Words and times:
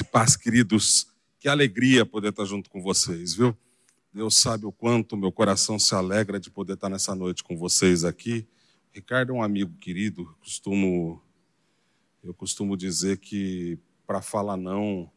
E 0.00 0.04
paz, 0.04 0.36
queridos. 0.36 1.08
Que 1.40 1.48
alegria 1.48 2.06
poder 2.06 2.28
estar 2.28 2.44
junto 2.44 2.70
com 2.70 2.80
vocês, 2.80 3.34
viu? 3.34 3.56
Deus 4.12 4.36
sabe 4.36 4.64
o 4.64 4.70
quanto 4.70 5.16
meu 5.16 5.32
coração 5.32 5.78
se 5.78 5.94
alegra 5.94 6.38
de 6.38 6.50
poder 6.50 6.74
estar 6.74 6.88
nessa 6.88 7.14
noite 7.14 7.42
com 7.42 7.56
vocês 7.56 8.04
aqui. 8.04 8.46
Ricardo 8.92 9.32
é 9.32 9.34
um 9.34 9.42
amigo 9.42 9.72
querido, 9.78 10.22
eu 10.22 10.34
costumo, 10.40 11.22
eu 12.22 12.32
costumo 12.32 12.76
dizer 12.76 13.18
que 13.18 13.78
para 14.06 14.22
falar 14.22 14.56
não 14.56 15.10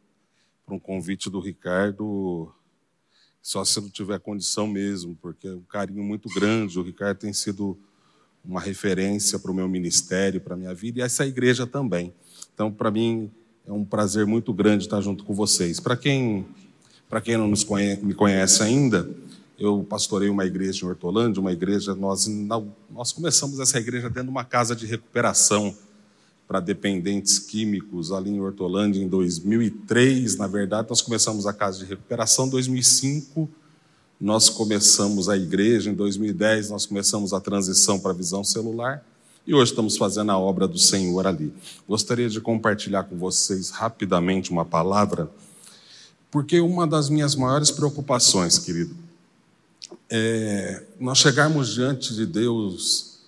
para 0.66 0.74
um 0.74 0.80
convite 0.80 1.30
do 1.30 1.38
Ricardo, 1.38 2.52
só 3.40 3.64
se 3.64 3.80
não 3.80 3.90
tiver 3.90 4.18
condição 4.18 4.66
mesmo, 4.66 5.16
porque 5.16 5.46
é 5.46 5.54
um 5.54 5.62
carinho 5.62 6.02
muito 6.02 6.28
grande. 6.28 6.78
O 6.78 6.82
Ricardo 6.82 7.18
tem 7.18 7.32
sido 7.32 7.78
uma 8.44 8.60
referência 8.60 9.38
para 9.38 9.50
o 9.50 9.54
meu 9.54 9.68
ministério, 9.68 10.40
para 10.40 10.54
a 10.54 10.56
minha 10.56 10.74
vida 10.74 11.00
e 11.00 11.02
essa 11.02 11.24
igreja 11.24 11.66
também. 11.66 12.12
Então, 12.52 12.72
para 12.72 12.90
mim, 12.90 13.30
é 13.66 13.72
um 13.72 13.84
prazer 13.84 14.26
muito 14.26 14.52
grande 14.52 14.84
estar 14.84 15.00
junto 15.00 15.24
com 15.24 15.34
vocês. 15.34 15.78
Para 15.78 15.96
quem, 15.96 16.46
quem 17.22 17.36
não 17.36 17.48
nos 17.48 17.64
conhece, 17.64 18.04
me 18.04 18.14
conhece 18.14 18.62
ainda, 18.62 19.08
eu 19.58 19.86
pastorei 19.88 20.28
uma 20.28 20.44
igreja 20.44 20.84
em 20.84 20.88
Hortolândia, 20.88 21.40
uma 21.40 21.52
igreja, 21.52 21.94
nós, 21.94 22.26
nós 22.90 23.12
começamos 23.12 23.60
essa 23.60 23.78
igreja 23.78 24.08
dentro 24.08 24.24
de 24.24 24.30
uma 24.30 24.44
casa 24.44 24.74
de 24.74 24.86
recuperação 24.86 25.74
para 26.48 26.58
dependentes 26.60 27.38
químicos 27.38 28.12
ali 28.12 28.30
em 28.30 28.40
Hortolândia 28.40 29.00
em 29.00 29.08
2003. 29.08 30.36
Na 30.36 30.46
verdade, 30.46 30.88
nós 30.90 31.00
começamos 31.00 31.46
a 31.46 31.52
casa 31.52 31.78
de 31.78 31.84
recuperação 31.84 32.46
em 32.46 32.50
2005. 32.50 33.48
Nós 34.20 34.48
começamos 34.48 35.28
a 35.28 35.36
igreja 35.36 35.90
em 35.90 35.94
2010, 35.94 36.70
nós 36.70 36.84
começamos 36.84 37.32
a 37.32 37.40
transição 37.40 37.98
para 37.98 38.10
a 38.10 38.14
visão 38.14 38.44
celular. 38.44 39.04
E 39.44 39.52
hoje 39.52 39.72
estamos 39.72 39.96
fazendo 39.96 40.30
a 40.30 40.38
obra 40.38 40.68
do 40.68 40.78
Senhor 40.78 41.26
ali. 41.26 41.52
Gostaria 41.88 42.28
de 42.28 42.40
compartilhar 42.40 43.02
com 43.04 43.16
vocês 43.16 43.70
rapidamente 43.70 44.52
uma 44.52 44.64
palavra, 44.64 45.28
porque 46.30 46.60
uma 46.60 46.86
das 46.86 47.08
minhas 47.08 47.34
maiores 47.34 47.70
preocupações, 47.70 48.56
querido, 48.58 48.94
é 50.08 50.84
nós 51.00 51.18
chegarmos 51.18 51.74
diante 51.74 52.14
de 52.14 52.24
Deus 52.24 53.18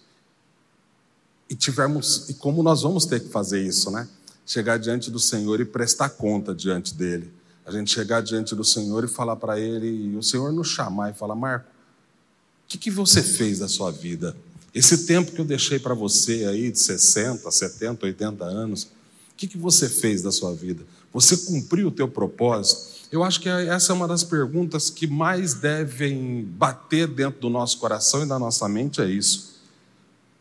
e 1.51 1.56
tivermos 1.56 2.28
e 2.31 2.34
como 2.34 2.62
nós 2.62 2.83
vamos 2.83 3.06
ter 3.06 3.21
que 3.21 3.28
fazer 3.28 3.61
isso, 3.61 3.91
né? 3.91 4.09
Chegar 4.47 4.78
diante 4.78 5.11
do 5.11 5.19
Senhor 5.19 5.61
e 5.61 5.65
prestar 5.65 6.11
conta 6.11 6.55
diante 6.55 6.95
dele. 6.95 7.33
A 7.67 7.73
gente 7.73 7.91
chegar 7.91 8.23
diante 8.23 8.55
do 8.55 8.62
Senhor 8.62 9.03
e 9.03 9.09
falar 9.09 9.34
para 9.37 9.59
ele, 9.59 9.89
e 9.89 10.17
o 10.17 10.23
Senhor 10.23 10.53
nos 10.53 10.69
chamar 10.69 11.11
e 11.11 11.15
falar: 11.15 11.34
Marco, 11.34 11.67
o 11.67 12.69
que, 12.69 12.78
que 12.78 12.91
você 12.91 13.21
fez 13.21 13.59
da 13.59 13.69
sua 13.69 13.91
vida? 13.91 14.37
Esse 14.75 15.06
tempo 15.06 15.30
que 15.30 15.41
eu 15.41 15.44
deixei 15.44 15.78
para 15.78 15.94
você 15.94 16.47
aí, 16.47 16.70
de 16.70 16.78
60, 16.80 17.48
70, 17.48 18.06
80 18.06 18.44
anos, 18.44 18.83
o 18.83 19.36
que, 19.36 19.47
que 19.47 19.56
você 19.56 19.89
fez 19.89 20.20
da 20.20 20.33
sua 20.33 20.53
vida? 20.53 20.84
Você 21.12 21.36
cumpriu 21.36 21.89
o 21.89 21.92
teu 21.92 22.08
propósito? 22.08 22.94
Eu 23.12 23.22
acho 23.22 23.41
que 23.41 23.48
essa 23.48 23.92
é 23.92 23.94
uma 23.94 24.08
das 24.08 24.25
perguntas 24.25 24.91
que 24.91 25.06
mais 25.06 25.55
devem 25.55 26.42
bater 26.42 27.06
dentro 27.06 27.41
do 27.41 27.48
nosso 27.48 27.78
coração 27.78 28.25
e 28.25 28.27
da 28.27 28.39
nossa 28.39 28.69
mente, 28.69 29.00
é 29.00 29.08
isso. 29.08 29.55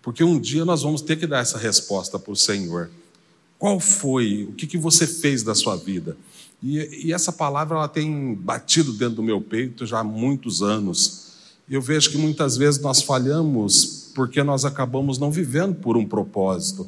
Porque 0.01 0.23
um 0.23 0.39
dia 0.39 0.65
nós 0.65 0.81
vamos 0.81 1.01
ter 1.01 1.15
que 1.17 1.27
dar 1.27 1.39
essa 1.39 1.57
resposta 1.59 2.17
para 2.17 2.31
o 2.31 2.35
Senhor. 2.35 2.89
Qual 3.59 3.79
foi? 3.79 4.45
O 4.49 4.53
que, 4.53 4.65
que 4.65 4.77
você 4.77 5.05
fez 5.05 5.43
da 5.43 5.53
sua 5.53 5.75
vida? 5.75 6.17
E, 6.61 7.07
e 7.07 7.13
essa 7.13 7.31
palavra 7.31 7.77
ela 7.77 7.87
tem 7.87 8.33
batido 8.33 8.91
dentro 8.93 9.17
do 9.17 9.23
meu 9.23 9.39
peito 9.39 9.85
já 9.85 9.99
há 9.99 10.03
muitos 10.03 10.63
anos. 10.63 11.32
Eu 11.69 11.81
vejo 11.81 12.11
que 12.11 12.17
muitas 12.17 12.57
vezes 12.57 12.81
nós 12.81 13.01
falhamos 13.01 14.11
porque 14.13 14.43
nós 14.43 14.65
acabamos 14.65 15.17
não 15.17 15.31
vivendo 15.31 15.75
por 15.75 15.97
um 15.97 16.05
propósito. 16.05 16.87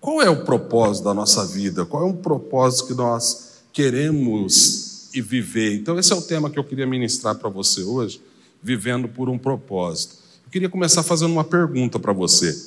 Qual 0.00 0.22
é 0.22 0.30
o 0.30 0.44
propósito 0.44 1.04
da 1.04 1.14
nossa 1.14 1.46
vida? 1.46 1.84
Qual 1.84 2.06
é 2.06 2.10
o 2.10 2.14
propósito 2.14 2.88
que 2.88 2.94
nós 2.94 3.60
queremos 3.72 5.08
e 5.14 5.20
viver? 5.20 5.74
Então, 5.74 5.98
esse 5.98 6.12
é 6.12 6.16
o 6.16 6.22
tema 6.22 6.50
que 6.50 6.58
eu 6.58 6.64
queria 6.64 6.86
ministrar 6.86 7.34
para 7.34 7.48
você 7.48 7.82
hoje, 7.82 8.20
vivendo 8.62 9.08
por 9.08 9.28
um 9.28 9.38
propósito. 9.38 10.16
Eu 10.46 10.50
queria 10.50 10.68
começar 10.68 11.02
fazendo 11.02 11.32
uma 11.32 11.44
pergunta 11.44 11.98
para 11.98 12.12
você. 12.12 12.58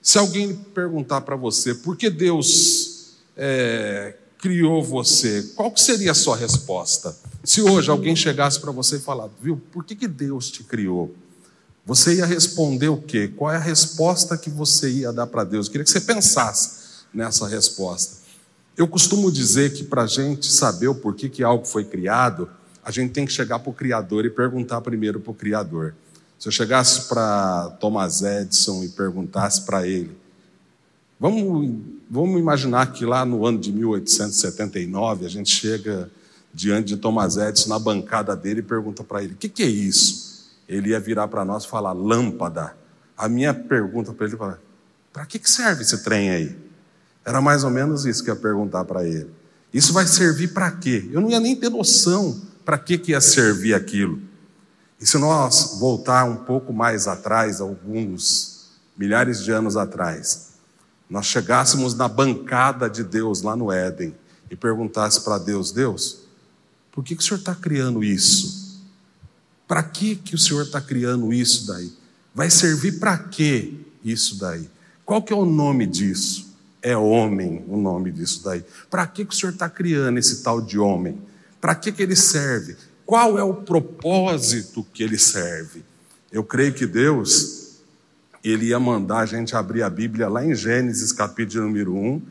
Se 0.00 0.18
alguém 0.18 0.54
perguntar 0.54 1.22
para 1.22 1.36
você 1.36 1.74
por 1.74 1.96
que 1.96 2.10
Deus 2.10 3.12
é, 3.36 4.14
criou 4.38 4.82
você, 4.82 5.52
qual 5.54 5.74
seria 5.76 6.10
a 6.10 6.14
sua 6.14 6.36
resposta? 6.36 7.16
Se 7.44 7.60
hoje 7.60 7.90
alguém 7.90 8.14
chegasse 8.14 8.60
para 8.60 8.70
você 8.70 8.96
e 8.96 9.00
falar, 9.00 9.28
viu, 9.40 9.60
por 9.72 9.84
que, 9.84 9.96
que 9.96 10.06
Deus 10.06 10.50
te 10.50 10.62
criou? 10.62 11.14
Você 11.84 12.16
ia 12.16 12.26
responder 12.26 12.88
o 12.88 12.96
quê? 12.96 13.26
Qual 13.26 13.50
é 13.50 13.56
a 13.56 13.60
resposta 13.60 14.38
que 14.38 14.48
você 14.48 14.88
ia 14.88 15.12
dar 15.12 15.26
para 15.26 15.42
Deus? 15.42 15.66
Eu 15.66 15.72
queria 15.72 15.84
que 15.84 15.90
você 15.90 16.00
pensasse 16.00 17.04
nessa 17.12 17.48
resposta. 17.48 18.22
Eu 18.76 18.86
costumo 18.86 19.30
dizer 19.30 19.72
que 19.72 19.82
para 19.82 20.02
a 20.02 20.06
gente 20.06 20.46
saber 20.46 20.86
o 20.86 20.94
porquê 20.94 21.28
que 21.28 21.42
algo 21.42 21.64
foi 21.66 21.84
criado, 21.84 22.48
a 22.84 22.90
gente 22.90 23.12
tem 23.12 23.26
que 23.26 23.32
chegar 23.32 23.58
para 23.58 23.70
o 23.70 23.74
Criador 23.74 24.24
e 24.24 24.30
perguntar 24.30 24.80
primeiro 24.80 25.18
para 25.18 25.32
o 25.32 25.34
Criador. 25.34 25.94
Se 26.38 26.48
eu 26.48 26.52
chegasse 26.52 27.08
para 27.08 27.70
Thomas 27.80 28.22
Edison 28.22 28.82
e 28.84 28.88
perguntasse 28.88 29.62
para 29.62 29.86
ele, 29.86 30.16
vamos, 31.18 31.76
vamos 32.08 32.40
imaginar 32.40 32.92
que 32.92 33.04
lá 33.04 33.24
no 33.24 33.44
ano 33.44 33.58
de 33.58 33.72
1879 33.72 35.26
a 35.26 35.28
gente 35.28 35.50
chega 35.50 36.10
diante 36.52 36.88
de 36.88 36.96
Thomas 36.96 37.36
Edison 37.36 37.68
na 37.68 37.78
bancada 37.78 38.36
dele 38.36 38.60
e 38.60 38.62
pergunta 38.62 39.02
para 39.02 39.22
ele: 39.22 39.34
o 39.34 39.36
que, 39.36 39.48
que 39.48 39.62
é 39.62 39.66
isso? 39.66 40.32
ele 40.68 40.90
ia 40.90 41.00
virar 41.00 41.28
para 41.28 41.44
nós 41.44 41.64
e 41.64 41.68
falar: 41.68 41.92
lâmpada. 41.92 42.74
A 43.16 43.28
minha 43.28 43.52
pergunta 43.52 44.12
para 44.12 44.26
ele 44.26 44.36
foi: 44.36 44.54
para 45.12 45.26
que 45.26 45.40
serve 45.48 45.82
esse 45.82 46.02
trem 46.02 46.30
aí? 46.30 46.58
Era 47.24 47.40
mais 47.40 47.62
ou 47.62 47.70
menos 47.70 48.04
isso 48.04 48.24
que 48.24 48.30
eu 48.30 48.34
ia 48.34 48.40
perguntar 48.40 48.84
para 48.84 49.04
ele. 49.04 49.30
Isso 49.72 49.92
vai 49.92 50.06
servir 50.06 50.48
para 50.48 50.70
quê? 50.70 51.08
Eu 51.12 51.20
não 51.20 51.30
ia 51.30 51.40
nem 51.40 51.54
ter 51.54 51.70
noção 51.70 52.40
para 52.64 52.78
que, 52.78 52.98
que 52.98 53.12
ia 53.12 53.20
servir 53.20 53.74
aquilo. 53.74 54.20
E 55.00 55.06
se 55.06 55.18
nós 55.18 55.76
voltar 55.78 56.24
um 56.24 56.36
pouco 56.36 56.72
mais 56.72 57.06
atrás, 57.06 57.60
alguns 57.60 58.70
milhares 58.96 59.42
de 59.42 59.50
anos 59.50 59.76
atrás, 59.76 60.52
nós 61.08 61.26
chegássemos 61.26 61.94
na 61.94 62.08
bancada 62.08 62.88
de 62.88 63.02
Deus 63.02 63.42
lá 63.42 63.56
no 63.56 63.70
Éden 63.70 64.14
e 64.50 64.56
perguntasse 64.56 65.20
para 65.20 65.38
Deus: 65.38 65.70
Deus, 65.70 66.21
por 66.92 67.02
que, 67.02 67.16
que 67.16 67.22
o 67.22 67.24
Senhor 67.24 67.40
está 67.40 67.54
criando 67.54 68.04
isso? 68.04 68.82
Para 69.66 69.82
que, 69.82 70.14
que 70.14 70.34
o 70.34 70.38
Senhor 70.38 70.62
está 70.64 70.80
criando 70.80 71.32
isso 71.32 71.66
daí? 71.66 71.90
Vai 72.34 72.50
servir 72.50 72.98
para 72.98 73.16
que 73.16 73.80
isso 74.04 74.38
daí? 74.38 74.68
Qual 75.04 75.22
que 75.22 75.32
é 75.32 75.36
o 75.36 75.46
nome 75.46 75.86
disso? 75.86 76.54
É 76.82 76.96
homem 76.96 77.64
o 77.66 77.76
nome 77.76 78.12
disso 78.12 78.42
daí. 78.44 78.62
Para 78.90 79.06
que, 79.06 79.24
que 79.24 79.34
o 79.34 79.36
Senhor 79.36 79.52
está 79.52 79.70
criando 79.70 80.18
esse 80.18 80.42
tal 80.42 80.60
de 80.60 80.78
homem? 80.78 81.18
Para 81.60 81.74
que, 81.74 81.90
que 81.90 82.02
ele 82.02 82.16
serve? 82.16 82.76
Qual 83.06 83.38
é 83.38 83.42
o 83.42 83.54
propósito 83.54 84.86
que 84.92 85.02
ele 85.02 85.18
serve? 85.18 85.82
Eu 86.30 86.44
creio 86.44 86.74
que 86.74 86.86
Deus, 86.86 87.78
ele 88.42 88.66
ia 88.66 88.80
mandar 88.80 89.20
a 89.20 89.26
gente 89.26 89.54
abrir 89.54 89.82
a 89.82 89.90
Bíblia 89.90 90.28
lá 90.28 90.44
em 90.44 90.54
Gênesis, 90.54 91.12
capítulo 91.12 91.64
número 91.64 91.94
1, 91.94 92.22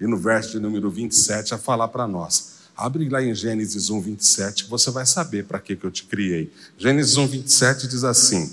e 0.00 0.06
no 0.06 0.16
verso 0.16 0.52
de 0.52 0.60
número 0.60 0.90
27, 0.90 1.54
a 1.54 1.58
falar 1.58 1.88
para 1.88 2.06
nós. 2.06 2.59
Abre 2.80 3.10
lá 3.10 3.22
em 3.22 3.34
Gênesis 3.34 3.90
1, 3.90 4.00
27, 4.00 4.64
você 4.64 4.90
vai 4.90 5.04
saber 5.04 5.44
para 5.44 5.58
que, 5.58 5.76
que 5.76 5.84
eu 5.84 5.90
te 5.90 6.04
criei. 6.04 6.50
Gênesis 6.78 7.18
1, 7.18 7.26
27 7.26 7.86
diz 7.86 8.04
assim: 8.04 8.50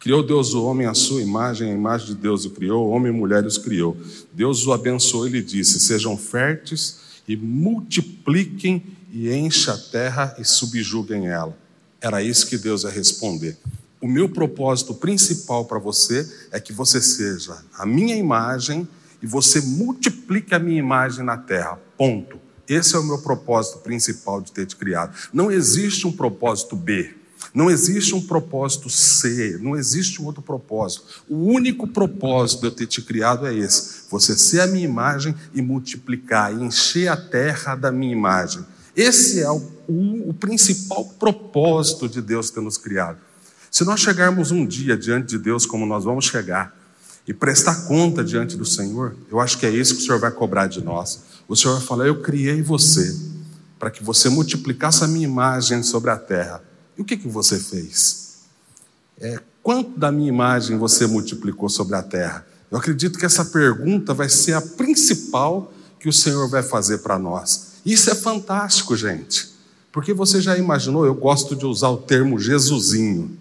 Criou 0.00 0.22
Deus 0.22 0.54
o 0.54 0.64
homem 0.64 0.86
à 0.86 0.94
sua 0.94 1.20
imagem, 1.20 1.70
a 1.70 1.74
imagem 1.74 2.06
de 2.06 2.14
Deus 2.14 2.46
o 2.46 2.50
criou, 2.50 2.88
homem 2.88 3.12
e 3.12 3.14
mulher 3.14 3.44
os 3.44 3.58
criou. 3.58 3.94
Deus 4.32 4.66
o 4.66 4.72
abençoou 4.72 5.26
e 5.26 5.30
lhe 5.30 5.42
disse: 5.42 5.78
Sejam 5.80 6.16
férteis 6.16 7.00
e 7.28 7.36
multipliquem 7.36 8.82
e 9.12 9.30
encha 9.30 9.74
a 9.74 9.78
terra 9.78 10.34
e 10.38 10.44
subjuguem 10.44 11.28
ela. 11.28 11.54
Era 12.00 12.22
isso 12.22 12.46
que 12.46 12.56
Deus 12.56 12.84
ia 12.84 12.90
responder. 12.90 13.58
O 14.00 14.08
meu 14.08 14.30
propósito 14.30 14.94
principal 14.94 15.66
para 15.66 15.78
você 15.78 16.26
é 16.50 16.58
que 16.58 16.72
você 16.72 17.02
seja 17.02 17.62
a 17.74 17.84
minha 17.84 18.16
imagem 18.16 18.88
e 19.22 19.26
você 19.26 19.60
multiplique 19.60 20.54
a 20.54 20.58
minha 20.58 20.78
imagem 20.78 21.22
na 21.22 21.36
terra. 21.36 21.78
Ponto. 21.98 22.43
Esse 22.68 22.96
é 22.96 22.98
o 22.98 23.04
meu 23.04 23.18
propósito 23.18 23.78
principal 23.78 24.40
de 24.40 24.52
ter 24.52 24.66
te 24.66 24.76
criado. 24.76 25.14
Não 25.32 25.50
existe 25.50 26.06
um 26.06 26.12
propósito 26.12 26.74
B, 26.74 27.14
não 27.52 27.70
existe 27.70 28.14
um 28.14 28.20
propósito 28.20 28.90
C, 28.90 29.58
não 29.60 29.76
existe 29.76 30.20
um 30.20 30.24
outro 30.24 30.42
propósito. 30.42 31.22
O 31.28 31.36
único 31.52 31.86
propósito 31.86 32.60
de 32.60 32.66
eu 32.66 32.70
ter 32.72 32.86
te 32.86 33.02
criado 33.02 33.46
é 33.46 33.54
esse: 33.54 34.04
você 34.10 34.36
ser 34.36 34.60
a 34.60 34.66
minha 34.66 34.84
imagem 34.84 35.34
e 35.52 35.62
multiplicar, 35.62 36.52
e 36.52 36.62
encher 36.62 37.08
a 37.08 37.16
terra 37.16 37.74
da 37.74 37.92
minha 37.92 38.12
imagem. 38.12 38.64
Esse 38.96 39.40
é 39.40 39.50
o, 39.50 39.62
o, 39.88 40.30
o 40.30 40.34
principal 40.34 41.04
propósito 41.18 42.08
de 42.08 42.22
Deus 42.22 42.50
ter 42.50 42.60
nos 42.60 42.76
criado. 42.78 43.18
Se 43.70 43.84
nós 43.84 44.00
chegarmos 44.00 44.52
um 44.52 44.64
dia 44.64 44.96
diante 44.96 45.30
de 45.30 45.38
Deus 45.38 45.66
como 45.66 45.84
nós 45.84 46.04
vamos 46.04 46.26
chegar, 46.26 46.76
e 47.26 47.32
prestar 47.32 47.86
conta 47.86 48.22
diante 48.22 48.56
do 48.56 48.64
Senhor, 48.64 49.16
eu 49.30 49.40
acho 49.40 49.58
que 49.58 49.66
é 49.66 49.70
isso 49.70 49.94
que 49.94 50.02
o 50.02 50.04
Senhor 50.04 50.18
vai 50.18 50.30
cobrar 50.30 50.66
de 50.66 50.82
nós. 50.82 51.22
O 51.48 51.56
Senhor 51.56 51.74
vai 51.78 51.86
falar: 51.86 52.06
Eu 52.06 52.20
criei 52.20 52.62
você 52.62 53.16
para 53.78 53.90
que 53.90 54.02
você 54.02 54.28
multiplicasse 54.28 55.04
a 55.04 55.08
minha 55.08 55.24
imagem 55.24 55.82
sobre 55.82 56.10
a 56.10 56.16
terra. 56.16 56.62
E 56.96 57.02
o 57.02 57.04
que, 57.04 57.16
que 57.16 57.28
você 57.28 57.58
fez? 57.58 58.38
É, 59.20 59.40
quanto 59.62 59.98
da 59.98 60.10
minha 60.10 60.28
imagem 60.28 60.78
você 60.78 61.06
multiplicou 61.06 61.68
sobre 61.68 61.96
a 61.96 62.02
terra? 62.02 62.46
Eu 62.70 62.78
acredito 62.78 63.18
que 63.18 63.26
essa 63.26 63.44
pergunta 63.44 64.12
vai 64.12 64.28
ser 64.28 64.54
a 64.54 64.60
principal 64.60 65.72
que 65.98 66.08
o 66.08 66.12
Senhor 66.12 66.48
vai 66.48 66.62
fazer 66.62 66.98
para 66.98 67.18
nós. 67.18 67.74
Isso 67.84 68.10
é 68.10 68.14
fantástico, 68.14 68.96
gente. 68.96 69.54
Porque 69.92 70.12
você 70.12 70.40
já 70.40 70.56
imaginou, 70.58 71.06
eu 71.06 71.14
gosto 71.14 71.54
de 71.54 71.64
usar 71.64 71.88
o 71.88 71.98
termo 71.98 72.38
Jesusinho. 72.38 73.38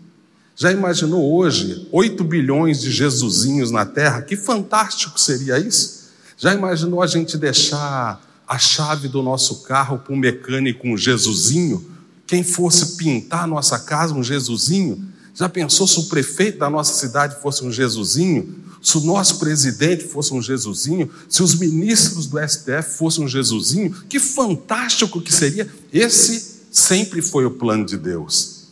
Já 0.56 0.72
imaginou 0.72 1.34
hoje 1.36 1.88
8 1.92 2.24
bilhões 2.24 2.80
de 2.80 2.92
Jesusinhos 2.92 3.72
na 3.72 3.86
Terra? 3.86 4.22
Que 4.22 4.36
fantástico 4.36 5.20
seria 5.20 5.58
isso? 5.58 6.04
Já 6.38 6.54
imaginou 6.54 7.02
a 7.02 7.08
gente 7.08 7.38
deixar 7.38 8.22
a 8.48 8.60
chave 8.60 9.08
do 9.08 9.24
nosso 9.24 9.64
carro 9.64 9.98
para 9.98 10.14
um 10.14 10.18
mecânico, 10.18 10.88
um 10.88 10.98
Jesusinho? 10.98 11.84
Quem 12.28 12.44
fosse 12.44 12.98
pintar 12.98 13.46
a 13.46 13.48
nossa 13.48 13.80
casa, 13.80 14.14
um 14.14 14.24
Jesusinho? 14.24 15.04
Já 15.34 15.50
pensou 15.50 15.88
se 15.88 16.00
o 16.00 16.04
prefeito 16.04 16.60
da 16.60 16.70
nossa 16.70 16.94
cidade 16.94 17.42
fosse 17.42 17.64
um 17.64 17.72
Jesusinho? 17.72 18.56
Se 18.82 18.98
o 18.98 19.02
nosso 19.02 19.40
presidente 19.40 20.04
fosse 20.04 20.34
um 20.34 20.42
Jesusinho? 20.42 21.10
Se 21.28 21.42
os 21.42 21.56
ministros 21.56 22.28
do 22.28 22.38
STF 22.40 22.98
fossem 22.98 23.24
um 23.24 23.28
Jesusinho? 23.28 23.92
Que 24.08 24.20
fantástico 24.20 25.20
que 25.20 25.34
seria! 25.34 25.68
Esse 25.92 26.62
sempre 26.72 27.22
foi 27.22 27.46
o 27.46 27.52
plano 27.52 27.86
de 27.86 27.98
Deus. 27.98 28.66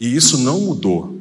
E 0.00 0.16
isso 0.16 0.38
não 0.38 0.60
mudou, 0.62 1.19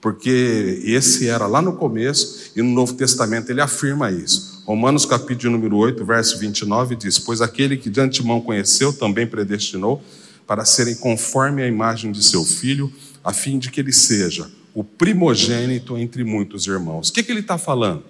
porque 0.00 0.80
esse 0.84 1.28
era 1.28 1.46
lá 1.46 1.60
no 1.60 1.74
começo 1.74 2.52
e 2.56 2.62
no 2.62 2.70
Novo 2.70 2.94
Testamento 2.94 3.50
ele 3.50 3.60
afirma 3.60 4.10
isso. 4.10 4.62
Romanos 4.64 5.04
capítulo 5.04 5.52
número 5.52 5.76
8, 5.76 6.04
verso 6.04 6.38
29 6.38 6.96
diz: 6.96 7.18
Pois 7.18 7.40
aquele 7.40 7.76
que 7.76 7.90
de 7.90 8.00
antemão 8.00 8.40
conheceu 8.40 8.92
também 8.92 9.26
predestinou 9.26 10.02
para 10.46 10.64
serem 10.64 10.94
conforme 10.94 11.62
a 11.62 11.66
imagem 11.66 12.12
de 12.12 12.22
seu 12.22 12.44
filho 12.44 12.92
a 13.22 13.32
fim 13.32 13.58
de 13.58 13.70
que 13.70 13.80
ele 13.80 13.92
seja 13.92 14.50
o 14.74 14.82
primogênito 14.82 15.98
entre 15.98 16.24
muitos 16.24 16.66
irmãos. 16.66 17.08
O 17.08 17.12
que, 17.12 17.22
que 17.22 17.32
ele 17.32 17.40
está 17.40 17.58
falando? 17.58 18.04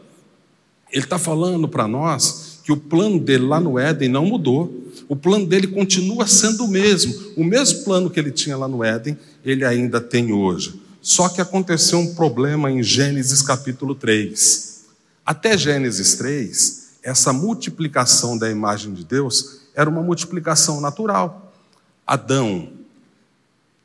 Ele 0.92 1.04
está 1.04 1.18
falando 1.18 1.68
para 1.68 1.88
nós 1.88 2.60
que 2.64 2.72
o 2.72 2.76
plano 2.76 3.18
dele 3.18 3.46
lá 3.46 3.60
no 3.60 3.78
Éden 3.78 4.08
não 4.08 4.26
mudou. 4.26 4.92
O 5.08 5.16
plano 5.16 5.46
dele 5.46 5.66
continua 5.66 6.26
sendo 6.26 6.64
o 6.64 6.68
mesmo. 6.68 7.14
O 7.36 7.44
mesmo 7.44 7.84
plano 7.84 8.10
que 8.10 8.20
ele 8.20 8.30
tinha 8.30 8.56
lá 8.56 8.68
no 8.68 8.84
Éden, 8.84 9.16
ele 9.44 9.64
ainda 9.64 10.00
tem 10.00 10.32
hoje. 10.32 10.80
Só 11.00 11.28
que 11.28 11.40
aconteceu 11.40 11.98
um 11.98 12.14
problema 12.14 12.70
em 12.70 12.82
Gênesis 12.82 13.42
capítulo 13.42 13.94
3. 13.94 14.84
Até 15.24 15.56
Gênesis 15.56 16.14
3, 16.16 16.88
essa 17.02 17.32
multiplicação 17.32 18.36
da 18.36 18.50
imagem 18.50 18.92
de 18.92 19.04
Deus 19.04 19.60
era 19.74 19.88
uma 19.88 20.02
multiplicação 20.02 20.80
natural. 20.80 21.52
Adão 22.06 22.80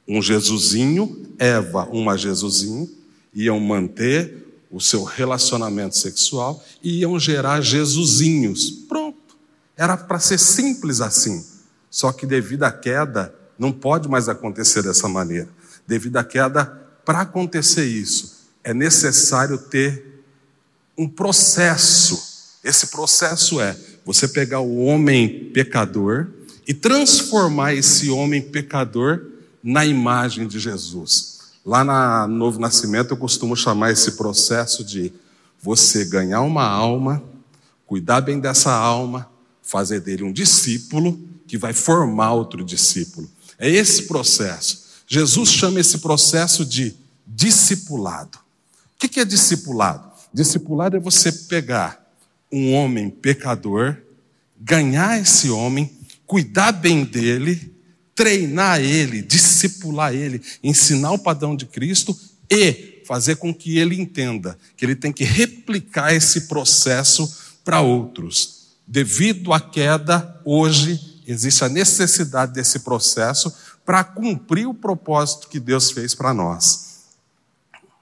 um 0.08 0.22
Jesusinho, 0.22 1.26
Eva, 1.40 1.88
uma 1.92 2.18
Jesusinho, 2.18 2.90
iam 3.34 3.60
manter 3.60 4.46
o 4.72 4.80
seu 4.80 5.04
relacionamento 5.04 5.98
sexual 5.98 6.64
e 6.84 7.00
iam 7.00 7.20
gerar 7.20 7.62
Jesusinhos. 7.62 8.70
Pronto. 8.70 9.36
Era 9.76 9.98
para 9.98 10.20
ser 10.20 10.38
simples 10.38 11.02
assim. 11.02 11.44
Só 11.90 12.12
que 12.12 12.26
devido 12.26 12.64
à 12.64 12.72
queda, 12.72 13.34
não 13.58 13.72
pode 13.72 14.08
mais 14.08 14.30
acontecer 14.30 14.84
dessa 14.84 15.08
maneira. 15.08 15.50
Devido 15.88 16.18
à 16.18 16.24
queda, 16.24 16.85
para 17.06 17.22
acontecer 17.22 17.86
isso, 17.86 18.50
é 18.64 18.74
necessário 18.74 19.58
ter 19.58 20.24
um 20.98 21.08
processo. 21.08 22.58
Esse 22.64 22.88
processo 22.88 23.62
é 23.62 23.78
você 24.04 24.28
pegar 24.28 24.60
o 24.60 24.78
homem 24.78 25.52
pecador 25.54 26.28
e 26.68 26.74
transformar 26.74 27.74
esse 27.74 28.10
homem 28.10 28.42
pecador 28.42 29.28
na 29.64 29.86
imagem 29.86 30.48
de 30.48 30.60
Jesus. 30.60 31.36
Lá 31.66 31.84
na 31.84 32.28
Novo 32.28 32.60
Nascimento 32.60 33.12
eu 33.12 33.18
costumo 33.18 33.56
chamar 33.56 33.92
esse 33.92 34.14
processo 34.14 34.84
de 34.84 35.14
você 35.62 36.06
ganhar 36.06 36.42
uma 36.42 36.64
alma, 36.64 37.24
cuidar 37.88 38.22
bem 38.22 38.40
dessa 38.40 38.72
alma, 38.72 39.30
fazer 39.62 40.00
dele 40.00 40.24
um 40.24 40.32
discípulo 40.32 41.20
que 41.48 41.58
vai 41.58 41.74
formar 41.74 42.34
outro 42.34 42.64
discípulo. 42.64 43.30
É 43.58 43.70
esse 43.70 44.04
processo. 44.04 44.85
Jesus 45.08 45.50
chama 45.50 45.80
esse 45.80 46.00
processo 46.00 46.66
de 46.66 46.96
discipulado. 47.26 48.38
O 48.96 49.08
que 49.08 49.20
é 49.20 49.26
discipulado? 49.26 50.12
Discipulado 50.34 50.98
é 50.98 51.00
você 51.00 51.32
pegar 51.32 52.04
um 52.52 52.74
homem 52.74 53.10
pecador, 53.10 53.98
ganhar 54.60 55.20
esse 55.22 55.50
homem, 55.50 55.92
cuidar 56.26 56.72
bem 56.72 57.04
dele 57.04 57.76
treinar 58.16 58.80
ele, 58.80 59.22
discipular 59.22 60.16
ele, 60.16 60.42
ensinar 60.64 61.12
o 61.12 61.20
padrão 61.20 61.56
de 61.56 61.66
Cristo 61.66 62.18
e 62.50 63.02
fazer 63.06 63.36
com 63.36 63.54
que 63.54 63.78
ele 63.78 64.00
entenda 64.00 64.58
que 64.76 64.86
ele 64.86 64.96
tem 64.96 65.12
que 65.12 65.26
replicar 65.26 66.14
esse 66.14 66.42
processo 66.42 67.32
para 67.64 67.82
outros. 67.82 68.78
Devido 68.88 69.52
à 69.52 69.60
queda, 69.60 70.42
hoje 70.46 71.22
existe 71.28 71.64
a 71.64 71.70
necessidade 71.70 72.54
desse 72.54 72.80
processo 72.80 73.54
para 73.86 74.04
cumprir 74.04 74.68
o 74.68 74.74
propósito 74.74 75.48
que 75.48 75.60
Deus 75.60 75.92
fez 75.92 76.16
para 76.16 76.34
nós. 76.34 77.06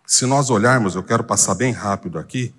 Se 0.08 0.26
nós 0.26 0.50
olharmos, 0.50 0.96
eu 0.96 1.04
quero 1.04 1.24
passar 1.24 1.56
bem 1.56 1.74
rápido 1.74 2.18
aqui, 2.18 2.54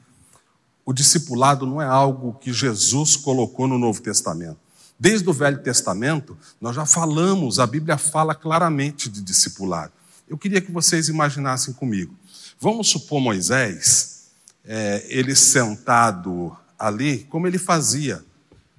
o 0.84 0.92
discipulado 0.92 1.66
não 1.66 1.80
é 1.80 1.86
algo 1.86 2.34
que 2.34 2.52
Jesus 2.52 3.16
colocou 3.16 3.66
no 3.66 3.78
Novo 3.78 4.02
Testamento. 4.02 4.58
Desde 4.98 5.28
o 5.28 5.32
Velho 5.32 5.62
Testamento, 5.62 6.36
nós 6.60 6.76
já 6.76 6.84
falamos, 6.84 7.58
a 7.58 7.66
Bíblia 7.66 7.96
fala 7.96 8.34
claramente 8.34 9.08
de 9.08 9.22
discipulado. 9.22 9.92
Eu 10.28 10.36
queria 10.36 10.60
que 10.60 10.70
vocês 10.70 11.08
imaginassem 11.08 11.72
comigo. 11.74 12.14
Vamos 12.60 12.88
supor 12.88 13.20
Moisés, 13.20 14.26
é, 14.64 15.04
ele 15.08 15.34
sentado 15.34 16.56
ali, 16.78 17.24
como 17.24 17.46
ele 17.46 17.58
fazia, 17.58 18.24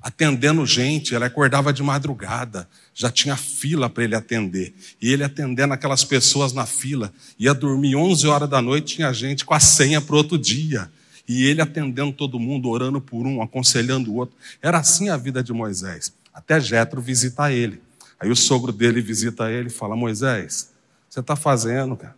atendendo 0.06 0.64
gente, 0.68 1.16
ele 1.16 1.26
acordava 1.26 1.74
de 1.74 1.82
madrugada, 1.82 2.70
já 2.94 3.10
tinha 3.10 3.36
fila 3.36 3.90
para 3.90 4.04
ele 4.04 4.16
atender. 4.16 4.72
E 5.02 5.12
ele 5.12 5.24
atendendo 5.24 5.74
aquelas 5.74 6.04
pessoas 6.04 6.54
na 6.54 6.64
fila, 6.68 7.12
ia 7.40 7.56
dormir 7.56 7.96
11 7.96 8.28
horas 8.28 8.48
da 8.48 8.62
noite, 8.62 8.98
tinha 8.98 9.12
gente 9.12 9.44
com 9.44 9.56
a 9.56 9.60
senha 9.60 10.00
para 10.00 10.16
outro 10.16 10.38
dia. 10.38 10.92
E 11.28 11.46
ele 11.46 11.60
atendendo 11.60 12.12
todo 12.12 12.40
mundo, 12.40 12.70
orando 12.70 13.02
por 13.02 13.26
um, 13.26 13.42
aconselhando 13.42 14.12
o 14.12 14.18
outro. 14.18 14.36
Era 14.62 14.78
assim 14.78 15.10
a 15.10 15.18
vida 15.18 15.42
de 15.42 15.52
Moisés. 15.52 16.14
Até 16.32 16.60
Jetro 16.60 17.02
visita 17.02 17.52
ele. 17.52 17.82
Aí 18.20 18.30
o 18.30 18.36
sogro 18.36 18.72
dele 18.72 19.02
visita 19.02 19.50
ele 19.50 19.70
e 19.70 19.72
fala: 19.72 19.96
Moisés, 19.96 20.70
você 21.10 21.20
está 21.20 21.36
fazendo, 21.36 21.98
cara? 21.98 22.16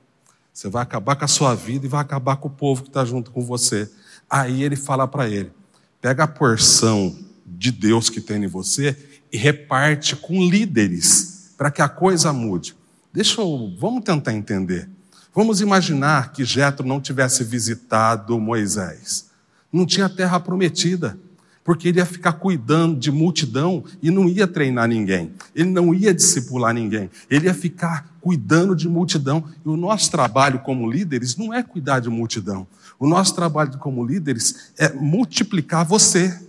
Você 0.52 0.68
vai 0.68 0.84
acabar 0.84 1.16
com 1.16 1.24
a 1.24 1.30
sua 1.30 1.56
vida 1.56 1.86
e 1.86 1.90
vai 1.90 2.02
acabar 2.02 2.36
com 2.36 2.50
o 2.50 2.52
povo 2.52 2.82
que 2.82 2.90
está 2.90 3.06
junto 3.06 3.32
com 3.32 3.46
você. 3.46 3.90
Aí 4.30 4.62
ele 4.62 4.76
fala 4.76 5.08
para 5.08 5.30
ele: 5.30 5.54
pega 6.02 6.26
a 6.26 6.28
porção 6.28 7.18
de 7.48 7.72
Deus 7.72 8.10
que 8.10 8.20
tem 8.20 8.44
em 8.44 8.48
você 8.48 8.96
e 9.32 9.38
reparte 9.38 10.16
com 10.16 10.44
líderes 10.44 11.54
para 11.58 11.72
que 11.72 11.82
a 11.82 11.88
coisa 11.88 12.34
mude. 12.34 12.76
Deixa 13.14 13.42
eu, 13.42 13.74
vamos 13.80 14.04
tentar 14.04 14.34
entender. 14.34 14.90
Vamos 15.34 15.62
imaginar 15.62 16.32
que 16.32 16.44
Jetro 16.44 16.86
não 16.86 17.00
tivesse 17.00 17.44
visitado 17.44 18.40
Moisés. 18.40 19.28
Não 19.72 19.86
tinha 19.86 20.10
terra 20.10 20.40
prometida, 20.40 21.18
porque 21.64 21.90
ele 21.90 22.00
ia 22.00 22.06
ficar 22.06 22.34
cuidando 22.34 22.98
de 22.98 23.12
multidão 23.12 23.84
e 24.02 24.10
não 24.10 24.28
ia 24.28 24.48
treinar 24.48 24.88
ninguém. 24.88 25.34
Ele 25.54 25.70
não 25.70 25.94
ia 25.94 26.14
discipular 26.14 26.74
ninguém. 26.74 27.10
Ele 27.30 27.46
ia 27.46 27.54
ficar 27.54 28.08
cuidando 28.22 28.76
de 28.76 28.88
multidão. 28.88 29.44
E 29.66 29.70
o 29.70 29.78
nosso 29.78 30.10
trabalho 30.10 30.60
como 30.60 30.90
líderes 30.90 31.36
não 31.36 31.54
é 31.54 31.62
cuidar 31.62 32.00
de 32.00 32.10
multidão. 32.10 32.66
O 32.98 33.08
nosso 33.08 33.36
trabalho 33.36 33.78
como 33.78 34.06
líderes 34.06 34.72
é 34.78 34.92
multiplicar 34.94 35.86
você. 35.86 36.40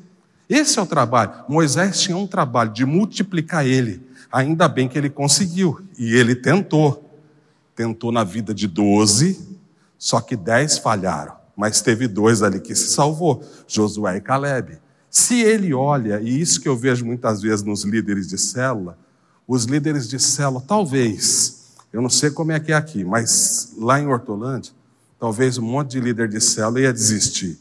Esse 0.49 0.78
é 0.78 0.83
o 0.83 0.87
trabalho. 0.87 1.33
Moisés 1.49 2.00
tinha 2.00 2.17
um 2.17 2.26
trabalho 2.26 2.73
de 2.73 2.85
multiplicar 2.87 3.67
ele. 3.67 4.02
Ainda 4.33 4.69
bem 4.69 4.88
que 4.88 4.97
ele 4.97 5.11
conseguiu 5.11 5.81
e 5.99 6.14
ele 6.14 6.35
tentou 6.35 7.09
tentou 7.78 8.11
na 8.11 8.25
vida 8.25 8.52
de 8.52 8.67
doze, 8.67 9.38
só 9.97 10.21
que 10.21 10.35
dez 10.35 10.78
falharam, 10.78 11.35
mas 11.57 11.81
teve 11.81 12.09
dois 12.09 12.43
ali 12.43 12.59
que 12.59 12.75
se 12.75 12.88
salvou, 12.88 13.40
Josué 13.69 14.17
e 14.17 14.21
Caleb. 14.21 14.81
Se 15.09 15.40
ele 15.40 15.73
olha, 15.73 16.21
e 16.21 16.40
isso 16.40 16.61
que 16.61 16.69
eu 16.69 16.76
vejo 16.76 17.07
muitas 17.07 17.40
vezes 17.40 17.64
nos 17.64 17.85
líderes 17.85 18.26
de 18.26 18.37
célula, 18.37 18.99
os 19.47 19.64
líderes 19.64 20.09
de 20.09 20.19
célula, 20.19 20.61
talvez, 20.67 21.76
eu 21.93 22.02
não 22.02 22.11
sei 22.11 22.31
como 22.33 22.50
é 22.50 22.59
que 22.59 22.73
é 22.73 22.75
aqui, 22.75 23.05
mas 23.05 23.73
lá 23.78 24.00
em 24.00 24.09
Hortolândia, 24.09 24.73
talvez 25.17 25.57
um 25.57 25.62
monte 25.62 25.93
de 25.93 26.00
líder 26.00 26.28
de 26.28 26.40
célula 26.40 26.81
ia 26.81 26.93
desistir. 26.93 27.61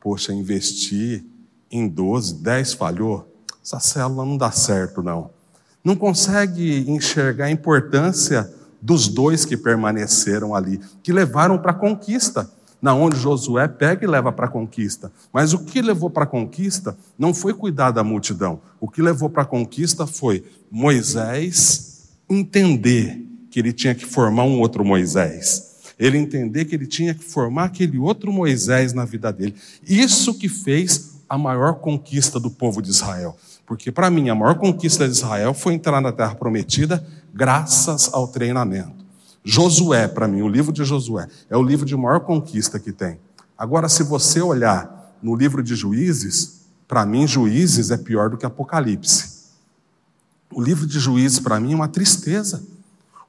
Poxa, 0.00 0.34
investir 0.34 1.24
em 1.72 1.88
12, 1.88 2.34
10 2.34 2.74
falhou, 2.74 3.26
essa 3.64 3.80
célula 3.80 4.26
não 4.26 4.36
dá 4.36 4.50
certo, 4.50 5.02
não. 5.02 5.30
Não 5.82 5.96
consegue 5.96 6.88
enxergar 6.88 7.46
a 7.46 7.50
importância 7.50 8.48
dos 8.80 9.08
dois 9.08 9.44
que 9.44 9.56
permaneceram 9.56 10.54
ali, 10.54 10.80
que 11.02 11.12
levaram 11.12 11.56
para 11.56 11.70
a 11.70 11.74
conquista, 11.74 12.50
na 12.80 12.94
onde 12.94 13.16
Josué 13.16 13.68
pega 13.68 14.04
e 14.04 14.08
leva 14.08 14.32
para 14.32 14.46
a 14.46 14.50
conquista. 14.50 15.12
Mas 15.32 15.52
o 15.54 15.60
que 15.60 15.80
levou 15.80 16.10
para 16.10 16.24
a 16.24 16.26
conquista 16.26 16.96
não 17.16 17.32
foi 17.32 17.54
cuidar 17.54 17.92
da 17.92 18.02
multidão. 18.02 18.60
O 18.80 18.88
que 18.88 19.00
levou 19.00 19.30
para 19.30 19.44
a 19.44 19.46
conquista 19.46 20.06
foi 20.06 20.44
Moisés 20.70 22.10
entender 22.28 23.24
que 23.50 23.60
ele 23.60 23.72
tinha 23.72 23.94
que 23.94 24.04
formar 24.04 24.44
um 24.44 24.58
outro 24.58 24.84
Moisés. 24.84 25.70
Ele 25.96 26.18
entender 26.18 26.64
que 26.64 26.74
ele 26.74 26.86
tinha 26.86 27.14
que 27.14 27.22
formar 27.22 27.64
aquele 27.64 27.98
outro 27.98 28.32
Moisés 28.32 28.92
na 28.92 29.04
vida 29.04 29.32
dele. 29.32 29.54
Isso 29.86 30.34
que 30.34 30.48
fez 30.48 31.11
a 31.32 31.38
maior 31.38 31.76
conquista 31.76 32.38
do 32.38 32.50
povo 32.50 32.82
de 32.82 32.90
Israel. 32.90 33.34
Porque, 33.64 33.90
para 33.90 34.10
mim, 34.10 34.28
a 34.28 34.34
maior 34.34 34.54
conquista 34.56 35.08
de 35.08 35.14
Israel 35.14 35.54
foi 35.54 35.72
entrar 35.72 35.98
na 35.98 36.12
terra 36.12 36.34
prometida 36.34 37.02
graças 37.32 38.10
ao 38.12 38.28
treinamento. 38.28 39.02
Josué, 39.42 40.06
para 40.06 40.28
mim, 40.28 40.42
o 40.42 40.48
livro 40.48 40.74
de 40.74 40.84
Josué, 40.84 41.26
é 41.48 41.56
o 41.56 41.62
livro 41.62 41.86
de 41.86 41.96
maior 41.96 42.20
conquista 42.20 42.78
que 42.78 42.92
tem. 42.92 43.18
Agora, 43.56 43.88
se 43.88 44.02
você 44.02 44.42
olhar 44.42 45.16
no 45.22 45.34
livro 45.34 45.62
de 45.62 45.74
Juízes, 45.74 46.66
para 46.86 47.06
mim, 47.06 47.26
Juízes 47.26 47.90
é 47.90 47.96
pior 47.96 48.28
do 48.28 48.36
que 48.36 48.44
Apocalipse. 48.44 49.44
O 50.52 50.60
livro 50.62 50.86
de 50.86 51.00
Juízes, 51.00 51.40
para 51.40 51.58
mim, 51.58 51.72
é 51.72 51.76
uma 51.76 51.88
tristeza. 51.88 52.62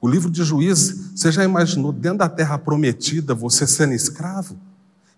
O 0.01 0.09
livro 0.09 0.29
de 0.29 0.43
Juízes, 0.43 1.11
você 1.15 1.31
já 1.31 1.45
imaginou 1.45 1.93
dentro 1.93 2.17
da 2.17 2.27
terra 2.27 2.57
prometida 2.57 3.33
você 3.33 3.65
sendo 3.65 3.93
escravo? 3.93 4.57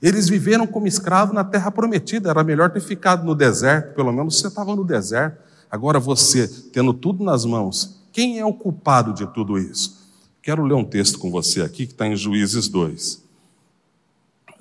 Eles 0.02 0.28
viveram 0.28 0.68
como 0.68 0.88
escravo 0.88 1.34
na 1.34 1.44
terra 1.44 1.72
prometida, 1.72 2.30
era 2.30 2.44
melhor 2.44 2.70
ter 2.70 2.82
ficado 2.82 3.26
no 3.26 3.34
deserto, 3.34 3.96
pelo 3.96 4.12
menos 4.12 4.40
você 4.40 4.48
estava 4.48 4.76
no 4.76 4.84
deserto. 4.84 5.42
Agora 5.70 6.00
você, 6.00 6.48
tendo 6.48 6.94
tudo 6.94 7.24
nas 7.24 7.46
mãos, 7.46 8.02
quem 8.12 8.40
é 8.40 8.46
o 8.46 8.54
culpado 8.54 9.14
de 9.14 9.26
tudo 9.34 9.58
isso? 9.58 10.06
Quero 10.42 10.64
ler 10.64 10.76
um 10.76 10.86
texto 10.86 11.18
com 11.18 11.32
você 11.32 11.62
aqui 11.62 11.88
que 11.88 11.94
está 11.94 12.08
em 12.08 12.16
Juízes 12.16 12.68
2. 12.68 13.24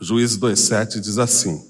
Juízes 0.01 0.39
2,7 0.39 1.01
diz 1.01 1.19
assim: 1.19 1.65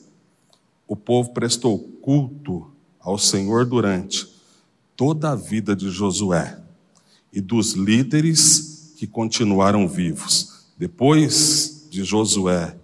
O 0.86 0.94
povo 0.94 1.32
prestou 1.32 1.78
culto 2.00 2.70
ao 3.00 3.18
Senhor 3.18 3.66
durante 3.66 4.32
toda 4.96 5.32
a 5.32 5.34
vida 5.34 5.74
de 5.74 5.90
Josué 5.90 6.58
e 7.32 7.40
dos 7.40 7.72
líderes 7.72 8.94
que 8.96 9.06
continuaram 9.06 9.88
vivos. 9.88 10.68
Depois 10.78 11.86
de 11.90 12.04
Josué 12.04 12.76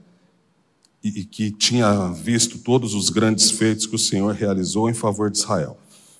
e, 1.03 1.25
que 1.25 1.51
tinha 1.51 2.09
visto 2.09 2.59
todos 2.59 2.95
os 2.95 3.09
grandes 3.09 3.51
feitos 3.51 3.87
que 3.87 3.97
o 3.97 3.99
Senhor 3.99 4.35
realizou 4.35 4.89
em 4.89 4.95
favor 4.95 5.31
de 5.31 5.39
Israel. 5.39 5.79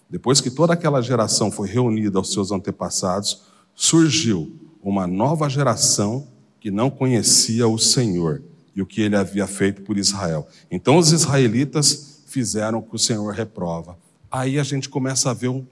Depois 0.09 0.41
que 0.41 0.51
toda 0.51 0.73
aquela 0.73 1.01
geração 1.01 1.51
foi 1.51 1.69
reunida 1.69 2.19
aos 2.19 2.33
seus 2.33 2.51
antepassados, 2.51 3.43
surgiu 3.75 4.53
uma 4.83 5.07
nova 5.07 5.49
geração 5.49 6.27
que 6.59 6.71
não 6.71 6.91
conhecia 6.91 7.69
o 7.69 7.79
Senhor 7.79 8.43
e 8.75 8.83
o 8.83 8.87
que 8.87 9.01
ele 9.01 9.17
havia 9.17 9.47
feito 9.47 9.83
por 9.83 9.97
Israel. 9.97 10.49
Então 10.71 10.97
os 10.97 11.13
israelitas 11.13 12.23
fizeram 12.27 12.79
o 12.79 12.83
que 12.83 12.97
o 12.97 12.99
Senhor 12.99 13.33
reprova. 13.33 13.97
Aí 14.31 14.59
a 14.59 14.63
gente 14.63 14.89
começa 14.89 15.31
a 15.31 15.35
ver, 15.35 15.49
um, 15.49 15.67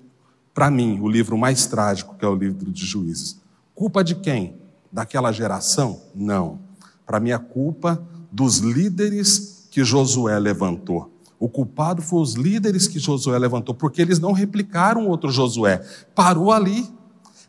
para 0.53 0.71
mim, 0.71 0.99
o 1.01 1.09
livro 1.09 1.39
mais 1.39 1.67
trágico, 1.67 2.17
que 2.17 2.25
é 2.25 2.29
o 2.29 2.35
livro 2.35 2.71
de 2.71 2.85
Juízes. 2.85 3.41
Culpa 3.75 4.03
de 4.03 4.17
quem? 4.17 4.57
Daquela 4.91 5.31
geração? 5.31 6.01
Não. 6.15 6.59
Para 7.07 7.21
mim, 7.21 7.31
a 7.31 7.39
culpa 7.39 8.03
dos 8.31 8.59
líderes 8.59 9.69
que 9.71 9.85
Josué 9.85 10.39
levantou. 10.39 11.13
O 11.39 11.49
culpado 11.49 12.03
foi 12.03 12.21
os 12.21 12.35
líderes 12.35 12.89
que 12.89 12.99
Josué 12.99 13.39
levantou, 13.39 13.75
porque 13.75 14.03
eles 14.03 14.19
não 14.19 14.33
replicaram 14.33 15.07
outro 15.07 15.31
Josué. 15.31 15.85
Parou 16.15 16.51
ali. 16.51 16.89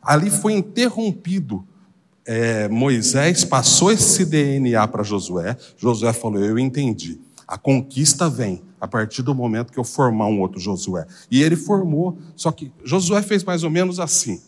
Ali 0.02 0.30
foi 0.30 0.54
interrompido. 0.54 1.66
É, 2.26 2.68
Moisés 2.68 3.44
passou 3.44 3.92
esse 3.92 4.24
DNA 4.26 4.88
para 4.88 5.02
Josué. 5.02 5.58
Josué 5.76 6.14
falou: 6.14 6.40
Eu 6.40 6.60
entendi. 6.60 7.20
A 7.48 7.58
conquista 7.58 8.30
vem 8.30 8.62
a 8.80 8.88
partir 8.88 9.24
do 9.24 9.34
momento 9.34 9.74
que 9.74 9.80
eu 9.80 9.84
formar 9.84 10.28
um 10.28 10.40
outro 10.40 10.60
Josué. 10.60 11.06
E 11.32 11.42
ele 11.42 11.56
formou, 11.56 12.18
só 12.36 12.52
que 12.52 12.72
Josué 12.84 13.24
fez 13.24 13.44
mais 13.44 13.64
ou 13.64 13.72
menos 13.72 14.00
assim: 14.00 14.40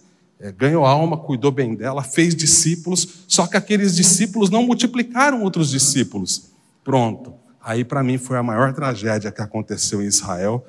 é, 0.42 0.52
ganhou 0.52 0.86
alma, 0.86 1.18
cuidou 1.18 1.52
bem 1.52 1.76
dela, 1.76 2.02
fez 2.02 2.36
discípulos, 2.36 3.26
só 3.28 3.46
que 3.46 3.56
aqueles 3.56 3.96
discípulos 3.96 4.50
não 4.50 4.64
multiplicaram 4.64 5.44
outros 5.44 5.70
discípulos. 5.70 6.50
Pronto. 6.84 7.36
Aí 7.64 7.86
para 7.86 8.04
mim 8.04 8.18
foi 8.18 8.38
a 8.38 8.44
maior 8.44 8.74
tragédia 8.74 9.32
que 9.32 9.42
aconteceu 9.42 10.02
em 10.02 10.06
Israel. 10.06 10.66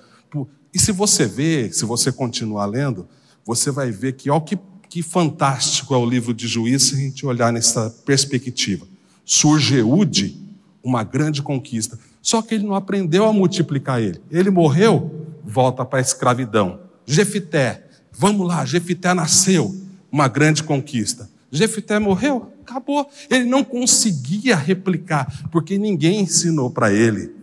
E 0.75 0.79
se 0.79 0.93
você 0.93 1.27
ver, 1.27 1.73
se 1.73 1.87
você 1.87 2.13
continuar 2.13 2.67
lendo, 2.67 3.09
você 3.47 3.71
vai 3.71 3.91
ver 3.91 4.13
que, 4.13 4.31
ó, 4.31 4.39
que, 4.41 4.59
que 4.91 5.03
fantástico 5.03 5.95
é 5.95 5.97
o 5.97 6.05
livro 6.05 6.35
de 6.35 6.47
Juízes 6.47 6.89
se 6.89 6.95
a 6.95 6.99
gente 6.99 7.25
olhar 7.25 7.51
nessa 7.51 7.89
perspectiva. 8.05 8.87
Surge 9.25 9.77
Eude, 9.77 10.39
uma 10.85 11.03
grande 11.03 11.41
conquista. 11.41 11.99
Só 12.21 12.43
que 12.43 12.55
ele 12.55 12.65
não 12.65 12.75
aprendeu 12.75 13.25
a 13.25 13.33
multiplicar 13.33 14.01
ele. 14.01 14.21
Ele 14.31 14.51
morreu, 14.51 15.29
volta 15.45 15.83
para 15.85 15.99
a 15.99 16.03
escravidão. 16.03 16.81
Jefité, 17.07 17.82
Vamos 18.13 18.47
lá, 18.47 18.65
Jefité 18.65 19.15
nasceu, 19.15 19.75
uma 20.11 20.29
grande 20.29 20.63
conquista. 20.63 21.29
Jefité 21.51 21.99
morreu, 21.99 22.53
acabou. 22.63 23.09
Ele 23.29 23.45
não 23.45 23.63
conseguia 23.63 24.57
replicar, 24.57 25.49
porque 25.51 25.77
ninguém 25.77 26.21
ensinou 26.21 26.71
para 26.71 26.93
ele. 26.93 27.35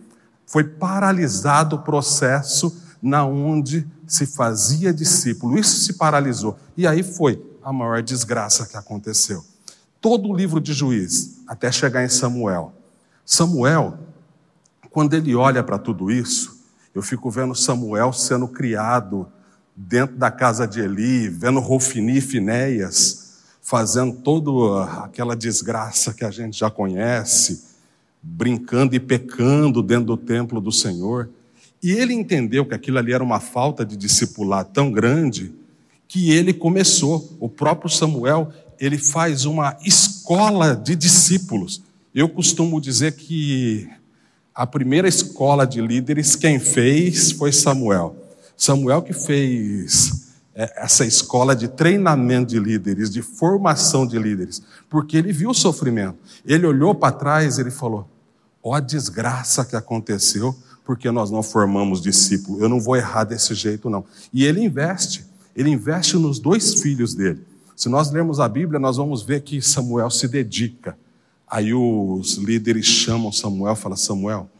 Foi 0.46 0.64
paralisado 0.64 1.76
o 1.76 1.82
processo 1.82 2.76
na 3.00 3.24
onde 3.24 3.86
se 4.06 4.26
fazia 4.26 4.92
discípulo. 4.92 5.58
Isso 5.58 5.80
se 5.80 5.92
paralisou. 5.94 6.58
E 6.76 6.86
aí 6.86 7.02
foi 7.02 7.40
a 7.62 7.72
maior 7.72 8.02
desgraça 8.02 8.66
que 8.66 8.76
aconteceu. 8.76 9.44
Todo 10.00 10.28
o 10.28 10.34
livro 10.34 10.60
de 10.60 10.72
Juiz, 10.72 11.42
até 11.46 11.70
chegar 11.70 12.04
em 12.04 12.08
Samuel. 12.08 12.72
Samuel, 13.24 13.98
quando 14.90 15.14
ele 15.14 15.34
olha 15.36 15.62
para 15.62 15.78
tudo 15.78 16.10
isso, 16.10 16.58
eu 16.92 17.02
fico 17.02 17.30
vendo 17.30 17.54
Samuel 17.54 18.12
sendo 18.12 18.48
criado 18.48 19.30
dentro 19.88 20.16
da 20.16 20.30
casa 20.30 20.66
de 20.66 20.80
Eli, 20.80 21.28
vendo 21.28 21.58
Rofini 21.58 22.18
e 22.18 22.20
Finéias, 22.20 23.38
fazendo 23.62 24.16
toda 24.16 24.84
aquela 25.04 25.34
desgraça 25.34 26.12
que 26.12 26.24
a 26.24 26.30
gente 26.30 26.58
já 26.58 26.70
conhece, 26.70 27.64
brincando 28.22 28.94
e 28.94 29.00
pecando 29.00 29.82
dentro 29.82 30.06
do 30.06 30.16
templo 30.16 30.60
do 30.60 30.70
Senhor. 30.70 31.30
E 31.82 31.92
ele 31.92 32.12
entendeu 32.12 32.66
que 32.66 32.74
aquilo 32.74 32.98
ali 32.98 33.12
era 33.12 33.24
uma 33.24 33.40
falta 33.40 33.84
de 33.84 33.96
discipular 33.96 34.64
tão 34.66 34.92
grande 34.92 35.54
que 36.06 36.30
ele 36.30 36.52
começou, 36.52 37.36
o 37.38 37.48
próprio 37.48 37.88
Samuel, 37.88 38.52
ele 38.78 38.98
faz 38.98 39.44
uma 39.44 39.76
escola 39.84 40.74
de 40.74 40.94
discípulos. 40.96 41.82
Eu 42.14 42.28
costumo 42.28 42.80
dizer 42.80 43.12
que 43.12 43.88
a 44.54 44.66
primeira 44.66 45.08
escola 45.08 45.66
de 45.66 45.80
líderes 45.80 46.34
quem 46.34 46.58
fez 46.58 47.32
foi 47.32 47.52
Samuel. 47.52 48.19
Samuel 48.60 49.00
que 49.00 49.14
fez 49.14 50.34
é, 50.54 50.84
essa 50.84 51.06
escola 51.06 51.56
de 51.56 51.66
treinamento 51.66 52.50
de 52.50 52.60
líderes, 52.60 53.08
de 53.08 53.22
formação 53.22 54.06
de 54.06 54.18
líderes, 54.18 54.62
porque 54.86 55.16
ele 55.16 55.32
viu 55.32 55.48
o 55.48 55.54
sofrimento. 55.54 56.18
Ele 56.44 56.66
olhou 56.66 56.94
para 56.94 57.10
trás 57.10 57.56
e 57.56 57.62
ele 57.62 57.70
falou: 57.70 58.06
ó 58.62 58.74
a 58.74 58.80
desgraça 58.80 59.64
que 59.64 59.74
aconteceu, 59.74 60.54
porque 60.84 61.10
nós 61.10 61.30
não 61.30 61.42
formamos 61.42 62.02
discípulos. 62.02 62.60
Eu 62.60 62.68
não 62.68 62.78
vou 62.78 62.98
errar 62.98 63.24
desse 63.24 63.54
jeito, 63.54 63.88
não. 63.88 64.04
E 64.30 64.44
ele 64.44 64.62
investe. 64.62 65.24
Ele 65.56 65.70
investe 65.70 66.18
nos 66.18 66.38
dois 66.38 66.82
filhos 66.82 67.14
dele. 67.14 67.42
Se 67.74 67.88
nós 67.88 68.10
lermos 68.10 68.40
a 68.40 68.48
Bíblia, 68.48 68.78
nós 68.78 68.98
vamos 68.98 69.22
ver 69.22 69.40
que 69.40 69.62
Samuel 69.62 70.10
se 70.10 70.28
dedica. 70.28 70.98
Aí 71.48 71.72
os 71.72 72.34
líderes 72.34 72.84
chamam 72.84 73.32
Samuel 73.32 73.74
falam: 73.74 73.96
Samuel, 73.96 74.50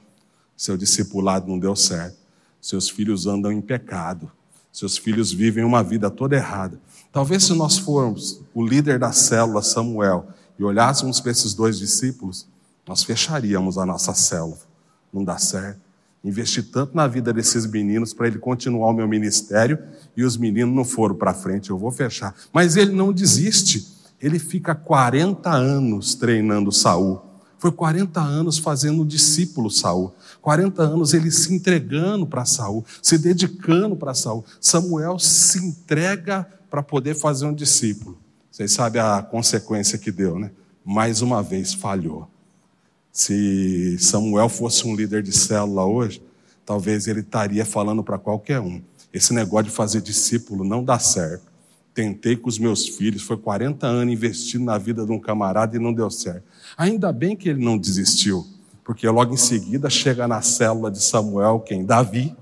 seu 0.56 0.78
discipulado 0.78 1.46
não 1.46 1.58
deu 1.58 1.76
certo 1.76 2.19
seus 2.60 2.88
filhos 2.88 3.26
andam 3.26 3.50
em 3.50 3.60
pecado, 3.60 4.30
seus 4.72 4.96
filhos 4.96 5.32
vivem 5.32 5.64
uma 5.64 5.82
vida 5.82 6.10
toda 6.10 6.36
errada. 6.36 6.80
Talvez 7.12 7.44
se 7.44 7.54
nós 7.54 7.78
formos 7.78 8.40
o 8.54 8.64
líder 8.64 8.98
da 8.98 9.12
célula, 9.12 9.62
Samuel, 9.62 10.28
e 10.58 10.64
olhássemos 10.64 11.20
para 11.20 11.32
esses 11.32 11.54
dois 11.54 11.78
discípulos, 11.78 12.46
nós 12.86 13.02
fecharíamos 13.02 13.78
a 13.78 13.86
nossa 13.86 14.14
célula. 14.14 14.58
Não 15.12 15.24
dá 15.24 15.38
certo. 15.38 15.80
Investi 16.22 16.62
tanto 16.62 16.94
na 16.94 17.06
vida 17.06 17.32
desses 17.32 17.66
meninos 17.66 18.12
para 18.12 18.26
ele 18.26 18.38
continuar 18.38 18.90
o 18.90 18.92
meu 18.92 19.08
ministério 19.08 19.78
e 20.16 20.22
os 20.22 20.36
meninos 20.36 20.74
não 20.74 20.84
foram 20.84 21.14
para 21.14 21.32
frente, 21.32 21.70
eu 21.70 21.78
vou 21.78 21.90
fechar. 21.90 22.34
Mas 22.52 22.76
ele 22.76 22.92
não 22.92 23.12
desiste. 23.12 23.88
Ele 24.20 24.38
fica 24.38 24.74
40 24.74 25.50
anos 25.50 26.14
treinando 26.14 26.70
Saul. 26.70 27.29
Foi 27.60 27.70
40 27.70 28.18
anos 28.18 28.56
fazendo 28.56 29.04
discípulo 29.04 29.70
Saul. 29.70 30.14
40 30.40 30.82
anos 30.82 31.12
ele 31.12 31.30
se 31.30 31.52
entregando 31.52 32.26
para 32.26 32.46
Saul, 32.46 32.82
se 33.02 33.18
dedicando 33.18 33.94
para 33.94 34.14
Saul. 34.14 34.42
Samuel 34.58 35.18
se 35.18 35.58
entrega 35.58 36.48
para 36.70 36.82
poder 36.82 37.14
fazer 37.14 37.44
um 37.44 37.52
discípulo. 37.52 38.18
Vocês 38.50 38.72
sabem 38.72 39.02
a 39.02 39.20
consequência 39.20 39.98
que 39.98 40.10
deu, 40.10 40.38
né? 40.38 40.50
Mais 40.82 41.20
uma 41.20 41.42
vez 41.42 41.74
falhou. 41.74 42.26
Se 43.12 43.98
Samuel 43.98 44.48
fosse 44.48 44.86
um 44.86 44.96
líder 44.96 45.22
de 45.22 45.32
célula 45.32 45.84
hoje, 45.84 46.22
talvez 46.64 47.06
ele 47.06 47.20
estaria 47.20 47.66
falando 47.66 48.02
para 48.02 48.16
qualquer 48.16 48.58
um. 48.58 48.80
Esse 49.12 49.34
negócio 49.34 49.66
de 49.66 49.70
fazer 49.70 50.00
discípulo 50.00 50.64
não 50.64 50.82
dá 50.82 50.98
certo. 50.98 51.49
Tentei 51.94 52.36
com 52.36 52.48
os 52.48 52.58
meus 52.58 52.86
filhos, 52.86 53.22
foi 53.22 53.36
40 53.36 53.86
anos 53.86 54.12
investindo 54.12 54.64
na 54.64 54.78
vida 54.78 55.04
de 55.04 55.12
um 55.12 55.18
camarada 55.18 55.76
e 55.76 55.78
não 55.78 55.92
deu 55.92 56.10
certo. 56.10 56.44
Ainda 56.76 57.12
bem 57.12 57.36
que 57.36 57.48
ele 57.48 57.64
não 57.64 57.76
desistiu 57.76 58.46
porque 58.90 59.08
logo 59.08 59.32
em 59.32 59.36
seguida 59.36 59.88
chega 59.88 60.26
na 60.26 60.42
célula 60.42 60.90
de 60.90 61.00
Samuel 61.00 61.60
quem? 61.60 61.84
Davi. 61.84 62.36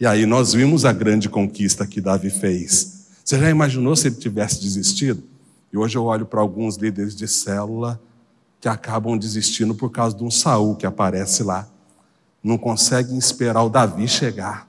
E 0.00 0.06
aí 0.06 0.24
nós 0.24 0.54
vimos 0.54 0.86
a 0.86 0.94
grande 0.94 1.28
conquista 1.28 1.86
que 1.86 2.00
Davi 2.00 2.30
fez. 2.30 3.06
Você 3.22 3.38
já 3.38 3.50
imaginou 3.50 3.94
se 3.94 4.08
ele 4.08 4.16
tivesse 4.16 4.62
desistido? 4.62 5.22
E 5.70 5.76
hoje 5.76 5.98
eu 5.98 6.04
olho 6.04 6.24
para 6.24 6.40
alguns 6.40 6.76
líderes 6.76 7.14
de 7.14 7.28
célula 7.28 8.00
que 8.62 8.66
acabam 8.66 9.18
desistindo 9.18 9.74
por 9.74 9.90
causa 9.90 10.16
de 10.16 10.24
um 10.24 10.30
Saul 10.30 10.74
que 10.74 10.86
aparece 10.86 11.42
lá. 11.42 11.68
não 12.42 12.56
conseguem 12.56 13.18
esperar 13.18 13.62
o 13.62 13.68
Davi 13.68 14.08
chegar. 14.08 14.66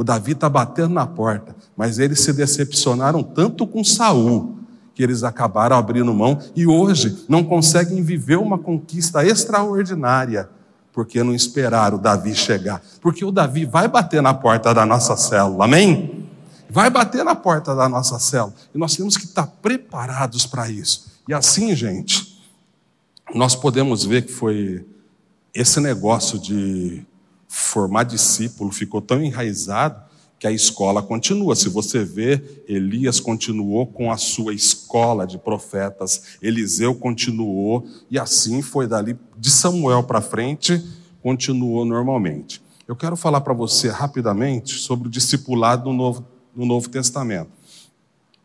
O 0.00 0.02
Davi 0.02 0.32
está 0.32 0.48
batendo 0.48 0.94
na 0.94 1.06
porta, 1.06 1.54
mas 1.76 1.98
eles 1.98 2.20
se 2.20 2.32
decepcionaram 2.32 3.22
tanto 3.22 3.66
com 3.66 3.84
Saul 3.84 4.56
que 4.94 5.02
eles 5.02 5.22
acabaram 5.22 5.76
abrindo 5.76 6.14
mão 6.14 6.38
e 6.56 6.66
hoje 6.66 7.26
não 7.28 7.44
conseguem 7.44 8.02
viver 8.02 8.38
uma 8.38 8.56
conquista 8.56 9.22
extraordinária 9.22 10.48
porque 10.90 11.22
não 11.22 11.34
esperaram 11.34 11.98
o 11.98 12.00
Davi 12.00 12.34
chegar. 12.34 12.80
Porque 13.02 13.22
o 13.22 13.30
Davi 13.30 13.66
vai 13.66 13.88
bater 13.88 14.22
na 14.22 14.32
porta 14.32 14.72
da 14.72 14.86
nossa 14.86 15.18
célula, 15.18 15.66
amém? 15.66 16.26
Vai 16.70 16.88
bater 16.88 17.22
na 17.22 17.34
porta 17.34 17.74
da 17.74 17.86
nossa 17.86 18.18
célula 18.18 18.54
e 18.74 18.78
nós 18.78 18.96
temos 18.96 19.18
que 19.18 19.26
estar 19.26 19.48
preparados 19.60 20.46
para 20.46 20.70
isso. 20.70 21.12
E 21.28 21.34
assim, 21.34 21.76
gente, 21.76 22.42
nós 23.34 23.54
podemos 23.54 24.02
ver 24.02 24.22
que 24.22 24.32
foi 24.32 24.82
esse 25.52 25.78
negócio 25.78 26.38
de 26.38 27.06
formar 27.52 28.04
discípulo 28.04 28.70
ficou 28.70 29.02
tão 29.02 29.20
enraizado 29.20 30.00
que 30.38 30.46
a 30.46 30.52
escola 30.52 31.02
continua. 31.02 31.56
Se 31.56 31.68
você 31.68 32.04
vê, 32.04 32.62
Elias 32.68 33.18
continuou 33.18 33.88
com 33.88 34.12
a 34.12 34.16
sua 34.16 34.54
escola 34.54 35.26
de 35.26 35.36
profetas, 35.36 36.38
Eliseu 36.40 36.94
continuou, 36.94 37.84
e 38.08 38.20
assim 38.20 38.62
foi 38.62 38.86
dali 38.86 39.18
de 39.36 39.50
Samuel 39.50 40.04
para 40.04 40.20
frente, 40.20 40.80
continuou 41.20 41.84
normalmente. 41.84 42.62
Eu 42.86 42.94
quero 42.94 43.16
falar 43.16 43.40
para 43.40 43.52
você 43.52 43.88
rapidamente 43.88 44.76
sobre 44.76 45.08
o 45.08 45.10
discipulado 45.10 45.90
no 45.90 45.96
Novo, 45.96 46.24
no 46.54 46.64
Novo 46.64 46.88
Testamento. 46.88 47.50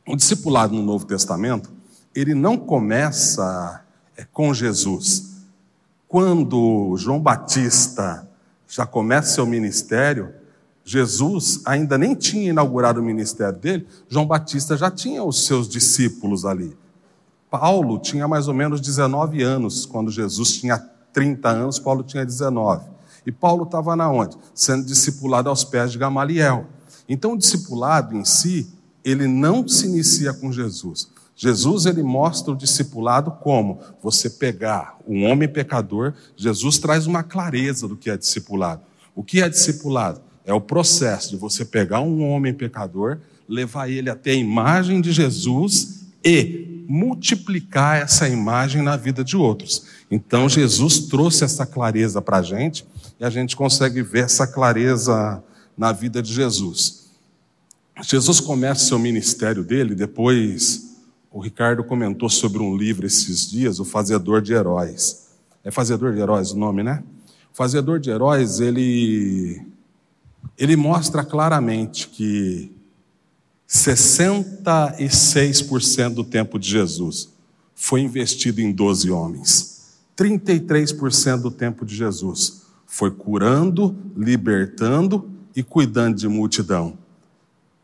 O 0.08 0.16
discipulado 0.16 0.74
no 0.74 0.82
Novo 0.82 1.06
Testamento, 1.06 1.72
ele 2.14 2.34
não 2.34 2.58
começa 2.58 3.86
é, 4.18 4.26
com 4.26 4.52
Jesus. 4.52 5.46
Quando 6.08 6.96
João 6.98 7.20
Batista 7.20 8.28
já 8.68 8.86
começa 8.86 9.36
seu 9.36 9.46
ministério, 9.46 10.34
Jesus 10.84 11.62
ainda 11.66 11.98
nem 11.98 12.14
tinha 12.14 12.50
inaugurado 12.52 13.00
o 13.00 13.04
ministério 13.04 13.58
dele, 13.58 13.88
João 14.08 14.26
Batista 14.28 14.78
já 14.78 14.92
tinha 14.92 15.24
os 15.24 15.46
seus 15.46 15.68
discípulos 15.68 16.46
ali. 16.46 16.78
Paulo 17.50 17.98
tinha 18.00 18.28
mais 18.28 18.48
ou 18.48 18.54
menos 18.54 18.82
19 18.82 19.42
anos, 19.42 19.86
quando 19.86 20.12
Jesus 20.12 20.58
tinha 20.58 20.78
30 21.12 21.50
anos, 21.50 21.80
Paulo 21.80 22.04
tinha 22.04 22.26
19. 22.26 22.86
E 23.26 23.32
Paulo 23.32 23.64
estava 23.64 23.96
na 23.96 24.12
onde? 24.12 24.38
Sendo 24.54 24.86
discipulado 24.86 25.50
aos 25.50 25.64
pés 25.64 25.92
de 25.92 25.98
Gamaliel. 25.98 26.68
Então 27.10 27.34
o 27.34 27.38
discipulado 27.38 28.16
em 28.16 28.24
si, 28.24 28.68
ele 29.04 29.28
não 29.28 29.68
se 29.68 29.88
inicia 29.88 30.34
com 30.34 30.52
Jesus. 30.52 31.10
Jesus 31.36 31.86
ele 31.86 32.02
mostra 32.02 32.54
o 32.54 32.58
discipulado 32.58 33.30
como 33.30 33.80
você 34.02 34.30
pegar 34.30 34.98
um 35.06 35.26
homem 35.26 35.50
pecador, 35.50 36.14
Jesus 36.36 36.78
traz 36.78 37.06
uma 37.06 37.24
clareza 37.24 37.88
do 37.88 37.98
que 37.98 38.10
é 38.10 38.16
discipulado. 38.16 38.82
O 39.14 39.24
que 39.24 39.42
é 39.42 39.50
discipulado? 39.50 40.22
É 40.46 40.54
o 40.54 40.62
processo 40.62 41.32
de 41.32 41.38
você 41.38 41.66
pegar 41.66 42.00
um 42.00 42.24
homem 42.30 42.54
pecador, 42.54 43.18
levar 43.50 43.90
ele 43.90 44.10
até 44.10 44.32
a 44.32 44.36
imagem 44.36 45.02
de 45.02 45.12
Jesus 45.12 46.06
e 46.24 46.84
multiplicar 46.88 48.02
essa 48.02 48.30
imagem 48.30 48.82
na 48.82 48.96
vida 48.96 49.24
de 49.24 49.36
outros. 49.36 49.88
Então, 50.10 50.48
Jesus 50.48 51.00
trouxe 51.00 51.44
essa 51.44 51.66
clareza 51.66 52.22
para 52.22 52.38
a 52.38 52.42
gente 52.42 52.86
e 53.20 53.26
a 53.26 53.30
gente 53.30 53.56
consegue 53.56 54.02
ver 54.02 54.26
essa 54.26 54.48
clareza 54.48 55.44
na 55.78 55.92
vida 55.92 56.22
de 56.22 56.34
Jesus. 56.34 57.06
Jesus 58.04 58.40
começa 58.40 58.86
seu 58.86 59.00
ministério 59.00 59.64
dele, 59.64 59.96
depois 59.96 60.95
o 61.36 61.40
Ricardo 61.42 61.84
comentou 61.84 62.30
sobre 62.30 62.60
um 62.60 62.78
livro 62.78 63.06
esses 63.06 63.52
dias, 63.52 63.82
O 63.82 63.84
Fazedor 63.84 64.42
de 64.42 64.54
Heróis. 64.54 65.26
É 65.66 65.70
Fazedor 65.70 66.14
de 66.14 66.22
Heróis 66.22 66.52
o 66.52 66.58
nome, 66.58 66.82
né? 66.82 67.04
O 67.54 67.58
Fazedor 67.58 68.00
de 68.00 68.10
Heróis, 68.10 68.62
ele 68.62 69.62
ele 70.58 70.78
mostra 70.78 71.26
claramente 71.26 72.08
que 72.08 72.72
66% 73.68 76.14
do 76.14 76.24
tempo 76.24 76.58
de 76.58 76.70
Jesus 76.70 77.34
foi 77.76 78.00
investido 78.00 78.62
em 78.62 78.72
12 78.72 79.12
homens. 79.12 79.98
33% 80.16 81.42
do 81.42 81.52
tempo 81.52 81.86
de 81.86 81.98
Jesus 81.98 82.62
foi 82.88 83.12
curando, 83.12 83.94
libertando 84.16 85.30
e 85.54 85.62
cuidando 85.62 86.16
de 86.16 86.30
multidão. 86.30 86.98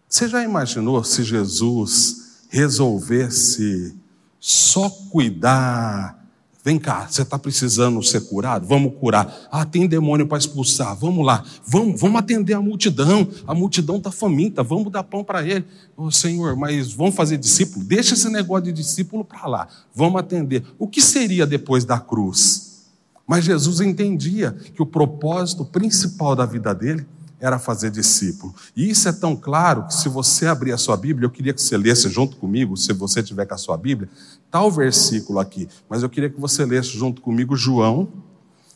Você 0.08 0.30
já 0.30 0.42
imaginou 0.42 1.04
se 1.04 1.22
Jesus 1.22 2.21
resolvesse 2.52 3.96
só 4.40 4.90
cuidar 4.90 6.22
Vem 6.64 6.78
cá, 6.78 7.08
você 7.10 7.24
está 7.24 7.40
precisando 7.40 8.04
ser 8.04 8.22
curado? 8.22 8.68
Vamos 8.68 8.94
curar. 9.00 9.48
Ah, 9.52 9.66
tem 9.66 9.88
demônio 9.88 10.28
para 10.28 10.38
expulsar. 10.38 10.96
Vamos 10.96 11.26
lá. 11.26 11.44
Vamos, 11.66 12.00
vamos 12.00 12.20
atender 12.20 12.54
a 12.54 12.62
multidão. 12.62 13.28
A 13.48 13.56
multidão 13.56 13.98
está 13.98 14.12
faminta. 14.12 14.62
Vamos 14.62 14.92
dar 14.92 15.02
pão 15.02 15.24
para 15.24 15.42
ele. 15.42 15.66
Oh, 15.98 16.12
Senhor, 16.12 16.56
mas 16.56 16.94
vamos 16.94 17.16
fazer 17.16 17.38
discípulo? 17.38 17.84
Deixa 17.84 18.14
esse 18.14 18.30
negócio 18.30 18.66
de 18.66 18.74
discípulo 18.74 19.26
para 19.26 19.48
lá. 19.48 19.68
Vamos 19.96 20.20
atender. 20.20 20.64
O 20.78 20.88
que 20.88 21.02
seria 21.02 21.48
depois 21.48 21.84
da 21.84 22.00
cruz? 22.00 22.84
Mas 23.26 23.44
Jesus 23.44 23.82
entendia 23.82 24.52
que 24.52 24.84
o 24.84 24.86
propósito 24.86 25.66
principal 25.66 26.36
da 26.36 26.46
vida 26.46 26.76
dele 26.76 27.08
era 27.42 27.58
fazer 27.58 27.90
discípulo. 27.90 28.54
E 28.76 28.88
isso 28.88 29.10
é 29.10 29.12
tão 29.12 29.36
claro 29.36 29.88
que 29.88 29.96
se 29.96 30.08
você 30.08 30.46
abrir 30.46 30.72
a 30.72 30.78
sua 30.78 30.96
Bíblia, 30.96 31.26
eu 31.26 31.32
queria 31.32 31.52
que 31.52 31.62
você 31.62 31.76
lesse 31.76 32.08
junto 32.08 32.38
comigo, 32.38 32.78
se 32.78 32.94
você 32.94 33.24
tiver 33.24 33.48
com 33.48 33.56
a 33.56 33.58
sua 33.58 33.76
Bíblia, 33.76 34.08
tal 34.52 34.72
versículo 34.72 35.40
aqui, 35.40 35.68
mas 35.90 36.04
eu 36.04 36.10
queria 36.10 36.30
que 36.30 36.40
você 36.40 36.64
lesse 36.64 36.90
junto 36.90 37.20
comigo 37.20 37.56
João, 37.56 38.08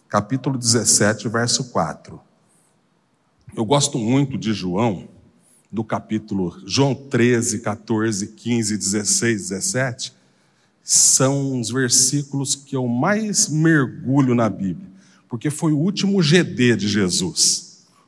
capítulo 0.09 0.57
17, 0.57 1.29
verso 1.29 1.65
4. 1.65 2.19
Eu 3.55 3.63
gosto 3.63 3.99
muito 3.99 4.35
de 4.35 4.51
João, 4.51 5.07
do 5.71 5.83
capítulo 5.83 6.57
João 6.65 6.95
13, 6.95 7.59
14, 7.59 8.27
15, 8.27 8.77
16, 8.77 9.49
17, 9.49 10.13
são 10.81 11.59
os 11.59 11.69
versículos 11.69 12.55
que 12.55 12.75
eu 12.75 12.87
mais 12.87 13.47
mergulho 13.47 14.33
na 14.33 14.49
Bíblia, 14.49 14.89
porque 15.29 15.51
foi 15.51 15.71
o 15.71 15.77
último 15.77 16.21
GD 16.21 16.77
de 16.77 16.87
Jesus. 16.87 17.64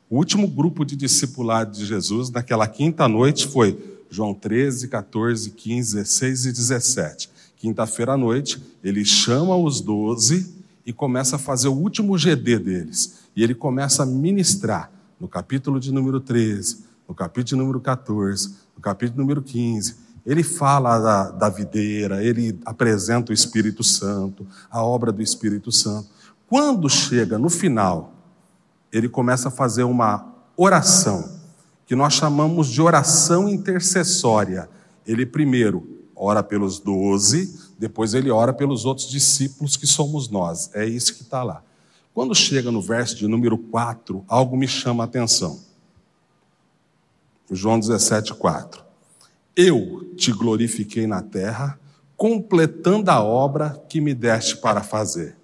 O 0.09 0.17
último 0.17 0.47
grupo 0.47 0.85
de 0.85 0.95
discipulado 0.95 1.77
de 1.77 1.85
Jesus 1.85 2.29
naquela 2.29 2.65
quinta 2.65 3.09
noite 3.09 3.45
foi 3.45 3.77
João 4.09 4.33
13, 4.33 4.87
14, 4.87 5.51
15, 5.51 5.95
16 5.95 6.45
e 6.45 6.51
17. 6.53 7.29
Quinta-feira 7.57 8.13
à 8.13 8.17
noite, 8.17 8.61
ele 8.81 9.03
chama 9.03 9.57
os 9.57 9.81
doze 9.81 10.55
e 10.85 10.93
começa 10.93 11.35
a 11.35 11.39
fazer 11.39 11.67
o 11.67 11.73
último 11.73 12.17
GD 12.17 12.57
deles. 12.57 13.23
E 13.35 13.43
ele 13.43 13.53
começa 13.53 14.03
a 14.03 14.05
ministrar 14.05 14.89
no 15.19 15.27
capítulo 15.27 15.77
de 15.77 15.91
número 15.91 16.21
13, 16.21 16.85
no 17.05 17.13
capítulo 17.13 17.45
de 17.45 17.55
número 17.57 17.81
14, 17.81 18.55
no 18.77 18.81
capítulo 18.81 19.19
número 19.19 19.41
15. 19.41 19.95
Ele 20.25 20.43
fala 20.43 20.99
da, 20.99 21.31
da 21.31 21.49
videira, 21.49 22.23
ele 22.23 22.57
apresenta 22.65 23.31
o 23.31 23.33
Espírito 23.33 23.83
Santo, 23.83 24.47
a 24.71 24.81
obra 24.81 25.11
do 25.11 25.21
Espírito 25.21 25.69
Santo. 25.69 26.07
Quando 26.47 26.89
chega 26.89 27.37
no 27.37 27.49
final, 27.49 28.16
ele 28.91 29.09
começa 29.09 29.49
a 29.49 29.51
fazer 29.51 29.83
uma 29.83 30.33
oração, 30.55 31.37
que 31.85 31.95
nós 31.95 32.13
chamamos 32.13 32.67
de 32.67 32.81
oração 32.81 33.47
intercessória. 33.47 34.69
Ele 35.05 35.25
primeiro 35.25 35.97
ora 36.17 36.41
pelos 36.41 36.79
doze, 36.79 37.59
depois 37.77 38.13
ele 38.13 38.31
ora 38.31 38.51
pelos 38.51 38.85
outros 38.85 39.07
discípulos 39.07 39.77
que 39.77 39.85
somos 39.85 40.29
nós. 40.29 40.71
É 40.73 40.85
isso 40.85 41.13
que 41.15 41.21
está 41.21 41.43
lá. 41.43 41.63
Quando 42.13 42.33
chega 42.33 42.71
no 42.71 42.81
verso 42.81 43.15
de 43.15 43.27
número 43.27 43.57
4, 43.57 44.25
algo 44.27 44.57
me 44.57 44.67
chama 44.67 45.03
a 45.03 45.05
atenção. 45.05 45.59
João 47.51 47.79
17, 47.79 48.33
4. 48.33 48.83
Eu 49.55 50.11
te 50.15 50.31
glorifiquei 50.31 51.05
na 51.05 51.21
terra, 51.21 51.79
completando 52.15 53.11
a 53.11 53.21
obra 53.21 53.81
que 53.87 54.01
me 54.01 54.15
deste 54.15 54.57
para 54.57 54.81
fazer. 54.81 55.36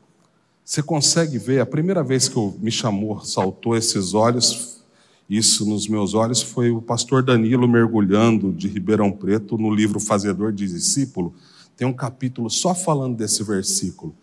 Você 0.65 0.81
consegue 0.81 1.37
ver, 1.37 1.59
a 1.59 1.65
primeira 1.65 2.01
vez 2.01 2.29
que 2.29 2.37
eu, 2.37 2.57
me 2.61 2.71
chamou, 2.71 3.19
saltou 3.25 3.75
esses 3.75 4.13
olhos, 4.13 4.81
isso 5.29 5.65
nos 5.65 5.89
meus 5.89 6.13
olhos, 6.13 6.41
foi 6.41 6.71
o 6.71 6.81
pastor 6.81 7.21
Danilo 7.21 7.67
mergulhando 7.67 8.53
de 8.53 8.69
Ribeirão 8.69 9.11
Preto 9.11 9.57
no 9.57 9.73
livro 9.73 9.99
Fazedor 9.99 10.53
de 10.53 10.65
Discípulo. 10.65 11.33
Tem 11.75 11.85
um 11.85 11.91
capítulo 11.91 12.49
só 12.49 12.73
falando 12.73 13.17
desse 13.17 13.43
versículo. 13.43 14.15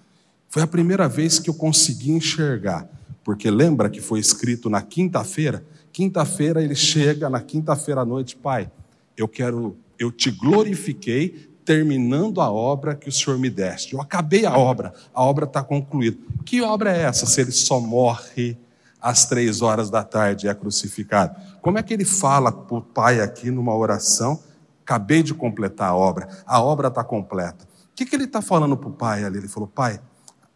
Foi 0.48 0.62
a 0.62 0.66
primeira 0.66 1.06
vez 1.08 1.38
que 1.38 1.50
eu 1.50 1.54
consegui 1.54 2.10
enxergar, 2.10 2.88
porque 3.22 3.50
lembra 3.50 3.90
que 3.90 4.00
foi 4.00 4.18
escrito 4.18 4.70
na 4.70 4.80
quinta-feira? 4.80 5.62
Quinta-feira 5.92 6.62
ele 6.62 6.74
chega, 6.74 7.28
na 7.28 7.42
quinta-feira 7.42 8.00
à 8.00 8.04
noite, 8.04 8.34
Pai, 8.34 8.70
eu 9.14 9.28
quero, 9.28 9.76
eu 9.98 10.10
te 10.10 10.30
glorifiquei 10.30 11.49
terminando 11.70 12.40
a 12.40 12.50
obra 12.50 12.96
que 12.96 13.08
o 13.08 13.12
Senhor 13.12 13.38
me 13.38 13.48
deste. 13.48 13.94
Eu 13.94 14.00
acabei 14.00 14.44
a 14.44 14.58
obra, 14.58 14.92
a 15.14 15.22
obra 15.22 15.44
está 15.44 15.62
concluída. 15.62 16.18
Que 16.44 16.60
obra 16.62 16.90
é 16.90 17.02
essa 17.02 17.26
se 17.26 17.40
ele 17.40 17.52
só 17.52 17.78
morre 17.78 18.58
às 19.00 19.24
três 19.24 19.62
horas 19.62 19.88
da 19.88 20.02
tarde 20.02 20.46
e 20.46 20.50
é 20.50 20.54
crucificado? 20.54 21.36
Como 21.62 21.78
é 21.78 21.82
que 21.84 21.94
ele 21.94 22.04
fala 22.04 22.50
para 22.50 22.76
o 22.76 22.82
Pai 22.82 23.20
aqui 23.20 23.52
numa 23.52 23.72
oração? 23.72 24.40
Acabei 24.82 25.22
de 25.22 25.32
completar 25.32 25.90
a 25.90 25.94
obra, 25.94 26.28
a 26.44 26.60
obra 26.60 26.88
está 26.88 27.04
completa. 27.04 27.64
O 27.92 27.94
que, 27.94 28.04
que 28.04 28.16
ele 28.16 28.24
está 28.24 28.42
falando 28.42 28.76
para 28.76 28.88
o 28.88 28.92
Pai 28.92 29.22
ali? 29.22 29.38
Ele 29.38 29.46
falou: 29.46 29.68
Pai, 29.68 30.00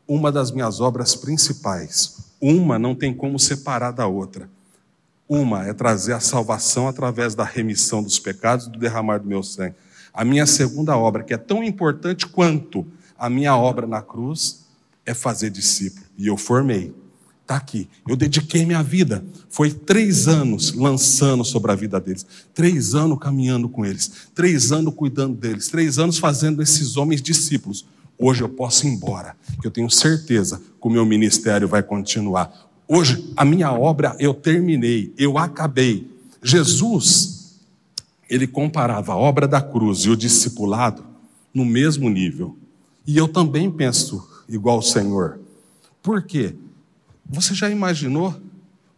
uma 0.08 0.32
das 0.32 0.50
minhas 0.50 0.80
obras 0.80 1.14
principais. 1.14 2.32
Uma 2.40 2.76
não 2.76 2.92
tem 2.92 3.14
como 3.14 3.38
separar 3.38 3.92
da 3.92 4.08
outra. 4.08 4.50
Uma 5.28 5.64
é 5.64 5.72
trazer 5.72 6.14
a 6.14 6.18
salvação 6.18 6.88
através 6.88 7.36
da 7.36 7.44
remissão 7.44 8.02
dos 8.02 8.18
pecados 8.18 8.66
e 8.66 8.70
do 8.70 8.80
derramar 8.80 9.18
do 9.18 9.28
meu 9.28 9.44
sangue. 9.44 9.76
A 10.14 10.24
minha 10.24 10.46
segunda 10.46 10.96
obra, 10.96 11.24
que 11.24 11.34
é 11.34 11.36
tão 11.36 11.64
importante 11.64 12.28
quanto 12.28 12.86
a 13.18 13.28
minha 13.28 13.56
obra 13.56 13.84
na 13.84 14.00
cruz, 14.00 14.64
é 15.04 15.12
fazer 15.12 15.50
discípulo. 15.50 16.06
E 16.16 16.28
eu 16.28 16.36
formei. 16.36 16.94
Está 17.42 17.56
aqui. 17.56 17.88
Eu 18.08 18.16
dediquei 18.16 18.64
minha 18.64 18.82
vida. 18.82 19.22
Foi 19.50 19.70
três 19.70 20.28
anos 20.28 20.72
lançando 20.72 21.44
sobre 21.44 21.72
a 21.72 21.74
vida 21.74 22.00
deles. 22.00 22.24
Três 22.54 22.94
anos 22.94 23.18
caminhando 23.18 23.68
com 23.68 23.84
eles. 23.84 24.28
Três 24.34 24.70
anos 24.70 24.94
cuidando 24.94 25.34
deles. 25.34 25.68
Três 25.68 25.98
anos 25.98 26.16
fazendo 26.16 26.62
esses 26.62 26.96
homens 26.96 27.20
discípulos. 27.20 27.84
Hoje 28.16 28.42
eu 28.42 28.48
posso 28.48 28.86
ir 28.86 28.90
embora. 28.90 29.36
Eu 29.62 29.70
tenho 29.70 29.90
certeza 29.90 30.58
que 30.58 30.88
o 30.88 30.90
meu 30.90 31.04
ministério 31.04 31.66
vai 31.66 31.82
continuar. 31.82 32.70
Hoje 32.86 33.30
a 33.36 33.44
minha 33.44 33.72
obra 33.72 34.16
eu 34.18 34.32
terminei. 34.32 35.12
Eu 35.18 35.36
acabei. 35.36 36.08
Jesus, 36.42 37.33
ele 38.28 38.46
comparava 38.46 39.12
a 39.12 39.16
obra 39.16 39.46
da 39.46 39.60
cruz 39.60 40.00
e 40.00 40.10
o 40.10 40.16
discipulado 40.16 41.04
no 41.52 41.64
mesmo 41.64 42.08
nível. 42.08 42.56
E 43.06 43.16
eu 43.16 43.28
também 43.28 43.70
penso 43.70 44.28
igual 44.48 44.78
o 44.78 44.82
Senhor. 44.82 45.38
Por 46.02 46.22
quê? 46.22 46.54
Você 47.28 47.54
já 47.54 47.70
imaginou 47.70 48.34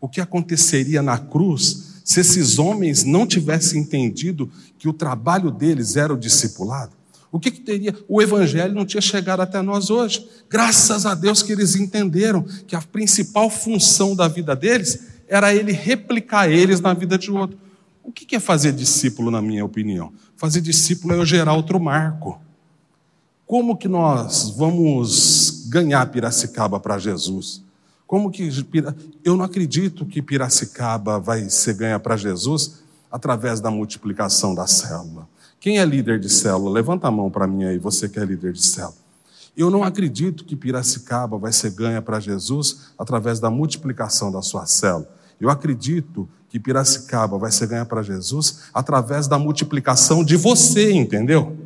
o 0.00 0.08
que 0.08 0.20
aconteceria 0.20 1.02
na 1.02 1.18
cruz 1.18 2.00
se 2.04 2.20
esses 2.20 2.58
homens 2.58 3.04
não 3.04 3.26
tivessem 3.26 3.80
entendido 3.80 4.50
que 4.78 4.88
o 4.88 4.92
trabalho 4.92 5.50
deles 5.50 5.96
era 5.96 6.14
o 6.14 6.18
discipulado? 6.18 6.92
O 7.30 7.40
que, 7.40 7.50
que, 7.50 7.60
teria? 7.60 7.94
O 8.08 8.22
evangelho 8.22 8.74
não 8.74 8.86
tinha 8.86 9.00
chegado 9.00 9.40
até 9.40 9.60
nós 9.60 9.90
hoje. 9.90 10.26
Graças 10.48 11.04
a 11.04 11.14
Deus 11.14 11.42
que 11.42 11.52
eles 11.52 11.74
entenderam 11.74 12.42
que 12.66 12.76
a 12.76 12.80
principal 12.80 13.50
função 13.50 14.14
da 14.14 14.28
vida 14.28 14.54
deles 14.54 15.06
era 15.28 15.54
ele 15.54 15.72
replicar 15.72 16.48
eles 16.48 16.80
na 16.80 16.94
vida 16.94 17.18
de 17.18 17.30
outro. 17.30 17.58
O 18.06 18.12
que, 18.12 18.36
é 18.36 18.40
fazer 18.40 18.72
discípulo, 18.72 19.32
na 19.32 19.42
minha 19.42 19.64
opinião? 19.64 20.12
Fazer 20.36 20.60
discípulo 20.60 21.12
é 21.12 21.18
eu 21.18 21.26
gerar 21.26 21.54
outro 21.54 21.80
marco. 21.80 22.40
Como 23.44 23.76
que 23.76 23.88
nós 23.88 24.50
vamos 24.50 25.66
ganhar 25.68 26.06
Piracicaba 26.06 26.78
para 26.78 26.98
Jesus? 26.98 27.64
Como 28.06 28.30
que 28.30 28.48
eu 29.24 29.36
não 29.36 29.44
acredito 29.44 30.06
que 30.06 30.22
Piracicaba 30.22 31.18
vai 31.18 31.50
ser 31.50 31.74
ganha 31.74 31.98
para 31.98 32.16
Jesus 32.16 32.84
através 33.10 33.60
da 33.60 33.72
multiplicação 33.72 34.54
da 34.54 34.68
célula. 34.68 35.28
Quem 35.58 35.80
é 35.80 35.84
líder 35.84 36.20
de 36.20 36.28
célula? 36.28 36.70
Levanta 36.70 37.08
a 37.08 37.10
mão 37.10 37.28
para 37.28 37.46
mim 37.46 37.64
aí, 37.64 37.76
você 37.76 38.08
que 38.08 38.20
é 38.20 38.24
líder 38.24 38.52
de 38.52 38.62
célula. 38.62 38.94
Eu 39.56 39.68
não 39.68 39.82
acredito 39.82 40.44
que 40.44 40.54
Piracicaba 40.54 41.38
vai 41.38 41.50
ser 41.50 41.70
ganha 41.72 42.00
para 42.00 42.20
Jesus 42.20 42.92
através 42.96 43.40
da 43.40 43.50
multiplicação 43.50 44.30
da 44.30 44.42
sua 44.42 44.64
célula. 44.66 45.08
Eu 45.40 45.50
acredito 45.50 46.28
que 46.48 46.60
Piracicaba 46.60 47.38
vai 47.38 47.50
ser 47.50 47.66
ganha 47.66 47.84
para 47.84 48.02
Jesus 48.02 48.60
através 48.72 49.26
da 49.26 49.38
multiplicação 49.38 50.24
de 50.24 50.36
você, 50.36 50.92
entendeu? 50.92 51.56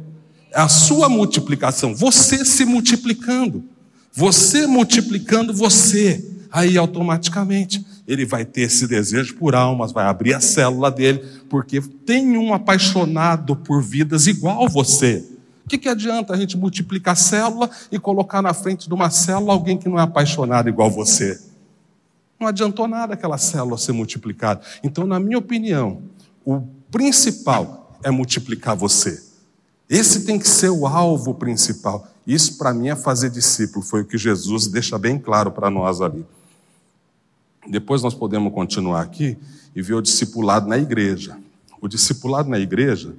É 0.52 0.60
a 0.60 0.68
sua 0.68 1.08
multiplicação, 1.08 1.94
você 1.94 2.44
se 2.44 2.64
multiplicando. 2.64 3.64
Você 4.12 4.66
multiplicando 4.66 5.54
você, 5.54 6.28
aí 6.50 6.76
automaticamente 6.76 7.84
ele 8.08 8.26
vai 8.26 8.44
ter 8.44 8.62
esse 8.62 8.88
desejo 8.88 9.36
por 9.36 9.54
almas, 9.54 9.92
vai 9.92 10.06
abrir 10.06 10.34
a 10.34 10.40
célula 10.40 10.90
dele, 10.90 11.22
porque 11.48 11.80
tem 11.80 12.36
um 12.36 12.52
apaixonado 12.52 13.54
por 13.54 13.80
vidas 13.80 14.26
igual 14.26 14.68
você. 14.68 15.24
O 15.64 15.68
que, 15.68 15.78
que 15.78 15.88
adianta 15.88 16.34
a 16.34 16.36
gente 16.36 16.56
multiplicar 16.56 17.12
a 17.12 17.16
célula 17.16 17.70
e 17.92 17.98
colocar 18.00 18.42
na 18.42 18.52
frente 18.52 18.88
de 18.88 18.94
uma 18.94 19.10
célula 19.10 19.52
alguém 19.52 19.78
que 19.78 19.88
não 19.88 19.96
é 19.96 20.02
apaixonado 20.02 20.68
igual 20.68 20.90
você? 20.90 21.40
Não 22.40 22.46
adiantou 22.46 22.88
nada 22.88 23.12
aquela 23.12 23.36
célula 23.36 23.76
ser 23.76 23.92
multiplicada. 23.92 24.62
Então, 24.82 25.06
na 25.06 25.20
minha 25.20 25.36
opinião, 25.36 26.02
o 26.42 26.62
principal 26.90 27.98
é 28.02 28.10
multiplicar 28.10 28.74
você. 28.74 29.22
Esse 29.88 30.24
tem 30.24 30.38
que 30.38 30.48
ser 30.48 30.70
o 30.70 30.86
alvo 30.86 31.34
principal. 31.34 32.08
Isso, 32.26 32.56
para 32.56 32.72
mim, 32.72 32.88
é 32.88 32.96
fazer 32.96 33.28
discípulo. 33.28 33.84
Foi 33.84 34.00
o 34.00 34.04
que 34.06 34.16
Jesus 34.16 34.68
deixa 34.68 34.98
bem 34.98 35.18
claro 35.18 35.52
para 35.52 35.68
nós 35.68 36.00
ali. 36.00 36.24
Depois 37.68 38.02
nós 38.02 38.14
podemos 38.14 38.54
continuar 38.54 39.02
aqui 39.02 39.36
e 39.76 39.82
ver 39.82 39.94
o 39.94 40.00
discipulado 40.00 40.66
na 40.66 40.78
igreja. 40.78 41.36
O 41.78 41.88
discipulado 41.88 42.48
na 42.48 42.58
igreja, 42.58 43.14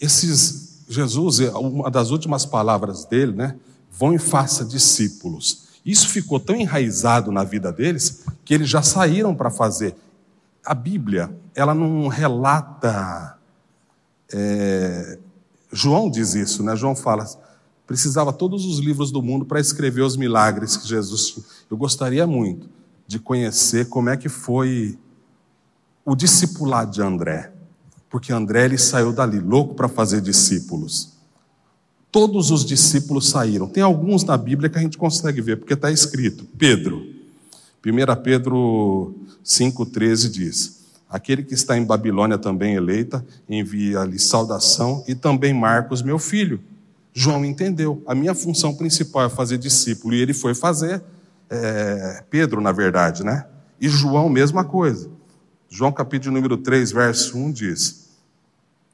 esses 0.00 0.72
Jesus, 0.88 1.40
uma 1.54 1.90
das 1.90 2.10
últimas 2.10 2.46
palavras 2.46 3.04
dele, 3.04 3.32
né? 3.32 3.56
Vão 3.90 4.14
e 4.14 4.18
faça 4.18 4.64
discípulos. 4.64 5.61
Isso 5.84 6.08
ficou 6.08 6.38
tão 6.38 6.54
enraizado 6.54 7.32
na 7.32 7.44
vida 7.44 7.72
deles 7.72 8.24
que 8.44 8.54
eles 8.54 8.68
já 8.68 8.82
saíram 8.82 9.34
para 9.34 9.50
fazer. 9.50 9.96
A 10.64 10.74
Bíblia, 10.74 11.34
ela 11.54 11.74
não 11.74 12.08
relata. 12.08 13.36
É, 14.32 15.18
João 15.72 16.10
diz 16.10 16.34
isso, 16.34 16.62
né? 16.62 16.76
João 16.76 16.94
fala 16.94 17.26
precisava 17.86 18.32
todos 18.32 18.64
os 18.64 18.78
livros 18.78 19.10
do 19.10 19.22
mundo 19.22 19.44
para 19.44 19.60
escrever 19.60 20.00
os 20.00 20.16
milagres 20.16 20.78
que 20.78 20.88
Jesus. 20.88 21.64
Eu 21.70 21.76
gostaria 21.76 22.26
muito 22.26 22.68
de 23.06 23.18
conhecer 23.18 23.88
como 23.88 24.08
é 24.08 24.16
que 24.16 24.30
foi 24.30 24.98
o 26.04 26.14
discipulado 26.14 26.90
de 26.90 27.02
André. 27.02 27.52
Porque 28.08 28.32
André 28.32 28.64
ele 28.64 28.78
saiu 28.78 29.12
dali 29.12 29.40
louco 29.40 29.74
para 29.74 29.88
fazer 29.88 30.22
discípulos. 30.22 31.11
Todos 32.12 32.50
os 32.50 32.62
discípulos 32.64 33.30
saíram. 33.30 33.66
Tem 33.66 33.82
alguns 33.82 34.22
na 34.22 34.36
Bíblia 34.36 34.68
que 34.68 34.78
a 34.78 34.82
gente 34.82 34.98
consegue 34.98 35.40
ver, 35.40 35.56
porque 35.56 35.72
está 35.72 35.90
escrito. 35.90 36.44
Pedro. 36.58 37.06
1 37.84 38.22
Pedro 38.22 39.14
5,13 39.42 40.30
diz: 40.30 40.82
Aquele 41.08 41.42
que 41.42 41.54
está 41.54 41.76
em 41.76 41.84
Babilônia 41.84 42.36
também 42.36 42.74
eleita, 42.74 43.24
envia-lhe 43.48 44.18
saudação, 44.18 45.02
e 45.08 45.14
também 45.14 45.54
Marcos, 45.54 46.02
meu 46.02 46.18
filho. 46.18 46.60
João 47.14 47.44
entendeu. 47.44 48.02
A 48.06 48.14
minha 48.14 48.34
função 48.34 48.74
principal 48.74 49.24
é 49.24 49.28
fazer 49.30 49.56
discípulo, 49.56 50.14
e 50.14 50.20
ele 50.20 50.34
foi 50.34 50.54
fazer 50.54 51.02
é, 51.48 52.24
Pedro, 52.30 52.60
na 52.60 52.72
verdade, 52.72 53.24
né? 53.24 53.46
E 53.80 53.88
João, 53.88 54.28
mesma 54.28 54.64
coisa. 54.64 55.10
João 55.68 55.90
capítulo 55.90 56.34
número 56.34 56.58
3, 56.58 56.92
verso 56.92 57.38
1 57.38 57.52
diz: 57.52 58.01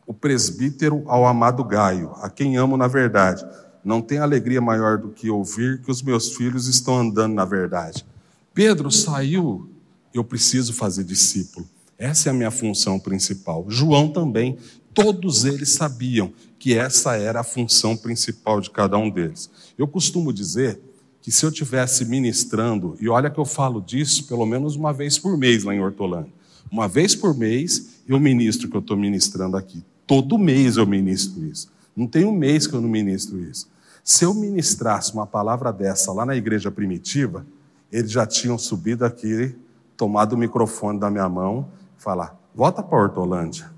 O 0.09 0.15
presbítero 0.15 1.05
ao 1.07 1.27
amado 1.27 1.63
Gaio, 1.63 2.13
a 2.23 2.31
quem 2.31 2.57
amo 2.57 2.79
na 2.79 2.89
verdade, 2.89 3.45
não 3.85 4.01
tem 4.01 4.17
alegria 4.17 4.59
maior 4.59 4.97
do 4.97 5.11
que 5.11 5.29
ouvir 5.29 5.83
que 5.83 5.91
os 5.91 6.01
meus 6.01 6.35
filhos 6.35 6.67
estão 6.67 6.99
andando 6.99 7.35
na 7.35 7.45
verdade. 7.45 8.07
Pedro 8.55 8.91
saiu, 8.91 9.69
eu 10.15 10.25
preciso 10.25 10.73
fazer 10.73 11.05
discípulo. 11.05 11.69
Essa 11.99 12.31
é 12.31 12.33
a 12.33 12.35
minha 12.35 12.51
função 12.51 12.99
principal. 12.99 13.67
João 13.69 14.09
também, 14.09 14.57
todos 14.95 15.45
eles 15.45 15.73
sabiam 15.73 16.33
que 16.59 16.73
essa 16.73 17.15
era 17.15 17.41
a 17.41 17.45
função 17.45 17.95
principal 17.95 18.63
de 18.63 18.71
cada 18.71 18.97
um 18.97 19.11
deles. 19.11 19.51
Eu 19.77 19.87
costumo 19.87 20.33
dizer 20.33 20.81
que 21.21 21.31
se 21.31 21.45
eu 21.45 21.53
tivesse 21.53 22.07
ministrando, 22.07 22.97
e 22.99 23.11
olha 23.11 23.29
que 23.29 23.39
eu 23.39 23.45
falo 23.45 23.79
disso 23.79 24.27
pelo 24.27 24.47
menos 24.47 24.75
uma 24.75 24.91
vez 24.91 25.19
por 25.19 25.37
mês 25.37 25.65
lá 25.65 25.75
em 25.75 25.83
Hortolândia. 25.83 26.33
Uma 26.73 26.89
vez 26.89 27.15
por 27.15 27.37
mês 27.37 28.01
eu 28.09 28.19
ministro 28.19 28.71
que 28.71 28.77
eu 28.77 28.81
estou 28.81 28.97
ministrando 28.97 29.55
aqui. 29.55 29.85
Todo 30.09 30.39
mês 30.39 30.79
eu 30.79 30.87
ministro 30.87 31.45
isso. 31.45 31.71
Não 31.95 32.07
tem 32.07 32.25
um 32.25 32.33
mês 32.33 32.67
que 32.67 32.75
eu 32.75 32.81
não 32.81 32.89
ministro 32.89 33.39
isso. 33.41 33.69
Se 34.03 34.25
eu 34.25 34.33
ministrasse 34.33 35.13
uma 35.13 35.27
palavra 35.27 35.71
dessa 35.71 36.11
lá 36.13 36.25
na 36.25 36.35
igreja 36.35 36.71
primitiva, 36.71 37.47
eles 37.93 38.11
já 38.11 38.27
tinham 38.27 38.57
subido 38.57 39.05
aqui, 39.05 39.55
tomado 39.99 40.33
o 40.33 40.39
microfone 40.39 40.99
da 40.99 41.11
minha 41.11 41.29
mão 41.29 41.69
falar: 41.99 42.37
volta 42.55 42.83
para 42.83 42.99
Hortolândia. 42.99 43.71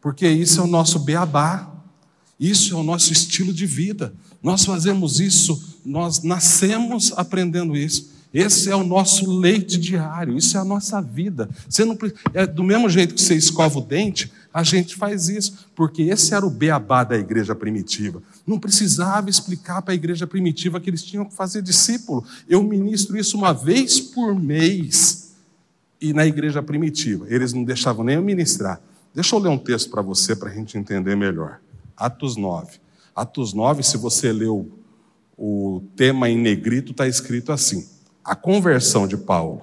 Porque 0.00 0.28
isso 0.28 0.60
é 0.60 0.62
o 0.62 0.68
nosso 0.68 1.00
beabá. 1.00 1.72
Isso 2.38 2.74
é 2.74 2.76
o 2.76 2.82
nosso 2.82 3.12
estilo 3.12 3.52
de 3.52 3.66
vida. 3.66 4.12
Nós 4.42 4.64
fazemos 4.64 5.20
isso, 5.20 5.80
nós 5.84 6.22
nascemos 6.22 7.12
aprendendo 7.16 7.76
isso. 7.76 8.14
Esse 8.32 8.70
é 8.70 8.76
o 8.76 8.84
nosso 8.84 9.30
leite 9.30 9.78
diário, 9.78 10.36
isso 10.36 10.56
é 10.58 10.60
a 10.60 10.64
nossa 10.64 11.00
vida. 11.00 11.48
Você 11.68 11.84
não, 11.84 11.96
é, 12.34 12.46
do 12.46 12.62
mesmo 12.62 12.88
jeito 12.90 13.14
que 13.14 13.22
você 13.22 13.34
escova 13.34 13.78
o 13.78 13.82
dente, 13.82 14.30
a 14.56 14.62
gente 14.62 14.96
faz 14.96 15.28
isso, 15.28 15.68
porque 15.74 16.04
esse 16.04 16.32
era 16.32 16.46
o 16.46 16.48
beabá 16.48 17.04
da 17.04 17.14
igreja 17.14 17.54
primitiva. 17.54 18.22
Não 18.46 18.58
precisava 18.58 19.28
explicar 19.28 19.82
para 19.82 19.92
a 19.92 19.94
igreja 19.94 20.26
primitiva 20.26 20.80
que 20.80 20.88
eles 20.88 21.04
tinham 21.04 21.26
que 21.26 21.34
fazer 21.34 21.60
discípulo. 21.60 22.24
Eu 22.48 22.62
ministro 22.62 23.18
isso 23.18 23.36
uma 23.36 23.52
vez 23.52 24.00
por 24.00 24.34
mês. 24.34 25.34
E 26.00 26.14
na 26.14 26.24
igreja 26.24 26.62
primitiva, 26.62 27.26
eles 27.28 27.52
não 27.52 27.64
deixavam 27.64 28.02
nem 28.02 28.14
eu 28.14 28.22
ministrar. 28.22 28.80
Deixa 29.14 29.36
eu 29.36 29.40
ler 29.40 29.50
um 29.50 29.58
texto 29.58 29.90
para 29.90 30.00
você 30.00 30.34
para 30.34 30.48
a 30.48 30.54
gente 30.54 30.78
entender 30.78 31.14
melhor. 31.14 31.60
Atos 31.94 32.34
9. 32.38 32.78
Atos 33.14 33.52
9, 33.52 33.82
se 33.82 33.98
você 33.98 34.32
leu 34.32 34.72
o 35.36 35.82
tema 35.94 36.30
em 36.30 36.38
negrito, 36.38 36.92
está 36.92 37.06
escrito 37.06 37.52
assim: 37.52 37.86
a 38.24 38.34
conversão 38.34 39.06
de 39.06 39.18
Paulo. 39.18 39.60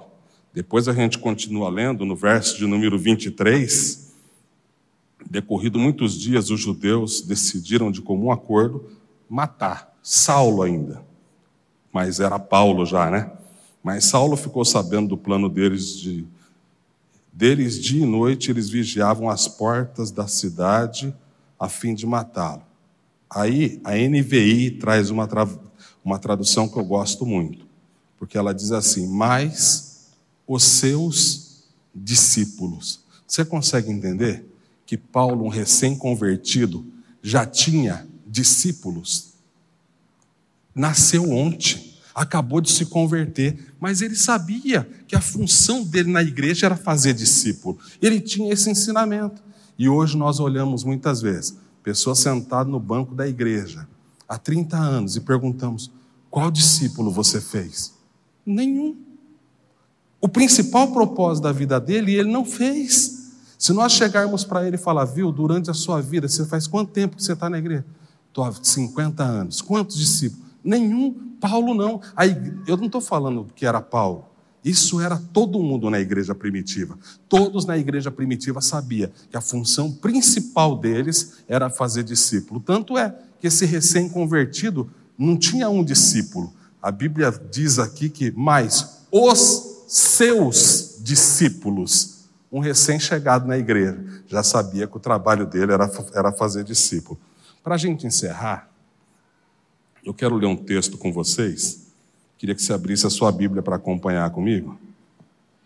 Depois 0.52 0.86
a 0.86 0.92
gente 0.92 1.18
continua 1.18 1.68
lendo 1.68 2.04
no 2.04 2.14
verso 2.14 2.56
de 2.56 2.64
número 2.64 2.96
23. 2.96 4.03
Decorrido 5.30 5.78
muitos 5.78 6.18
dias, 6.18 6.50
os 6.50 6.60
judeus 6.60 7.20
decidiram 7.22 7.90
de 7.90 8.00
comum 8.00 8.30
acordo 8.30 8.84
matar 9.28 9.96
Saulo 10.02 10.62
ainda. 10.62 11.02
mas 11.92 12.18
era 12.20 12.38
Paulo 12.38 12.84
já, 12.84 13.10
né? 13.10 13.30
Mas 13.82 14.04
Saulo 14.04 14.36
ficou 14.36 14.64
sabendo 14.64 15.08
do 15.08 15.16
plano 15.16 15.48
deles 15.48 15.96
de 15.96 16.26
deles 17.32 17.80
dia 17.80 18.02
e 18.02 18.06
noite 18.06 18.50
eles 18.50 18.70
vigiavam 18.70 19.28
as 19.28 19.48
portas 19.48 20.10
da 20.10 20.28
cidade 20.28 21.14
a 21.58 21.68
fim 21.68 21.94
de 21.94 22.06
matá-lo. 22.06 22.62
Aí 23.28 23.80
a 23.82 23.92
NVI 23.92 24.72
traz 24.72 25.10
uma, 25.10 25.26
tra... 25.26 25.48
uma 26.04 26.18
tradução 26.18 26.68
que 26.68 26.78
eu 26.78 26.84
gosto 26.84 27.26
muito, 27.26 27.66
porque 28.18 28.38
ela 28.38 28.54
diz 28.54 28.72
assim: 28.72 29.08
"Mas 29.08 30.12
os 30.46 30.62
seus 30.62 31.64
discípulos". 31.94 33.00
Você 33.26 33.44
consegue 33.44 33.90
entender 33.90 34.53
que 34.86 34.96
Paulo, 34.96 35.44
um 35.44 35.48
recém-convertido, 35.48 36.86
já 37.22 37.46
tinha 37.46 38.06
discípulos? 38.26 39.34
Nasceu 40.74 41.30
ontem 41.30 41.94
acabou 42.14 42.60
de 42.60 42.70
se 42.70 42.86
converter, 42.86 43.74
mas 43.80 44.00
ele 44.00 44.14
sabia 44.14 44.88
que 45.08 45.16
a 45.16 45.20
função 45.20 45.82
dele 45.82 46.10
na 46.10 46.22
igreja 46.22 46.66
era 46.66 46.76
fazer 46.76 47.12
discípulo. 47.12 47.76
Ele 48.00 48.20
tinha 48.20 48.52
esse 48.52 48.70
ensinamento. 48.70 49.42
E 49.76 49.88
hoje 49.88 50.16
nós 50.16 50.38
olhamos 50.38 50.84
muitas 50.84 51.20
vezes 51.20 51.58
pessoas 51.82 52.20
sentadas 52.20 52.70
no 52.70 52.78
banco 52.78 53.14
da 53.14 53.26
igreja 53.26 53.88
há 54.28 54.38
30 54.38 54.76
anos 54.76 55.16
e 55.16 55.20
perguntamos: 55.20 55.90
qual 56.30 56.50
discípulo 56.50 57.10
você 57.10 57.40
fez? 57.40 57.92
Nenhum. 58.46 58.96
O 60.20 60.28
principal 60.28 60.92
propósito 60.92 61.42
da 61.42 61.52
vida 61.52 61.80
dele, 61.80 62.14
ele 62.14 62.30
não 62.30 62.44
fez. 62.44 63.23
Se 63.64 63.72
nós 63.72 63.92
chegarmos 63.92 64.44
para 64.44 64.66
ele 64.66 64.76
e 64.76 64.78
falar, 64.78 65.06
viu, 65.06 65.32
durante 65.32 65.70
a 65.70 65.72
sua 65.72 65.98
vida, 66.02 66.28
você 66.28 66.44
faz 66.44 66.66
quanto 66.66 66.92
tempo 66.92 67.16
que 67.16 67.22
você 67.22 67.32
está 67.32 67.48
na 67.48 67.56
igreja? 67.56 67.82
Estou 68.28 68.44
há 68.44 68.52
50 68.52 69.24
anos. 69.24 69.62
Quantos 69.62 69.96
discípulos? 69.96 70.44
Nenhum. 70.62 71.14
Paulo 71.40 71.72
não. 71.72 71.98
Eu 72.66 72.76
não 72.76 72.84
estou 72.84 73.00
falando 73.00 73.46
que 73.56 73.64
era 73.64 73.80
Paulo. 73.80 74.26
Isso 74.62 75.00
era 75.00 75.16
todo 75.32 75.58
mundo 75.60 75.88
na 75.88 75.98
igreja 75.98 76.34
primitiva. 76.34 76.98
Todos 77.26 77.64
na 77.64 77.78
igreja 77.78 78.10
primitiva 78.10 78.60
sabiam 78.60 79.10
que 79.30 79.36
a 79.38 79.40
função 79.40 79.90
principal 79.90 80.76
deles 80.76 81.38
era 81.48 81.70
fazer 81.70 82.04
discípulo. 82.04 82.60
Tanto 82.60 82.98
é 82.98 83.16
que 83.40 83.46
esse 83.46 83.64
recém-convertido 83.64 84.90
não 85.16 85.38
tinha 85.38 85.70
um 85.70 85.82
discípulo. 85.82 86.52
A 86.82 86.90
Bíblia 86.90 87.32
diz 87.50 87.78
aqui 87.78 88.10
que 88.10 88.30
mais 88.30 89.06
os 89.10 89.86
seus 89.88 90.98
discípulos, 91.02 92.13
um 92.54 92.60
recém-chegado 92.60 93.48
na 93.48 93.58
igreja, 93.58 94.00
já 94.28 94.40
sabia 94.40 94.86
que 94.86 94.96
o 94.96 95.00
trabalho 95.00 95.44
dele 95.44 95.72
era, 95.72 95.90
era 96.14 96.30
fazer 96.30 96.62
discípulo. 96.62 97.18
Para 97.64 97.74
a 97.74 97.78
gente 97.78 98.06
encerrar, 98.06 98.70
eu 100.04 100.14
quero 100.14 100.36
ler 100.36 100.46
um 100.46 100.54
texto 100.54 100.96
com 100.96 101.12
vocês. 101.12 101.92
Queria 102.38 102.54
que 102.54 102.62
você 102.62 102.72
abrisse 102.72 103.08
a 103.08 103.10
sua 103.10 103.32
Bíblia 103.32 103.60
para 103.60 103.74
acompanhar 103.74 104.30
comigo. 104.30 104.78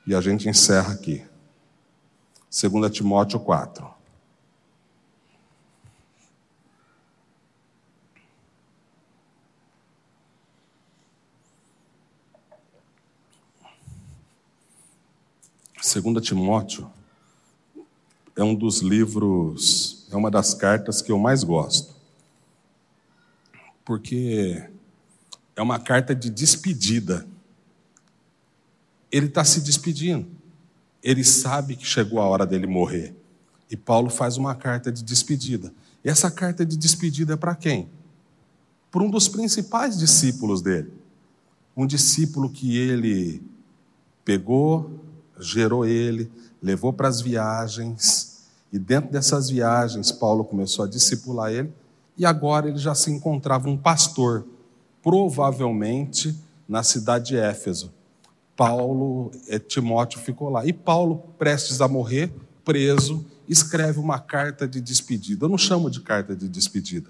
E 0.07 0.15
a 0.15 0.21
gente 0.23 0.49
encerra 0.49 0.95
aqui. 0.95 1.23
2 2.51 2.91
Timóteo 2.91 3.39
4. 3.39 3.87
Segunda 15.89 16.21
Timóteo 16.21 16.91
é 18.37 18.45
um 18.45 18.55
dos 18.55 18.81
livros, 18.81 20.07
é 20.11 20.17
uma 20.17 20.31
das 20.31 20.55
cartas 20.55 21.01
que 21.01 21.11
eu 21.11 21.19
mais 21.19 21.43
gosto 21.43 21.99
porque 23.89 24.69
é 25.57 25.63
uma 25.63 25.79
carta 25.79 26.15
de 26.15 26.29
despedida. 26.29 27.27
Ele 29.11 29.29
está 29.29 29.43
se 29.43 29.63
despedindo. 29.63 30.29
Ele 31.03 31.25
sabe 31.25 31.75
que 31.75 31.87
chegou 31.87 32.21
a 32.21 32.27
hora 32.27 32.45
dele 32.45 32.67
morrer. 32.67 33.15
E 33.71 33.79
Paulo 33.79 34.11
faz 34.11 34.37
uma 34.37 34.55
carta 34.55 34.93
de 34.93 35.03
despedida. 35.03 35.73
E 36.05 36.11
essa 36.11 36.31
carta 36.31 36.67
de 36.67 36.77
despedida 36.77 37.33
é 37.33 37.37
para 37.37 37.55
quem? 37.55 37.89
Para 38.91 39.03
um 39.03 39.09
dos 39.09 39.27
principais 39.27 39.99
discípulos 39.99 40.61
dele. 40.61 40.93
Um 41.75 41.87
discípulo 41.87 42.51
que 42.51 42.77
ele 42.77 43.43
pegou, 44.23 45.01
gerou 45.39 45.85
ele, 45.85 46.31
levou 46.63 46.93
para 46.93 47.09
as 47.09 47.21
viagens. 47.21 48.47
E 48.73 48.79
dentro 48.79 49.11
dessas 49.11 49.49
viagens, 49.49 50.13
Paulo 50.13 50.45
começou 50.45 50.85
a 50.85 50.89
discipular 50.89 51.53
ele 51.53 51.73
e 52.17 52.27
agora 52.27 52.69
ele 52.69 52.79
já 52.79 52.95
se 52.95 53.11
encontrava 53.11 53.69
um 53.69 53.77
pastor, 53.77 54.45
provavelmente 55.03 56.37
na 56.69 56.83
cidade 56.83 57.29
de 57.29 57.37
Éfeso. 57.37 57.93
Paulo, 58.57 59.31
eh, 59.47 59.59
Timóteo 59.59 60.21
ficou 60.21 60.51
lá. 60.51 60.67
E 60.67 60.73
Paulo, 60.73 61.23
prestes 61.39 61.81
a 61.81 61.87
morrer, 61.87 62.33
preso, 62.65 63.25
escreve 63.49 64.01
uma 64.01 64.19
carta 64.19 64.67
de 64.67 64.81
despedida. 64.81 65.45
Eu 65.45 65.49
não 65.49 65.57
chamo 65.57 65.89
de 65.89 66.01
carta 66.01 66.35
de 66.35 66.49
despedida, 66.49 67.09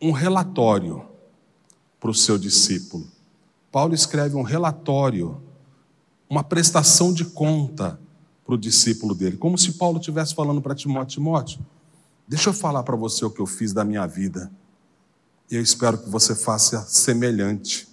um 0.00 0.12
relatório 0.12 1.04
para 1.98 2.10
o 2.10 2.14
seu 2.14 2.38
discípulo. 2.38 3.06
Paulo 3.72 3.94
escreve 3.94 4.36
um 4.36 4.42
relatório, 4.42 5.40
uma 6.28 6.44
prestação 6.44 7.12
de 7.12 7.24
conta 7.24 7.98
para 8.44 8.54
o 8.54 8.58
discípulo 8.58 9.14
dele, 9.14 9.36
como 9.36 9.58
se 9.58 9.72
Paulo 9.72 9.98
estivesse 9.98 10.34
falando 10.34 10.60
para 10.62 10.74
Timóteo: 10.74 11.16
Timóteo, 11.16 11.60
Deixa 12.28 12.50
eu 12.50 12.52
falar 12.52 12.82
para 12.82 12.94
você 12.94 13.24
o 13.24 13.30
que 13.30 13.40
eu 13.40 13.46
fiz 13.46 13.72
da 13.72 13.82
minha 13.86 14.06
vida. 14.06 14.52
E 15.50 15.56
eu 15.56 15.62
espero 15.62 15.96
que 15.96 16.10
você 16.10 16.34
faça 16.34 16.82
semelhante. 16.82 17.88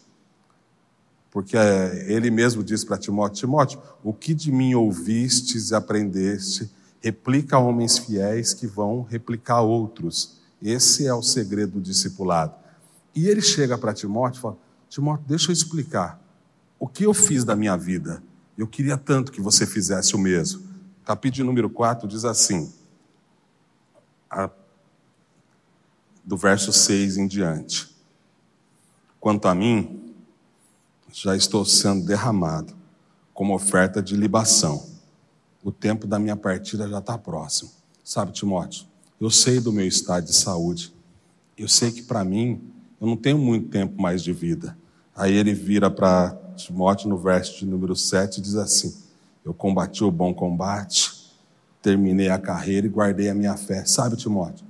Porque 1.31 1.55
é, 1.55 2.11
ele 2.11 2.29
mesmo 2.29 2.61
disse 2.61 2.85
para 2.85 2.97
Timóteo: 2.97 3.39
Timóteo, 3.39 3.81
o 4.03 4.13
que 4.13 4.33
de 4.33 4.51
mim 4.51 4.73
ouvistes 4.73 5.71
e 5.71 5.75
aprendeste, 5.75 6.69
replica 6.99 7.57
homens 7.57 7.97
fiéis 7.97 8.53
que 8.53 8.67
vão 8.67 9.03
replicar 9.03 9.61
outros. 9.61 10.35
Esse 10.61 11.07
é 11.07 11.13
o 11.13 11.23
segredo 11.23 11.73
do 11.73 11.81
discipulado. 11.81 12.55
E 13.15 13.29
ele 13.29 13.41
chega 13.41 13.77
para 13.77 13.93
Timóteo 13.93 14.39
e 14.39 14.41
fala: 14.41 14.57
Timóteo, 14.89 15.25
deixa 15.25 15.49
eu 15.49 15.53
explicar. 15.53 16.21
O 16.79 16.87
que 16.87 17.05
eu 17.05 17.13
fiz 17.13 17.43
da 17.43 17.55
minha 17.55 17.77
vida? 17.77 18.21
Eu 18.57 18.67
queria 18.67 18.97
tanto 18.97 19.31
que 19.31 19.41
você 19.41 19.65
fizesse 19.65 20.15
o 20.15 20.19
mesmo. 20.19 20.63
Capítulo 21.03 21.45
número 21.45 21.69
4 21.69 22.07
diz 22.07 22.25
assim: 22.25 22.71
a, 24.29 24.49
do 26.23 26.35
verso 26.37 26.73
6 26.73 27.17
em 27.17 27.27
diante. 27.27 27.95
Quanto 29.19 29.47
a 29.47 29.55
mim, 29.55 30.13
já 31.11 31.35
estou 31.35 31.63
sendo 31.65 32.05
derramado 32.05 32.75
como 33.33 33.55
oferta 33.55 34.01
de 34.01 34.15
libação. 34.15 34.85
O 35.63 35.71
tempo 35.71 36.05
da 36.05 36.19
minha 36.19 36.35
partida 36.35 36.87
já 36.87 36.99
está 36.99 37.17
próximo. 37.17 37.71
Sabe, 38.03 38.31
Timóteo, 38.31 38.85
eu 39.19 39.29
sei 39.29 39.59
do 39.59 39.71
meu 39.71 39.87
estado 39.87 40.25
de 40.25 40.33
saúde. 40.33 40.93
Eu 41.57 41.67
sei 41.67 41.91
que 41.91 42.03
para 42.03 42.23
mim, 42.23 42.61
eu 42.99 43.07
não 43.07 43.17
tenho 43.17 43.37
muito 43.37 43.69
tempo 43.69 43.99
mais 43.99 44.21
de 44.21 44.31
vida. 44.31 44.77
Aí 45.15 45.33
ele 45.33 45.53
vira 45.53 45.89
para 45.89 46.37
Timóteo 46.55 47.09
no 47.09 47.17
verso 47.17 47.59
de 47.59 47.65
número 47.65 47.95
7 47.95 48.39
e 48.39 48.41
diz 48.41 48.55
assim: 48.55 48.93
Eu 49.43 49.53
combati 49.53 50.03
o 50.03 50.11
bom 50.11 50.33
combate, 50.33 51.33
terminei 51.81 52.29
a 52.29 52.39
carreira 52.39 52.87
e 52.87 52.89
guardei 52.89 53.29
a 53.29 53.35
minha 53.35 53.55
fé. 53.57 53.85
Sabe, 53.85 54.15
Timóteo? 54.15 54.65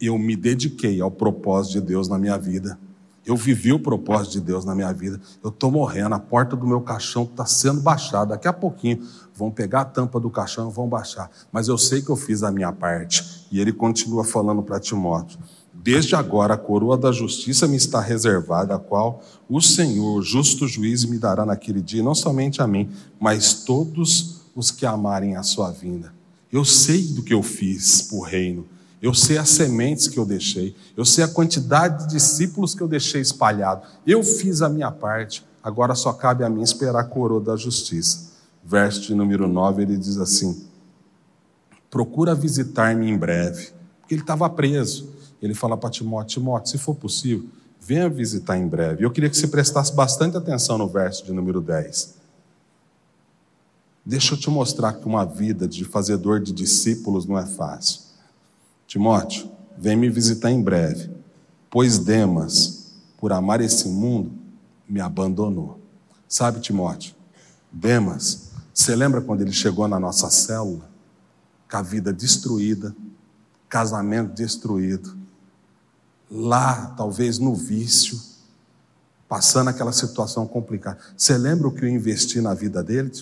Eu 0.00 0.18
me 0.18 0.34
dediquei 0.34 1.00
ao 1.00 1.10
propósito 1.10 1.72
de 1.72 1.80
Deus 1.82 2.08
na 2.08 2.18
minha 2.18 2.38
vida. 2.38 2.78
Eu 3.26 3.36
vivi 3.36 3.72
o 3.72 3.78
propósito 3.78 4.32
de 4.32 4.40
Deus 4.40 4.64
na 4.64 4.74
minha 4.74 4.92
vida. 4.92 5.18
Eu 5.42 5.48
estou 5.48 5.70
morrendo, 5.70 6.14
a 6.14 6.18
porta 6.18 6.54
do 6.54 6.66
meu 6.66 6.82
caixão 6.82 7.22
está 7.22 7.46
sendo 7.46 7.80
baixada. 7.80 8.34
Daqui 8.34 8.46
a 8.46 8.52
pouquinho 8.52 9.02
vão 9.34 9.50
pegar 9.50 9.80
a 9.80 9.84
tampa 9.84 10.20
do 10.20 10.28
caixão 10.28 10.68
e 10.68 10.72
vão 10.72 10.86
baixar. 10.86 11.30
Mas 11.50 11.68
eu 11.68 11.78
sei 11.78 12.02
que 12.02 12.10
eu 12.10 12.16
fiz 12.16 12.42
a 12.42 12.50
minha 12.50 12.70
parte. 12.70 13.46
E 13.50 13.58
ele 13.58 13.72
continua 13.72 14.24
falando 14.24 14.62
para 14.62 14.78
Timóteo: 14.78 15.38
Desde 15.84 16.16
agora 16.16 16.54
a 16.54 16.56
coroa 16.56 16.96
da 16.96 17.12
justiça 17.12 17.68
me 17.68 17.76
está 17.76 18.00
reservada, 18.00 18.74
a 18.74 18.78
qual 18.78 19.22
o 19.46 19.60
Senhor, 19.60 20.22
justo 20.22 20.66
juiz, 20.66 21.04
me 21.04 21.18
dará 21.18 21.44
naquele 21.44 21.82
dia, 21.82 22.02
não 22.02 22.14
somente 22.14 22.62
a 22.62 22.66
mim, 22.66 22.88
mas 23.20 23.52
todos 23.64 24.40
os 24.56 24.70
que 24.70 24.86
amarem 24.86 25.36
a 25.36 25.42
sua 25.42 25.70
vinda. 25.70 26.10
Eu 26.50 26.64
sei 26.64 27.02
do 27.08 27.22
que 27.22 27.34
eu 27.34 27.42
fiz 27.42 28.00
por 28.00 28.22
reino. 28.22 28.66
Eu 29.02 29.12
sei 29.12 29.36
as 29.36 29.50
sementes 29.50 30.08
que 30.08 30.18
eu 30.18 30.24
deixei. 30.24 30.74
Eu 30.96 31.04
sei 31.04 31.22
a 31.22 31.28
quantidade 31.28 32.04
de 32.04 32.14
discípulos 32.14 32.74
que 32.74 32.80
eu 32.80 32.88
deixei 32.88 33.20
espalhado. 33.20 33.82
Eu 34.06 34.22
fiz 34.22 34.62
a 34.62 34.70
minha 34.70 34.90
parte. 34.90 35.44
Agora 35.62 35.94
só 35.94 36.14
cabe 36.14 36.44
a 36.44 36.48
mim 36.48 36.62
esperar 36.62 37.00
a 37.00 37.04
coroa 37.04 37.42
da 37.42 37.56
justiça. 37.56 38.32
Verso 38.64 39.02
de 39.02 39.14
número 39.14 39.46
9, 39.46 39.82
ele 39.82 39.98
diz 39.98 40.16
assim: 40.16 40.64
Procura 41.90 42.34
visitar-me 42.34 43.06
em 43.06 43.18
breve. 43.18 43.68
Porque 44.00 44.14
ele 44.14 44.22
estava 44.22 44.48
preso. 44.48 45.12
Ele 45.44 45.52
fala 45.52 45.76
para 45.76 45.90
Timóteo: 45.90 46.40
Timóteo, 46.40 46.70
se 46.70 46.78
for 46.78 46.94
possível, 46.94 47.46
venha 47.78 48.08
visitar 48.08 48.56
em 48.56 48.66
breve. 48.66 49.04
Eu 49.04 49.10
queria 49.10 49.28
que 49.28 49.36
você 49.36 49.46
prestasse 49.46 49.92
bastante 49.92 50.38
atenção 50.38 50.78
no 50.78 50.88
verso 50.88 51.22
de 51.22 51.32
número 51.32 51.60
10. 51.60 52.14
Deixa 54.06 54.32
eu 54.32 54.38
te 54.38 54.48
mostrar 54.48 54.94
que 54.94 55.04
uma 55.04 55.26
vida 55.26 55.68
de 55.68 55.84
fazedor 55.84 56.40
de 56.40 56.50
discípulos 56.50 57.26
não 57.26 57.38
é 57.38 57.44
fácil. 57.44 58.00
Timóteo, 58.86 59.50
vem 59.76 59.96
me 59.96 60.08
visitar 60.08 60.50
em 60.50 60.62
breve, 60.62 61.10
pois 61.68 61.98
Demas, 61.98 62.94
por 63.18 63.30
amar 63.30 63.60
esse 63.60 63.86
mundo, 63.86 64.32
me 64.88 65.00
abandonou. 65.00 65.78
Sabe, 66.26 66.58
Timóteo? 66.60 67.14
Demas, 67.70 68.50
você 68.72 68.96
lembra 68.96 69.20
quando 69.20 69.42
ele 69.42 69.52
chegou 69.52 69.86
na 69.88 70.00
nossa 70.00 70.30
célula? 70.30 70.88
Com 71.70 71.76
a 71.76 71.82
vida 71.82 72.14
destruída, 72.14 72.96
casamento 73.68 74.32
destruído, 74.32 75.23
lá, 76.34 76.92
talvez 76.96 77.38
no 77.38 77.54
vício, 77.54 78.20
passando 79.28 79.68
aquela 79.68 79.92
situação 79.92 80.46
complicada. 80.46 80.98
Você 81.16 81.38
lembra 81.38 81.68
o 81.68 81.72
que 81.72 81.84
eu 81.84 81.88
investi 81.88 82.40
na 82.40 82.52
vida 82.52 82.82
dele? 82.82 83.12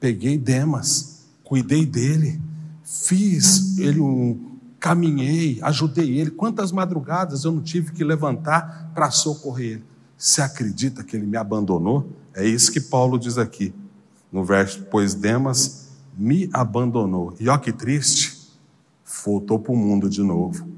Peguei 0.00 0.38
Demas, 0.38 1.26
cuidei 1.44 1.84
dele, 1.84 2.40
fiz 2.82 3.78
ele 3.78 4.00
um. 4.00 4.52
Caminhei, 4.80 5.60
ajudei 5.62 6.18
ele. 6.18 6.30
Quantas 6.30 6.70
madrugadas 6.70 7.44
eu 7.44 7.52
não 7.52 7.62
tive 7.62 7.92
que 7.92 8.04
levantar 8.04 8.90
para 8.94 9.10
socorrer 9.10 9.72
ele? 9.72 9.84
Você 10.16 10.42
acredita 10.42 11.02
que 11.02 11.16
ele 11.16 11.26
me 11.26 11.36
abandonou? 11.36 12.06
É 12.34 12.46
isso 12.46 12.72
que 12.72 12.80
Paulo 12.80 13.18
diz 13.18 13.38
aqui, 13.38 13.74
no 14.32 14.44
verso: 14.44 14.86
Pois 14.90 15.14
Demas 15.14 15.88
me 16.16 16.48
abandonou. 16.52 17.34
E 17.40 17.48
ó 17.48 17.56
que 17.58 17.72
triste, 17.72 18.50
voltou 19.24 19.58
para 19.58 19.72
o 19.72 19.76
mundo 19.76 20.08
de 20.08 20.22
novo. 20.22 20.73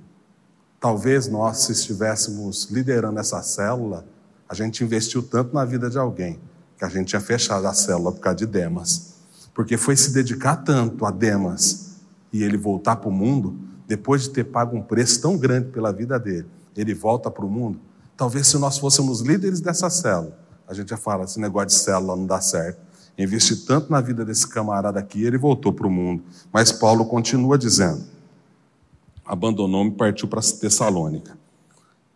Talvez 0.87 1.27
nós, 1.27 1.65
se 1.65 1.73
estivéssemos 1.73 2.69
liderando 2.71 3.19
essa 3.19 3.43
célula, 3.43 4.07
a 4.49 4.55
gente 4.55 4.85
investiu 4.85 5.21
tanto 5.21 5.53
na 5.53 5.65
vida 5.65 5.91
de 5.91 5.99
alguém 5.99 6.39
que 6.79 6.85
a 6.85 6.89
gente 6.89 7.09
tinha 7.09 7.21
fechado 7.21 7.67
a 7.67 7.75
célula 7.75 8.13
por 8.13 8.21
causa 8.21 8.37
de 8.37 8.47
Demas. 8.47 9.15
Porque 9.53 9.77
foi 9.77 9.97
se 9.97 10.13
dedicar 10.13 10.55
tanto 10.59 11.05
a 11.05 11.11
Demas 11.11 11.97
e 12.33 12.41
ele 12.41 12.57
voltar 12.57 12.95
para 12.95 13.09
o 13.09 13.13
mundo, 13.13 13.59
depois 13.85 14.23
de 14.23 14.31
ter 14.31 14.45
pago 14.45 14.77
um 14.77 14.81
preço 14.81 15.21
tão 15.21 15.37
grande 15.37 15.71
pela 15.73 15.93
vida 15.93 16.21
dele, 16.21 16.47
ele 16.77 16.95
volta 16.95 17.33
para 17.33 17.45
o 17.45 17.51
mundo. 17.51 17.81
Talvez 18.17 18.47
se 18.47 18.57
nós 18.57 18.79
fôssemos 18.79 19.23
líderes 19.23 19.61
dessa 19.61 19.91
célula, 19.91 20.39
a 20.69 20.73
gente 20.73 20.91
já 20.91 20.97
fala, 20.97 21.25
esse 21.25 21.41
negócio 21.41 21.67
de 21.67 21.75
célula 21.75 22.15
não 22.15 22.27
dá 22.27 22.41
certo. 22.41 22.79
Investi 23.19 23.57
tanto 23.67 23.91
na 23.91 24.01
vida 24.01 24.25
desse 24.25 24.47
camarada 24.47 25.01
aqui, 25.01 25.25
ele 25.25 25.37
voltou 25.37 25.73
para 25.73 25.89
o 25.89 25.91
mundo. 25.91 26.23
Mas 26.53 26.71
Paulo 26.71 27.05
continua 27.07 27.59
dizendo: 27.59 28.05
abandonou-me 29.27 29.91
e 29.91 29.95
partiu 29.95 30.29
para 30.29 30.41
Tessalônica. 30.41 31.37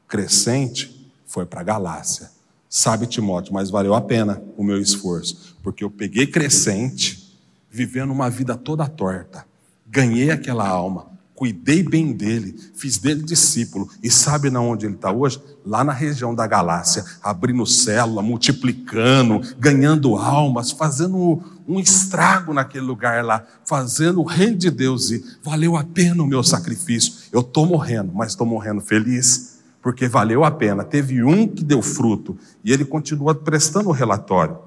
Crescente 0.07 1.13
foi 1.27 1.45
para 1.45 1.63
Galácia. 1.63 2.31
Sabe, 2.69 3.07
Timóteo, 3.07 3.53
mas 3.53 3.69
valeu 3.69 3.95
a 3.95 4.01
pena 4.01 4.43
o 4.57 4.63
meu 4.63 4.81
esforço, 4.81 5.57
porque 5.63 5.83
eu 5.83 5.91
peguei 5.91 6.27
Crescente, 6.27 7.37
vivendo 7.69 8.13
uma 8.13 8.31
vida 8.31 8.57
toda 8.57 8.87
torta, 8.87 9.45
ganhei 9.87 10.31
aquela 10.31 10.69
alma, 10.69 11.11
cuidei 11.41 11.83
bem 11.83 12.13
dele, 12.13 12.55
fiz 12.75 12.99
dele 12.99 13.23
discípulo. 13.23 13.89
E 14.03 14.11
sabe 14.11 14.51
na 14.51 14.61
onde 14.61 14.85
ele 14.85 14.97
está 14.97 15.11
hoje? 15.11 15.43
Lá 15.65 15.83
na 15.83 15.91
região 15.91 16.35
da 16.35 16.47
Galácia, 16.47 17.03
abrindo 17.23 17.65
célula, 17.65 18.21
multiplicando, 18.21 19.41
ganhando 19.59 20.17
almas, 20.17 20.71
fazendo 20.71 21.43
um 21.67 21.81
estrago 21.81 22.53
naquele 22.53 22.85
lugar 22.85 23.25
lá, 23.25 23.43
fazendo 23.65 24.21
o 24.21 24.25
reino 24.25 24.59
de 24.59 24.71
Deus. 24.71 25.11
E 25.11 25.25
valeu 25.43 25.79
a 25.79 25.83
pena 25.83 26.23
o 26.23 26.27
meu 26.27 26.43
sacrifício. 26.43 27.15
Eu 27.33 27.41
estou 27.41 27.65
morrendo, 27.65 28.13
mas 28.13 28.33
estou 28.33 28.47
morrendo 28.47 28.83
feliz, 28.83 29.61
porque 29.81 30.07
valeu 30.07 30.45
a 30.45 30.51
pena. 30.51 30.85
Teve 30.85 31.25
um 31.25 31.49
que 31.49 31.65
deu 31.65 31.81
fruto, 31.81 32.37
e 32.63 32.71
ele 32.71 32.85
continua 32.85 33.35
prestando 33.35 33.89
o 33.89 33.93
relatório. 33.93 34.59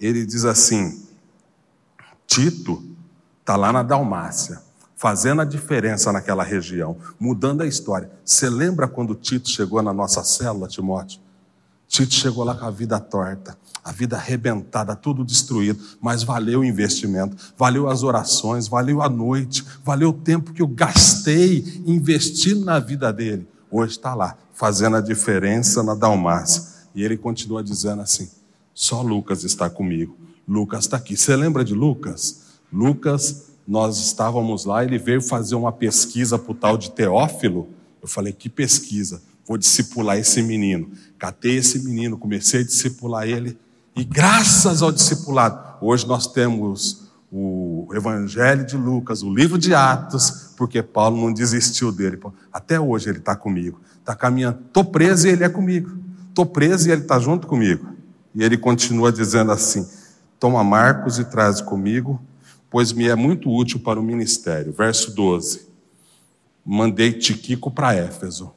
Ele 0.00 0.24
diz 0.24 0.44
assim: 0.44 1.02
Tito 2.28 2.80
está 3.40 3.56
lá 3.56 3.72
na 3.72 3.82
Dalmácia 3.82 4.70
fazendo 5.02 5.42
a 5.42 5.44
diferença 5.44 6.12
naquela 6.12 6.44
região, 6.44 6.96
mudando 7.18 7.62
a 7.62 7.66
história. 7.66 8.08
Você 8.24 8.48
lembra 8.48 8.86
quando 8.86 9.16
Tito 9.16 9.50
chegou 9.50 9.82
na 9.82 9.92
nossa 9.92 10.22
célula, 10.22 10.68
Timóteo? 10.68 11.18
Tito 11.88 12.14
chegou 12.14 12.44
lá 12.44 12.54
com 12.54 12.66
a 12.66 12.70
vida 12.70 13.00
torta, 13.00 13.58
a 13.82 13.90
vida 13.90 14.14
arrebentada, 14.14 14.94
tudo 14.94 15.24
destruído, 15.24 15.82
mas 16.00 16.22
valeu 16.22 16.60
o 16.60 16.64
investimento, 16.64 17.36
valeu 17.58 17.88
as 17.88 18.04
orações, 18.04 18.68
valeu 18.68 19.02
a 19.02 19.08
noite, 19.08 19.66
valeu 19.82 20.10
o 20.10 20.12
tempo 20.12 20.52
que 20.52 20.62
eu 20.62 20.68
gastei 20.68 21.82
investindo 21.84 22.64
na 22.64 22.78
vida 22.78 23.12
dele. 23.12 23.48
Hoje 23.72 23.94
está 23.94 24.14
lá, 24.14 24.38
fazendo 24.54 24.98
a 24.98 25.00
diferença 25.00 25.82
na 25.82 25.96
Dalmácia. 25.96 26.62
E 26.94 27.02
ele 27.02 27.16
continua 27.16 27.64
dizendo 27.64 28.02
assim: 28.02 28.30
só 28.72 29.02
Lucas 29.02 29.42
está 29.42 29.68
comigo. 29.68 30.16
Lucas 30.46 30.84
está 30.84 30.96
aqui. 30.96 31.16
Você 31.16 31.34
lembra 31.34 31.64
de 31.64 31.74
Lucas? 31.74 32.52
Lucas 32.72 33.51
nós 33.66 33.98
estávamos 33.98 34.64
lá, 34.64 34.84
ele 34.84 34.98
veio 34.98 35.22
fazer 35.22 35.54
uma 35.54 35.72
pesquisa 35.72 36.38
para 36.38 36.52
o 36.52 36.54
tal 36.54 36.76
de 36.76 36.90
Teófilo. 36.90 37.68
Eu 38.00 38.08
falei, 38.08 38.32
que 38.32 38.48
pesquisa? 38.48 39.22
Vou 39.46 39.56
discipular 39.56 40.18
esse 40.18 40.42
menino. 40.42 40.90
Catei 41.18 41.56
esse 41.56 41.78
menino, 41.84 42.18
comecei 42.18 42.60
a 42.60 42.64
discipular 42.64 43.26
ele. 43.26 43.56
E 43.94 44.04
graças 44.04 44.82
ao 44.82 44.90
discipulado, 44.90 45.76
hoje 45.80 46.06
nós 46.06 46.26
temos 46.26 47.10
o 47.30 47.88
Evangelho 47.94 48.66
de 48.66 48.76
Lucas, 48.76 49.22
o 49.22 49.32
livro 49.32 49.56
de 49.56 49.74
Atos, 49.74 50.52
porque 50.56 50.82
Paulo 50.82 51.20
não 51.20 51.32
desistiu 51.32 51.92
dele. 51.92 52.18
Até 52.52 52.80
hoje 52.80 53.08
ele 53.08 53.18
está 53.18 53.36
comigo. 53.36 53.80
Está 53.98 54.14
caminhando. 54.14 54.58
Estou 54.66 54.84
preso 54.84 55.28
e 55.28 55.30
ele 55.30 55.44
é 55.44 55.48
comigo. 55.48 55.90
Estou 56.28 56.44
preso 56.44 56.88
e 56.88 56.92
ele 56.92 57.02
está 57.02 57.18
junto 57.18 57.46
comigo. 57.46 57.86
E 58.34 58.42
ele 58.42 58.58
continua 58.58 59.12
dizendo 59.12 59.52
assim: 59.52 59.86
Toma 60.38 60.64
Marcos 60.64 61.18
e 61.18 61.24
traz 61.24 61.60
comigo 61.60 62.20
pois 62.72 62.90
me 62.90 63.06
é 63.06 63.14
muito 63.14 63.50
útil 63.50 63.78
para 63.78 64.00
o 64.00 64.02
ministério. 64.02 64.72
Verso 64.72 65.14
12. 65.14 65.68
Mandei 66.64 67.12
Tiquico 67.12 67.70
para 67.70 67.94
Éfeso. 67.94 68.50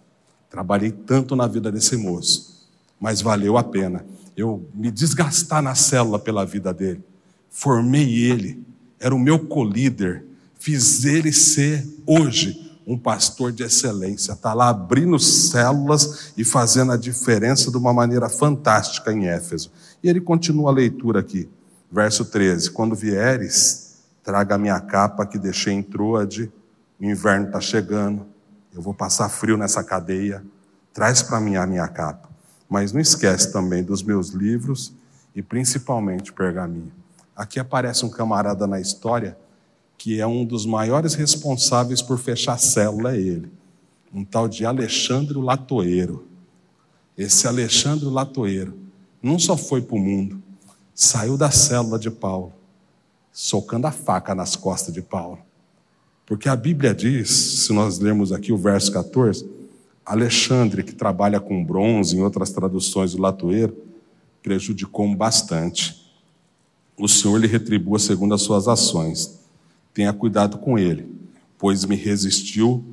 Trabalhei 0.49 0.91
tanto 0.91 1.35
na 1.35 1.45
vida 1.47 1.69
desse 1.69 1.97
moço, 1.97 2.65
mas 2.97 3.21
valeu 3.21 3.57
a 3.57 3.63
pena. 3.63 4.05
Eu 4.37 4.65
me 4.73 4.89
desgastar 4.89 5.61
na 5.61 5.75
célula 5.75 6.17
pela 6.17 6.45
vida 6.45 6.73
dele. 6.73 7.03
Formei 7.49 8.23
ele, 8.23 8.63
era 8.99 9.13
o 9.13 9.19
meu 9.19 9.37
colíder, 9.37 10.25
fiz 10.57 11.03
ele 11.03 11.33
ser 11.33 11.85
hoje 12.05 12.73
um 12.87 12.97
pastor 12.97 13.51
de 13.51 13.63
excelência. 13.63 14.31
Está 14.31 14.53
lá 14.53 14.69
abrindo 14.69 15.19
células 15.19 16.31
e 16.37 16.45
fazendo 16.45 16.93
a 16.93 16.97
diferença 16.97 17.69
de 17.69 17.77
uma 17.77 17.93
maneira 17.93 18.29
fantástica 18.29 19.11
em 19.11 19.27
Éfeso. 19.27 19.71
E 20.01 20.07
ele 20.07 20.21
continua 20.21 20.71
a 20.71 20.73
leitura 20.73 21.19
aqui, 21.19 21.49
verso 21.91 22.23
13: 22.23 22.71
Quando 22.71 22.95
vieres, 22.95 23.84
Traga 24.25 24.55
a 24.55 24.57
minha 24.57 24.79
capa 24.81 25.23
que 25.23 25.37
deixei 25.37 25.71
em 25.71 25.83
Troade. 25.83 26.51
O 26.99 27.05
inverno 27.05 27.45
está 27.45 27.61
chegando. 27.61 28.25
Eu 28.73 28.81
vou 28.81 28.91
passar 28.93 29.29
frio 29.29 29.55
nessa 29.55 29.83
cadeia. 29.83 30.43
Traz 30.91 31.21
para 31.21 31.39
mim 31.39 31.55
a 31.55 31.67
minha 31.67 31.87
capa. 31.87 32.27
Mas 32.67 32.91
não 32.91 32.99
esquece 32.99 33.53
também 33.53 33.83
dos 33.83 34.01
meus 34.01 34.29
livros 34.29 34.95
e 35.35 35.43
principalmente 35.43 36.33
pergaminho. 36.33 36.91
Aqui 37.35 37.59
aparece 37.59 38.03
um 38.03 38.09
camarada 38.09 38.65
na 38.65 38.81
história 38.81 39.37
que 39.95 40.19
é 40.19 40.25
um 40.25 40.43
dos 40.43 40.65
maiores 40.65 41.13
responsáveis 41.13 42.01
por 42.01 42.17
fechar 42.17 42.53
a 42.53 42.57
célula, 42.57 43.15
é 43.15 43.19
ele. 43.19 43.51
Um 44.11 44.25
tal 44.25 44.47
de 44.47 44.65
Alexandre 44.65 45.37
Latoeiro. 45.37 46.27
Esse 47.15 47.47
Alexandre 47.47 48.05
Latoeiro 48.05 48.77
não 49.21 49.37
só 49.37 49.55
foi 49.55 49.81
para 49.81 49.95
o 49.95 49.99
mundo, 49.99 50.41
saiu 50.93 51.37
da 51.37 51.51
célula 51.51 51.97
de 51.97 52.09
Paulo, 52.11 52.53
socando 53.35 53.85
a 53.85 53.91
faca 53.91 54.33
nas 54.33 54.55
costas 54.55 54.93
de 54.93 55.01
Paulo. 55.01 55.39
Porque 56.25 56.47
a 56.47 56.55
Bíblia 56.55 56.95
diz, 56.95 57.29
se 57.29 57.73
nós 57.73 57.99
lermos 57.99 58.31
aqui 58.31 58.53
o 58.53 58.57
verso 58.57 58.89
14, 58.93 59.45
Alexandre, 60.05 60.83
que 60.83 60.95
trabalha 60.95 61.41
com 61.41 61.63
bronze, 61.63 62.15
em 62.15 62.21
outras 62.21 62.51
traduções 62.51 63.11
do 63.11 63.21
latoeiro, 63.21 63.75
prejudicou-me 64.41 65.17
bastante. 65.17 66.09
O 66.97 67.09
Senhor 67.09 67.37
lhe 67.37 67.45
retribua 67.45 67.99
segundo 67.99 68.33
as 68.33 68.41
suas 68.41 68.69
ações. 68.69 69.37
Tenha 69.93 70.13
cuidado 70.13 70.57
com 70.57 70.79
ele, 70.79 71.05
pois 71.57 71.83
me 71.83 71.97
resistiu 71.97 72.85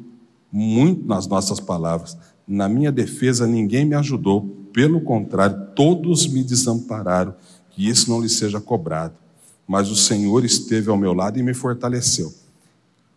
muito 0.51 1.07
nas 1.07 1.29
nossas 1.29 1.61
palavras. 1.61 2.19
Na 2.49 2.69
minha 2.69 2.91
defesa, 2.91 3.47
ninguém 3.47 3.85
me 3.85 3.95
ajudou, 3.95 4.43
pelo 4.73 5.03
contrário, 5.03 5.69
todos 5.77 6.27
me 6.27 6.43
desampararam, 6.43 7.33
que 7.71 7.89
isso 7.89 8.11
não 8.11 8.21
lhe 8.21 8.29
seja 8.29 8.61
cobrado 8.61 9.22
mas 9.67 9.91
o 9.91 9.97
Senhor 9.97 10.45
esteve 10.45 10.91
ao 10.91 10.97
meu 10.97 11.13
lado 11.13 11.39
e 11.39 11.43
me 11.43 11.55
fortaleceu. 11.55 12.33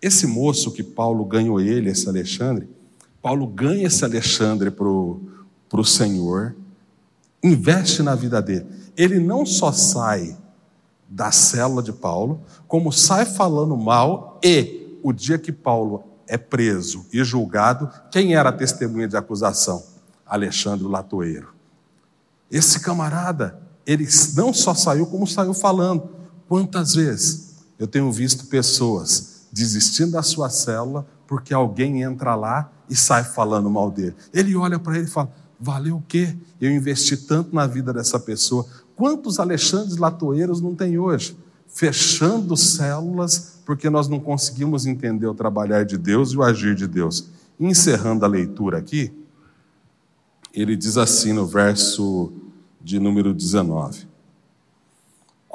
Esse 0.01 0.27
moço 0.27 0.71
que 0.71 0.83
Paulo 0.83 1.25
ganhou 1.25 1.59
ele, 1.59 1.89
esse 1.89 2.07
Alexandre, 2.07 2.69
Paulo 3.21 3.47
ganha 3.47 3.87
esse 3.87 4.05
Alexandre 4.05 4.69
para 4.69 4.87
o 4.87 5.83
Senhor, 5.83 6.55
investe 7.43 8.03
na 8.03 8.13
vida 8.13 8.41
dele. 8.41 8.67
Ele 8.95 9.19
não 9.19 9.45
só 9.45 9.71
sai 9.71 10.37
da 11.09 11.31
célula 11.31 11.81
de 11.81 11.91
Paulo, 11.91 12.41
como 12.67 12.91
sai 12.91 13.25
falando 13.25 13.75
mal 13.75 14.39
e 14.43 14.99
o 15.03 15.13
dia 15.13 15.37
que 15.37 15.51
Paulo 15.51 16.03
é 16.27 16.37
preso 16.37 17.05
e 17.13 17.23
julgado, 17.23 17.89
quem 18.11 18.35
era 18.35 18.49
a 18.49 18.53
testemunha 18.53 19.07
de 19.07 19.15
acusação? 19.15 19.83
Alexandre 20.25 20.87
Latoeiro. 20.87 21.53
Esse 22.49 22.79
camarada, 22.79 23.59
ele 23.85 24.07
não 24.35 24.53
só 24.53 24.73
saiu, 24.73 25.05
como 25.05 25.27
saiu 25.27 25.53
falando. 25.53 26.09
Quantas 26.47 26.95
vezes 26.95 27.55
eu 27.79 27.87
tenho 27.87 28.11
visto 28.11 28.47
pessoas 28.47 29.47
desistindo 29.51 30.11
da 30.11 30.21
sua 30.21 30.49
célula 30.49 31.05
porque 31.27 31.53
alguém 31.53 32.03
entra 32.03 32.35
lá 32.35 32.71
e 32.89 32.95
sai 32.95 33.23
falando 33.23 33.69
mal 33.69 33.89
dele? 33.89 34.15
Ele 34.33 34.55
olha 34.55 34.77
para 34.77 34.97
ele 34.97 35.05
e 35.05 35.09
fala: 35.09 35.31
Valeu 35.59 35.97
o 35.97 36.03
quê? 36.07 36.35
Eu 36.59 36.71
investi 36.71 37.17
tanto 37.17 37.55
na 37.55 37.65
vida 37.65 37.91
dessa 37.91 38.19
pessoa. 38.19 38.65
Quantos 38.95 39.39
Alexandres 39.39 39.97
Latoeiros 39.97 40.61
não 40.61 40.75
tem 40.75 40.97
hoje? 40.97 41.37
Fechando 41.67 42.55
células 42.55 43.59
porque 43.65 43.89
nós 43.89 44.07
não 44.07 44.19
conseguimos 44.19 44.85
entender 44.85 45.25
o 45.25 45.33
trabalhar 45.33 45.83
de 45.83 45.97
Deus 45.97 46.31
e 46.31 46.37
o 46.37 46.43
agir 46.43 46.75
de 46.75 46.87
Deus. 46.87 47.29
Encerrando 47.59 48.23
a 48.23 48.27
leitura 48.27 48.77
aqui, 48.77 49.11
ele 50.53 50.75
diz 50.75 50.97
assim 50.97 51.33
no 51.33 51.45
verso 51.47 52.31
de 52.81 52.99
número 52.99 53.33
19: 53.33 54.07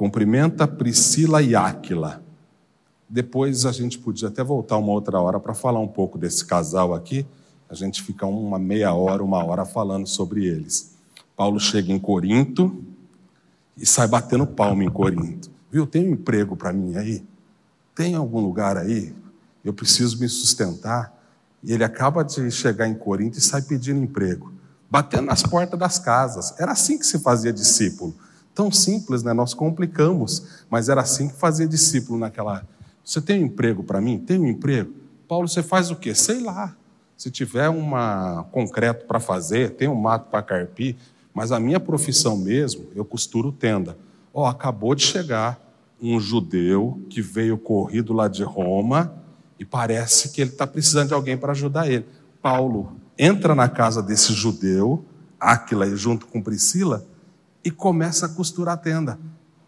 Cumprimenta 0.00 0.66
Priscila 0.66 1.42
e 1.42 1.54
Áquila. 1.54 2.22
Depois 3.06 3.66
a 3.66 3.70
gente 3.70 3.98
podia 3.98 4.28
até 4.28 4.42
voltar 4.42 4.78
uma 4.78 4.92
outra 4.92 5.20
hora 5.20 5.38
para 5.38 5.52
falar 5.52 5.78
um 5.78 5.86
pouco 5.86 6.16
desse 6.16 6.42
casal 6.42 6.94
aqui. 6.94 7.26
A 7.68 7.74
gente 7.74 8.02
fica 8.02 8.24
uma 8.24 8.58
meia 8.58 8.94
hora, 8.94 9.22
uma 9.22 9.44
hora 9.44 9.66
falando 9.66 10.06
sobre 10.06 10.46
eles. 10.46 10.94
Paulo 11.36 11.60
chega 11.60 11.92
em 11.92 11.98
Corinto 11.98 12.82
e 13.76 13.84
sai 13.84 14.08
batendo 14.08 14.46
palma 14.46 14.82
em 14.82 14.88
Corinto. 14.88 15.50
Viu? 15.70 15.86
Tem 15.86 16.08
um 16.08 16.12
emprego 16.12 16.56
para 16.56 16.72
mim 16.72 16.96
aí? 16.96 17.22
Tem 17.94 18.14
algum 18.14 18.40
lugar 18.40 18.78
aí? 18.78 19.14
Eu 19.62 19.74
preciso 19.74 20.18
me 20.18 20.30
sustentar. 20.30 21.14
E 21.62 21.74
ele 21.74 21.84
acaba 21.84 22.24
de 22.24 22.50
chegar 22.50 22.88
em 22.88 22.94
Corinto 22.94 23.36
e 23.36 23.42
sai 23.42 23.60
pedindo 23.60 24.02
emprego, 24.02 24.50
batendo 24.90 25.26
nas 25.26 25.42
portas 25.42 25.78
das 25.78 25.98
casas. 25.98 26.58
Era 26.58 26.72
assim 26.72 26.98
que 26.98 27.04
se 27.04 27.18
fazia 27.18 27.52
discípulo. 27.52 28.14
Tão 28.54 28.70
simples, 28.70 29.22
né? 29.22 29.32
Nós 29.32 29.54
complicamos, 29.54 30.64
mas 30.68 30.88
era 30.88 31.00
assim 31.00 31.28
que 31.28 31.36
fazia 31.36 31.66
discípulo 31.66 32.18
naquela. 32.18 32.66
Você 33.04 33.20
tem 33.20 33.42
um 33.42 33.46
emprego 33.46 33.82
para 33.82 34.00
mim? 34.00 34.18
Tem 34.18 34.38
um 34.38 34.46
emprego? 34.46 34.92
Paulo, 35.28 35.48
você 35.48 35.62
faz 35.62 35.90
o 35.90 35.96
quê? 35.96 36.14
Sei 36.14 36.40
lá. 36.40 36.76
Se 37.16 37.30
tiver 37.30 37.68
um 37.68 37.90
concreto 38.50 39.04
para 39.04 39.20
fazer, 39.20 39.70
tem 39.70 39.86
um 39.86 39.94
mato 39.94 40.30
para 40.30 40.42
carpir, 40.42 40.96
mas 41.34 41.52
a 41.52 41.60
minha 41.60 41.78
profissão 41.78 42.36
mesmo, 42.36 42.88
eu 42.94 43.04
costuro 43.04 43.52
tenda. 43.52 43.96
Ó, 44.32 44.42
oh, 44.42 44.46
acabou 44.46 44.94
de 44.94 45.02
chegar 45.02 45.60
um 46.00 46.18
judeu 46.18 47.00
que 47.10 47.20
veio 47.20 47.58
corrido 47.58 48.12
lá 48.12 48.26
de 48.26 48.42
Roma 48.42 49.14
e 49.58 49.64
parece 49.64 50.30
que 50.30 50.40
ele 50.40 50.50
está 50.50 50.66
precisando 50.66 51.08
de 51.08 51.14
alguém 51.14 51.36
para 51.36 51.52
ajudar 51.52 51.90
ele. 51.90 52.06
Paulo 52.40 52.96
entra 53.18 53.54
na 53.54 53.68
casa 53.68 54.02
desse 54.02 54.32
judeu, 54.32 55.04
Áquila, 55.38 55.94
junto 55.94 56.26
com 56.26 56.40
Priscila, 56.40 57.04
e 57.64 57.70
começa 57.70 58.26
a 58.26 58.28
costurar 58.28 58.74
a 58.74 58.76
tenda. 58.76 59.18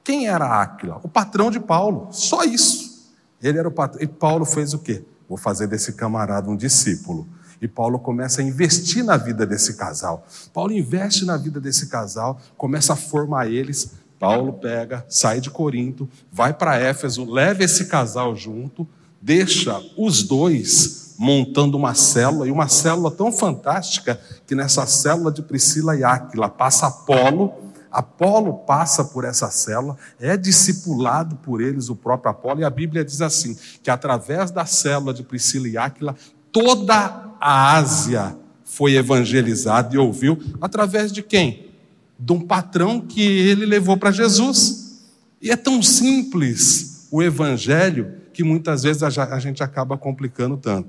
Quem 0.04 0.26
era 0.26 0.62
Áquila? 0.62 1.00
O 1.02 1.08
patrão 1.08 1.50
de 1.50 1.60
Paulo, 1.60 2.08
só 2.10 2.44
isso. 2.44 3.12
Ele 3.42 3.58
era 3.58 3.68
o 3.68 3.72
patrão. 3.72 4.02
E 4.02 4.06
Paulo 4.06 4.44
fez 4.44 4.72
o 4.74 4.78
quê? 4.78 5.04
Vou 5.28 5.38
fazer 5.38 5.66
desse 5.66 5.92
camarada 5.92 6.50
um 6.50 6.56
discípulo. 6.56 7.26
E 7.60 7.68
Paulo 7.68 7.98
começa 7.98 8.40
a 8.40 8.44
investir 8.44 9.04
na 9.04 9.16
vida 9.16 9.46
desse 9.46 9.74
casal. 9.74 10.26
Paulo 10.52 10.72
investe 10.72 11.24
na 11.24 11.36
vida 11.36 11.60
desse 11.60 11.86
casal, 11.86 12.40
começa 12.56 12.92
a 12.92 12.96
formar 12.96 13.46
eles. 13.46 13.92
Paulo 14.18 14.54
pega, 14.54 15.04
sai 15.08 15.40
de 15.40 15.50
Corinto, 15.50 16.08
vai 16.30 16.52
para 16.52 16.76
Éfeso, 16.76 17.24
leva 17.24 17.62
esse 17.62 17.86
casal 17.86 18.34
junto, 18.34 18.86
deixa 19.20 19.80
os 19.96 20.22
dois 20.22 21.14
montando 21.18 21.76
uma 21.76 21.94
célula, 21.94 22.48
e 22.48 22.50
uma 22.50 22.66
célula 22.66 23.10
tão 23.10 23.30
fantástica 23.30 24.20
que 24.46 24.56
nessa 24.56 24.84
célula 24.86 25.30
de 25.30 25.40
Priscila 25.40 25.96
e 25.96 26.02
Áquila 26.02 26.48
passa 26.48 26.88
Apolo, 26.88 27.52
Apolo 27.92 28.54
passa 28.66 29.04
por 29.04 29.24
essa 29.24 29.50
célula, 29.50 29.96
é 30.18 30.36
discipulado 30.36 31.36
por 31.36 31.60
eles 31.60 31.88
o 31.88 31.96
próprio 31.96 32.30
Apolo, 32.30 32.60
e 32.60 32.64
a 32.64 32.70
Bíblia 32.70 33.04
diz 33.04 33.20
assim: 33.20 33.56
que 33.82 33.90
através 33.90 34.50
da 34.50 34.64
célula 34.64 35.12
de 35.12 35.22
Priscila 35.22 35.68
e 35.68 35.76
Áquila, 35.76 36.16
toda 36.50 37.34
a 37.40 37.76
Ásia 37.76 38.36
foi 38.64 38.94
evangelizada 38.94 39.94
e 39.94 39.98
ouviu, 39.98 40.38
através 40.60 41.12
de 41.12 41.22
quem? 41.22 41.70
De 42.18 42.32
um 42.32 42.40
patrão 42.40 43.00
que 43.00 43.20
ele 43.20 43.66
levou 43.66 43.96
para 43.96 44.10
Jesus. 44.10 45.02
E 45.40 45.50
é 45.50 45.56
tão 45.56 45.82
simples 45.82 47.08
o 47.10 47.22
evangelho 47.22 48.14
que 48.32 48.42
muitas 48.42 48.84
vezes 48.84 49.02
a 49.02 49.38
gente 49.38 49.62
acaba 49.62 49.98
complicando 49.98 50.56
tanto. 50.56 50.88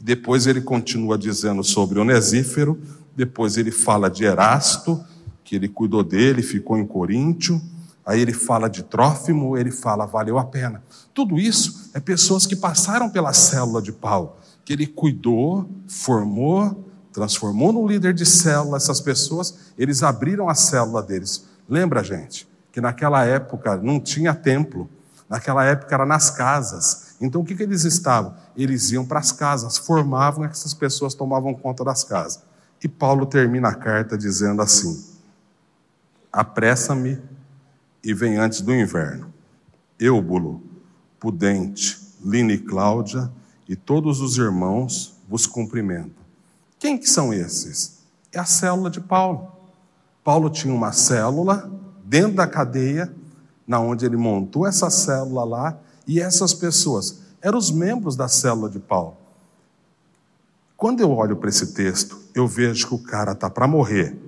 Depois 0.00 0.46
ele 0.46 0.60
continua 0.60 1.18
dizendo 1.18 1.62
sobre 1.62 1.98
Onesífero, 1.98 2.80
depois 3.14 3.56
ele 3.56 3.72
fala 3.72 4.08
de 4.08 4.24
Erasto, 4.24 5.04
que 5.48 5.56
ele 5.56 5.66
cuidou 5.66 6.04
dele, 6.04 6.42
ficou 6.42 6.76
em 6.76 6.86
Coríntio. 6.86 7.58
Aí 8.04 8.20
ele 8.20 8.34
fala 8.34 8.68
de 8.68 8.82
Trófimo, 8.82 9.56
ele 9.56 9.70
fala, 9.70 10.04
valeu 10.04 10.38
a 10.38 10.44
pena. 10.44 10.82
Tudo 11.14 11.38
isso 11.38 11.90
é 11.94 12.00
pessoas 12.00 12.44
que 12.46 12.54
passaram 12.54 13.08
pela 13.08 13.32
célula 13.32 13.80
de 13.80 13.90
Paulo, 13.90 14.36
que 14.62 14.74
ele 14.74 14.86
cuidou, 14.86 15.66
formou, 15.86 16.84
transformou 17.14 17.72
no 17.72 17.86
líder 17.86 18.12
de 18.12 18.26
célula 18.26 18.76
essas 18.76 19.00
pessoas, 19.00 19.72
eles 19.78 20.02
abriram 20.02 20.50
a 20.50 20.54
célula 20.54 21.02
deles. 21.02 21.46
Lembra, 21.66 22.04
gente, 22.04 22.46
que 22.70 22.78
naquela 22.78 23.24
época 23.24 23.78
não 23.78 23.98
tinha 23.98 24.34
templo, 24.34 24.88
naquela 25.30 25.64
época 25.64 25.94
era 25.94 26.04
nas 26.04 26.30
casas. 26.30 27.16
Então 27.22 27.40
o 27.40 27.44
que, 27.44 27.54
que 27.54 27.62
eles 27.62 27.84
estavam? 27.84 28.34
Eles 28.54 28.90
iam 28.90 29.06
para 29.06 29.18
as 29.18 29.32
casas, 29.32 29.78
formavam 29.78 30.44
essas 30.44 30.74
pessoas 30.74 31.14
tomavam 31.14 31.54
conta 31.54 31.82
das 31.82 32.04
casas. 32.04 32.42
E 32.84 32.86
Paulo 32.86 33.24
termina 33.24 33.70
a 33.70 33.74
carta 33.74 34.16
dizendo 34.16 34.60
assim: 34.60 35.17
Apressa-me 36.32 37.18
e 38.02 38.12
vem 38.14 38.36
antes 38.36 38.60
do 38.60 38.74
inverno. 38.74 39.32
Eubulo, 39.98 40.62
Pudente, 41.18 41.98
Line 42.24 42.54
e 42.54 42.58
Cláudia 42.58 43.30
e 43.68 43.74
todos 43.74 44.20
os 44.20 44.38
irmãos 44.38 45.14
vos 45.28 45.46
cumprimentam. 45.46 46.24
Quem 46.78 46.96
que 46.96 47.08
são 47.08 47.32
esses? 47.32 47.98
É 48.32 48.38
a 48.38 48.44
célula 48.44 48.90
de 48.90 49.00
Paulo. 49.00 49.52
Paulo 50.22 50.48
tinha 50.48 50.72
uma 50.72 50.92
célula 50.92 51.70
dentro 52.04 52.36
da 52.36 52.46
cadeia, 52.46 53.12
na 53.66 53.80
onde 53.80 54.06
ele 54.06 54.16
montou 54.16 54.66
essa 54.66 54.88
célula 54.90 55.44
lá, 55.44 55.78
e 56.06 56.20
essas 56.20 56.54
pessoas 56.54 57.20
eram 57.42 57.58
os 57.58 57.70
membros 57.70 58.16
da 58.16 58.28
célula 58.28 58.70
de 58.70 58.78
Paulo. 58.78 59.16
Quando 60.76 61.00
eu 61.00 61.10
olho 61.10 61.36
para 61.36 61.48
esse 61.48 61.74
texto, 61.74 62.18
eu 62.34 62.46
vejo 62.46 62.88
que 62.88 62.94
o 62.94 62.98
cara 62.98 63.32
está 63.32 63.50
para 63.50 63.66
morrer 63.66 64.27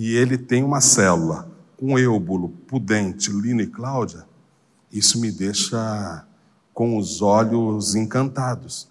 e 0.00 0.16
ele 0.16 0.38
tem 0.38 0.64
uma 0.64 0.80
célula 0.80 1.46
com 1.76 1.98
Eubulo, 1.98 2.48
Pudente, 2.48 3.30
Lino 3.30 3.60
e 3.60 3.66
Cláudia, 3.66 4.24
isso 4.90 5.20
me 5.20 5.30
deixa 5.30 6.24
com 6.72 6.96
os 6.96 7.20
olhos 7.20 7.94
encantados. 7.94 8.88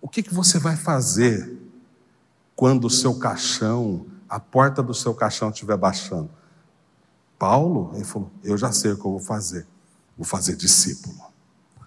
O 0.00 0.08
que, 0.08 0.24
que 0.24 0.34
você 0.34 0.58
vai 0.58 0.74
fazer 0.74 1.56
quando 2.56 2.86
o 2.86 2.90
seu 2.90 3.14
caixão, 3.14 4.06
a 4.28 4.40
porta 4.40 4.82
do 4.82 4.92
seu 4.92 5.14
caixão 5.14 5.50
estiver 5.50 5.76
baixando? 5.76 6.30
Paulo, 7.38 7.92
ele 7.94 8.04
falou: 8.04 8.32
Eu 8.42 8.58
já 8.58 8.72
sei 8.72 8.90
o 8.90 8.96
que 8.96 9.06
eu 9.06 9.12
vou 9.12 9.20
fazer. 9.20 9.68
Vou 10.18 10.26
fazer 10.26 10.56
discípulo. 10.56 11.14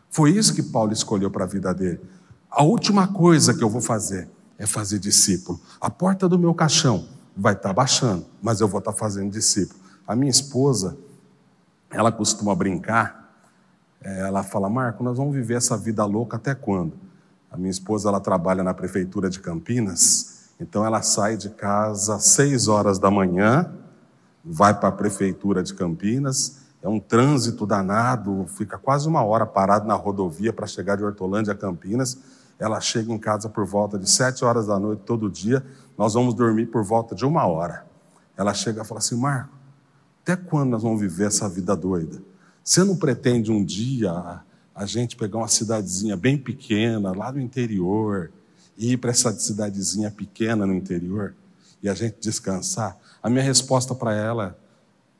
Foi 0.09 0.31
isso 0.31 0.55
que 0.55 0.63
Paulo 0.63 0.93
escolheu 0.93 1.29
para 1.29 1.43
a 1.43 1.47
vida 1.47 1.73
dele. 1.73 1.99
A 2.49 2.63
última 2.63 3.09
coisa 3.09 3.53
que 3.53 3.61
eu 3.61 3.69
vou 3.69 3.81
fazer 3.81 4.29
é 4.57 4.65
fazer 4.65 4.99
discípulo. 4.99 5.59
A 5.81 5.89
porta 5.89 6.29
do 6.29 6.39
meu 6.39 6.53
caixão 6.53 7.18
vai 7.39 7.53
estar 7.53 7.69
tá 7.69 7.73
baixando, 7.73 8.25
mas 8.41 8.59
eu 8.59 8.67
vou 8.67 8.79
estar 8.79 8.91
tá 8.91 8.97
fazendo 8.97 9.31
discípulo. 9.31 9.79
A 10.05 10.13
minha 10.13 10.29
esposa, 10.29 10.97
ela 11.89 12.11
costuma 12.11 12.53
brincar, 12.53 13.33
é, 14.01 14.19
ela 14.21 14.43
fala, 14.43 14.69
Marco, 14.69 15.03
nós 15.03 15.17
vamos 15.17 15.33
viver 15.33 15.55
essa 15.55 15.77
vida 15.77 16.03
louca 16.03 16.35
até 16.35 16.53
quando? 16.53 16.93
A 17.49 17.55
minha 17.55 17.71
esposa, 17.71 18.09
ela 18.09 18.19
trabalha 18.19 18.61
na 18.61 18.73
prefeitura 18.73 19.29
de 19.29 19.39
Campinas, 19.39 20.49
então 20.59 20.85
ela 20.85 21.01
sai 21.01 21.37
de 21.37 21.49
casa 21.49 22.15
às 22.15 22.25
seis 22.25 22.67
horas 22.67 22.99
da 22.99 23.09
manhã, 23.09 23.71
vai 24.43 24.77
para 24.77 24.89
a 24.89 24.91
prefeitura 24.91 25.63
de 25.63 25.73
Campinas, 25.73 26.59
é 26.81 26.89
um 26.89 26.99
trânsito 26.99 27.65
danado, 27.65 28.45
fica 28.49 28.77
quase 28.77 29.07
uma 29.07 29.23
hora 29.23 29.45
parado 29.45 29.87
na 29.87 29.95
rodovia 29.95 30.51
para 30.51 30.67
chegar 30.67 30.97
de 30.97 31.03
Hortolândia 31.03 31.53
a 31.53 31.55
Campinas. 31.55 32.17
Ela 32.59 32.81
chega 32.81 33.11
em 33.11 33.17
casa 33.17 33.47
por 33.47 33.65
volta 33.65 33.97
de 33.97 34.09
sete 34.09 34.43
horas 34.43 34.67
da 34.67 34.77
noite 34.77 35.03
todo 35.05 35.29
dia, 35.29 35.65
nós 35.97 36.13
vamos 36.13 36.33
dormir 36.33 36.65
por 36.67 36.83
volta 36.83 37.15
de 37.15 37.25
uma 37.25 37.47
hora. 37.47 37.85
Ela 38.35 38.53
chega 38.53 38.81
e 38.81 38.85
fala 38.85 38.99
assim: 38.99 39.15
Marco, 39.15 39.53
até 40.21 40.35
quando 40.35 40.71
nós 40.71 40.83
vamos 40.83 40.99
viver 40.99 41.27
essa 41.27 41.47
vida 41.47 41.75
doida? 41.75 42.21
Você 42.63 42.83
não 42.83 42.95
pretende 42.95 43.51
um 43.51 43.63
dia 43.63 44.41
a 44.75 44.85
gente 44.85 45.15
pegar 45.15 45.39
uma 45.39 45.47
cidadezinha 45.47 46.15
bem 46.15 46.37
pequena, 46.37 47.11
lá 47.11 47.31
no 47.31 47.39
interior, 47.39 48.31
e 48.77 48.93
ir 48.93 48.97
para 48.97 49.11
essa 49.11 49.31
cidadezinha 49.31 50.11
pequena 50.11 50.65
no 50.65 50.73
interior 50.73 51.33
e 51.81 51.89
a 51.89 51.93
gente 51.93 52.17
descansar? 52.19 52.97
A 53.21 53.29
minha 53.29 53.43
resposta 53.43 53.95
para 53.95 54.13
ela, 54.13 54.57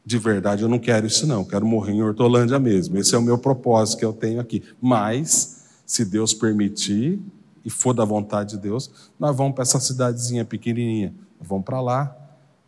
de 0.05 0.17
verdade, 0.17 0.63
eu 0.63 0.69
não 0.69 0.79
quero 0.79 1.07
isso 1.07 1.25
não, 1.27 1.43
quero 1.43 1.65
morrer 1.65 1.93
em 1.93 2.01
Hortolândia 2.01 2.59
mesmo. 2.59 2.97
Esse 2.97 3.15
é 3.15 3.17
o 3.17 3.21
meu 3.21 3.37
propósito 3.37 3.99
que 3.99 4.05
eu 4.05 4.13
tenho 4.13 4.39
aqui. 4.39 4.63
Mas, 4.79 5.58
se 5.89 6.05
Deus 6.05 6.35
permitir, 6.35 7.19
e 7.65 7.69
for 7.69 7.93
da 7.93 8.05
vontade 8.05 8.51
de 8.51 8.57
Deus, 8.57 9.09
nós 9.19 9.35
vamos 9.35 9.55
para 9.55 9.63
essa 9.63 9.79
cidadezinha 9.79 10.45
pequenininha. 10.45 11.11
Vamos 11.41 11.65
para 11.65 11.81
lá. 11.81 12.15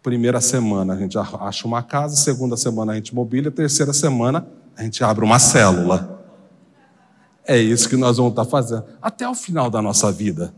Primeira 0.02 0.42
semana 0.42 0.94
a 0.94 0.98
gente 0.98 1.16
acha 1.20 1.68
uma 1.68 1.84
casa, 1.84 2.16
segunda 2.16 2.58
semana 2.58 2.94
a 2.94 2.96
gente 2.96 3.14
mobília, 3.14 3.52
terceira 3.52 3.94
semana 3.94 4.48
a 4.76 4.82
gente 4.82 5.04
abre 5.04 5.24
uma 5.24 5.38
célula. 5.38 6.26
É 7.46 7.60
isso 7.60 7.88
que 7.88 7.96
nós 7.96 8.18
vamos 8.18 8.32
estar 8.32 8.46
fazendo 8.46 8.86
até 9.00 9.30
o 9.30 9.36
final 9.36 9.70
da 9.70 9.84
nossa 9.84 10.12
vida. 10.12 10.52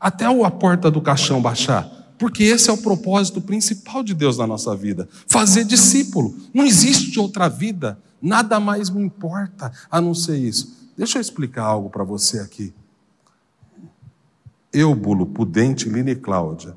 Até 0.00 0.24
a 0.24 0.50
porta 0.50 0.90
do 0.90 1.00
caixão 1.00 1.40
baixar. 1.40 1.88
Porque 2.18 2.42
esse 2.42 2.68
é 2.68 2.72
o 2.72 2.78
propósito 2.78 3.40
principal 3.40 4.02
de 4.02 4.12
Deus 4.12 4.36
na 4.38 4.46
nossa 4.46 4.74
vida: 4.74 5.08
fazer 5.28 5.64
discípulo. 5.64 6.34
Não 6.52 6.66
existe 6.66 7.16
outra 7.20 7.48
vida, 7.48 7.96
nada 8.20 8.58
mais 8.58 8.90
me 8.90 9.04
importa 9.04 9.70
a 9.88 10.00
não 10.00 10.14
ser 10.14 10.36
isso. 10.36 10.79
Deixa 11.00 11.16
eu 11.16 11.22
explicar 11.22 11.64
algo 11.64 11.88
para 11.88 12.04
você 12.04 12.40
aqui. 12.40 12.74
Eubulo, 14.70 15.24
Pudente, 15.24 15.88
Lina 15.88 16.10
e 16.10 16.14
Cláudia, 16.14 16.76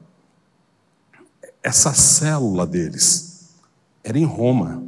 essa 1.61 1.93
célula 1.93 2.65
deles 2.65 3.49
era 4.01 4.17
em 4.17 4.23
Roma, 4.23 4.81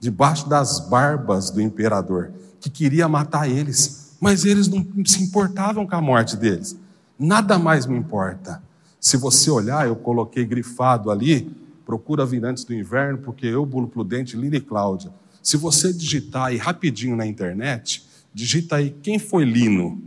debaixo 0.00 0.48
das 0.48 0.80
barbas 0.80 1.48
do 1.50 1.60
imperador, 1.60 2.32
que 2.58 2.68
queria 2.68 3.06
matar 3.06 3.48
eles, 3.48 4.16
mas 4.20 4.44
eles 4.44 4.66
não 4.66 4.84
se 5.06 5.22
importavam 5.22 5.86
com 5.86 5.94
a 5.94 6.00
morte 6.00 6.36
deles. 6.36 6.76
Nada 7.16 7.56
mais 7.56 7.86
me 7.86 7.96
importa. 7.96 8.60
Se 8.98 9.16
você 9.16 9.48
olhar, 9.48 9.86
eu 9.86 9.94
coloquei 9.94 10.44
grifado 10.44 11.08
ali, 11.12 11.54
procura 11.86 12.26
vir 12.26 12.44
antes 12.44 12.64
do 12.64 12.74
inverno, 12.74 13.18
porque 13.18 13.46
eu, 13.46 13.64
Bulo 13.64 13.86
Prudente, 13.86 14.36
Lina 14.36 14.56
e 14.56 14.60
Cláudia. 14.60 15.12
Se 15.40 15.56
você 15.56 15.92
digitar 15.92 16.46
aí 16.46 16.56
rapidinho 16.56 17.14
na 17.14 17.24
internet, 17.24 18.12
digita 18.34 18.76
aí 18.76 18.90
quem 18.90 19.18
foi 19.18 19.44
Lino. 19.44 20.02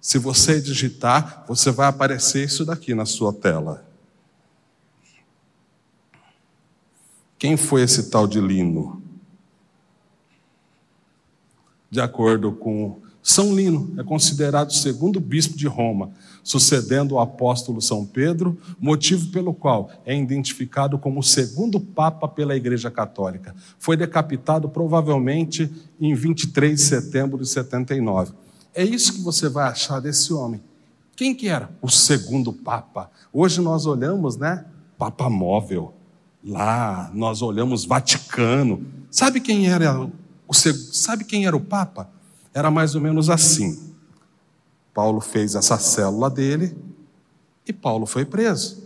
Se 0.00 0.18
você 0.18 0.60
digitar, 0.60 1.44
você 1.48 1.70
vai 1.70 1.88
aparecer 1.88 2.44
isso 2.44 2.64
daqui 2.64 2.94
na 2.94 3.06
sua 3.06 3.32
tela. 3.32 3.88
Quem 7.38 7.56
foi 7.56 7.82
esse 7.82 8.10
tal 8.10 8.26
de 8.26 8.38
Lino? 8.38 9.02
De 11.90 12.00
acordo 12.00 12.52
com 12.52 13.00
São 13.26 13.56
Lino, 13.56 13.94
é 13.96 14.04
considerado 14.04 14.68
o 14.68 14.74
segundo 14.74 15.18
bispo 15.18 15.56
de 15.56 15.66
Roma, 15.66 16.10
sucedendo 16.42 17.14
o 17.14 17.18
apóstolo 17.18 17.80
São 17.80 18.04
Pedro, 18.04 18.60
motivo 18.78 19.30
pelo 19.30 19.54
qual 19.54 19.90
é 20.04 20.14
identificado 20.14 20.98
como 20.98 21.20
o 21.20 21.22
segundo 21.22 21.80
papa 21.80 22.28
pela 22.28 22.54
Igreja 22.54 22.90
Católica. 22.90 23.54
Foi 23.78 23.96
decapitado 23.96 24.68
provavelmente 24.68 25.72
em 25.98 26.14
23 26.14 26.78
de 26.78 26.84
setembro 26.84 27.38
de 27.38 27.48
79. 27.48 28.34
É 28.74 28.84
isso 28.84 29.14
que 29.14 29.22
você 29.22 29.48
vai 29.48 29.68
achar 29.68 30.00
desse 30.00 30.30
homem. 30.34 30.60
Quem 31.16 31.34
que 31.34 31.48
era? 31.48 31.70
O 31.80 31.88
segundo 31.88 32.52
papa. 32.52 33.10
Hoje 33.32 33.58
nós 33.62 33.86
olhamos, 33.86 34.36
né? 34.36 34.66
Papa 34.98 35.30
móvel. 35.30 35.94
Lá 36.44 37.10
nós 37.14 37.40
olhamos 37.40 37.86
Vaticano. 37.86 38.84
Sabe 39.10 39.40
quem 39.40 39.66
era 39.66 39.98
o 39.98 40.12
sabe 40.52 41.24
quem 41.24 41.46
era 41.46 41.56
o 41.56 41.60
papa? 41.60 42.12
Era 42.54 42.70
mais 42.70 42.94
ou 42.94 43.00
menos 43.00 43.28
assim. 43.28 43.92
Paulo 44.94 45.20
fez 45.20 45.56
essa 45.56 45.76
célula 45.76 46.30
dele 46.30 46.76
e 47.66 47.72
Paulo 47.72 48.06
foi 48.06 48.24
preso. 48.24 48.84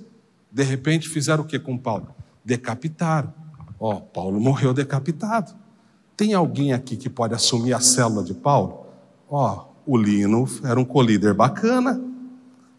De 0.50 0.62
repente 0.62 1.06
fizeram 1.06 1.44
o 1.44 1.46
que 1.46 1.58
com 1.58 1.76
Paulo? 1.76 2.08
Decapitaram. 2.42 3.32
Ó, 3.78 3.96
oh, 3.96 4.00
Paulo 4.00 4.40
morreu 4.40 4.72
decapitado. 4.72 5.54
Tem 6.16 6.32
alguém 6.32 6.72
aqui 6.72 6.96
que 6.96 7.10
pode 7.10 7.34
assumir 7.34 7.74
a 7.74 7.80
célula 7.80 8.24
de 8.24 8.32
Paulo? 8.32 8.86
Ó, 9.28 9.66
oh, 9.86 9.92
o 9.92 9.96
Lino 9.98 10.48
era 10.64 10.80
um 10.80 10.84
colíder 10.84 11.34
bacana. 11.34 12.02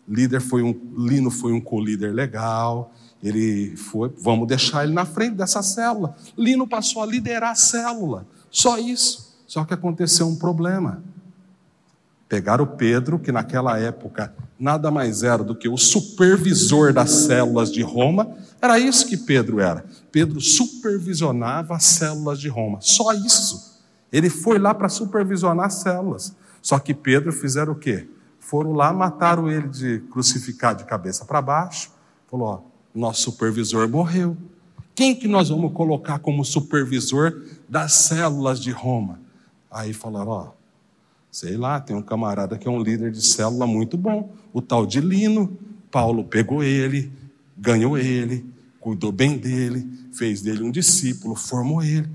Líder 0.08 0.42
foi 0.42 0.64
um, 0.64 0.74
Lino 0.98 1.30
foi 1.30 1.54
um 1.54 1.62
colíder 1.62 2.12
legal. 2.12 2.92
Ele 3.22 3.76
foi, 3.78 4.12
vamos 4.18 4.48
deixar 4.48 4.84
ele 4.84 4.94
na 4.94 5.06
frente 5.06 5.36
dessa 5.36 5.62
célula. 5.62 6.16
Lino 6.36 6.68
passou 6.68 7.04
a 7.04 7.06
liderar 7.06 7.52
a 7.52 7.56
célula. 7.56 8.26
Só 8.50 8.80
isso. 8.80 9.29
Só 9.50 9.66
que 9.66 9.74
aconteceu 9.74 10.28
um 10.28 10.36
problema. 10.36 11.04
Pegaram 12.28 12.68
Pedro, 12.68 13.18
que 13.18 13.32
naquela 13.32 13.80
época 13.80 14.32
nada 14.60 14.92
mais 14.92 15.24
era 15.24 15.44
do 15.44 15.56
que 15.56 15.68
o 15.68 15.76
supervisor 15.76 16.94
das 16.94 17.10
células 17.10 17.72
de 17.72 17.82
Roma. 17.82 18.32
Era 18.62 18.78
isso 18.78 19.08
que 19.08 19.18
Pedro 19.18 19.60
era. 19.60 19.84
Pedro 20.12 20.40
supervisionava 20.40 21.76
as 21.76 21.84
células 21.84 22.40
de 22.40 22.48
Roma. 22.48 22.78
Só 22.80 23.12
isso. 23.12 23.82
Ele 24.14 24.30
foi 24.30 24.60
lá 24.60 24.72
para 24.72 24.88
supervisionar 24.88 25.66
as 25.66 25.82
células. 25.82 26.36
Só 26.62 26.78
que 26.78 26.94
Pedro 26.94 27.34
fizeram 27.34 27.74
o 27.74 27.76
quê? 27.76 28.08
Foram 28.40 28.74
lá, 28.74 28.94
mataram 28.94 29.50
ele 29.50 29.68
de 29.68 29.98
crucificar 30.12 30.76
de 30.76 30.84
cabeça 30.84 31.26
para 31.26 31.42
baixo. 31.42 31.90
Falou: 32.30 32.48
ó, 32.48 32.60
nosso 32.94 33.24
supervisor 33.32 33.90
morreu. 33.90 34.38
Quem 34.94 35.16
que 35.16 35.28
nós 35.28 35.50
vamos 35.50 35.74
colocar 35.74 36.20
como 36.20 36.46
supervisor 36.46 37.34
das 37.68 37.94
células 37.94 38.60
de 38.60 38.70
Roma? 38.70 39.28
Aí 39.72 39.94
falaram: 39.94 40.32
ó, 40.32 40.52
Sei 41.32 41.56
lá, 41.56 41.80
tem 41.80 41.96
um 41.96 42.02
camarada 42.02 42.58
que 42.58 42.68
é 42.68 42.72
um 42.72 42.82
líder 42.82 43.12
de 43.12 43.22
célula 43.22 43.68
muito 43.68 43.96
bom, 43.96 44.34
o 44.52 44.62
tal 44.62 44.86
de 44.86 45.00
Lino. 45.00 45.58
Paulo 45.92 46.24
pegou 46.24 46.64
ele, 46.64 47.12
ganhou 47.58 47.98
ele, 47.98 48.46
cuidou 48.80 49.12
bem 49.12 49.38
dele, 49.38 49.88
fez 50.12 50.42
dele 50.42 50.64
um 50.64 50.72
discípulo, 50.72 51.36
formou 51.36 51.84
ele. 51.84 52.10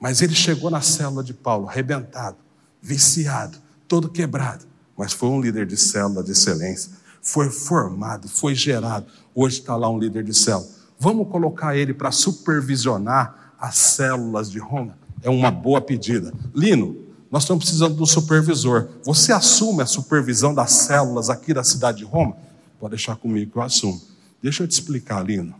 Mas 0.00 0.22
ele 0.22 0.34
chegou 0.34 0.70
na 0.70 0.80
célula 0.80 1.22
de 1.22 1.34
Paulo 1.34 1.68
arrebentado, 1.68 2.36
viciado, 2.80 3.58
todo 3.88 4.08
quebrado. 4.08 4.64
Mas 4.96 5.12
foi 5.12 5.28
um 5.28 5.40
líder 5.40 5.66
de 5.66 5.76
célula 5.76 6.22
de 6.22 6.32
excelência. 6.32 6.92
Foi 7.20 7.50
formado, 7.50 8.28
foi 8.28 8.54
gerado. 8.54 9.06
Hoje 9.34 9.60
está 9.60 9.74
lá 9.74 9.88
um 9.88 9.98
líder 9.98 10.22
de 10.22 10.34
célula. 10.34 10.68
Vamos 10.98 11.28
colocar 11.28 11.76
ele 11.76 11.92
para 11.92 12.12
supervisionar 12.12 13.54
as 13.58 13.76
células 13.76 14.50
de 14.50 14.58
Roma? 14.58 14.96
É 15.24 15.30
uma 15.30 15.50
boa 15.50 15.80
pedida. 15.80 16.34
Lino, 16.54 16.98
nós 17.30 17.44
estamos 17.44 17.64
precisando 17.64 18.00
um 18.00 18.04
supervisor. 18.04 18.90
Você 19.02 19.32
assume 19.32 19.82
a 19.82 19.86
supervisão 19.86 20.54
das 20.54 20.70
células 20.70 21.30
aqui 21.30 21.54
da 21.54 21.64
cidade 21.64 21.98
de 21.98 22.04
Roma? 22.04 22.36
Pode 22.78 22.90
deixar 22.90 23.16
comigo 23.16 23.50
que 23.50 23.56
eu 23.56 23.62
assumo. 23.62 24.00
Deixa 24.42 24.62
eu 24.62 24.68
te 24.68 24.72
explicar, 24.72 25.24
Lino. 25.24 25.54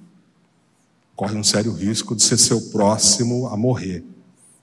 Corre 1.16 1.34
um 1.34 1.42
sério 1.42 1.72
risco 1.72 2.14
de 2.14 2.22
ser 2.22 2.36
seu 2.36 2.60
próximo 2.60 3.46
a 3.46 3.56
morrer. 3.56 4.04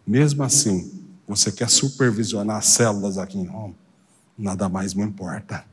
Mesmo 0.05 0.43
assim, 0.43 0.91
você 1.27 1.51
quer 1.51 1.67
supervisionar 1.67 2.57
as 2.57 2.67
células 2.67 3.17
aqui 3.17 3.39
em 3.39 3.47
Roma? 3.47 3.73
Nada 4.37 4.69
mais 4.69 4.93
me 4.93 5.01
importa. 5.01 5.65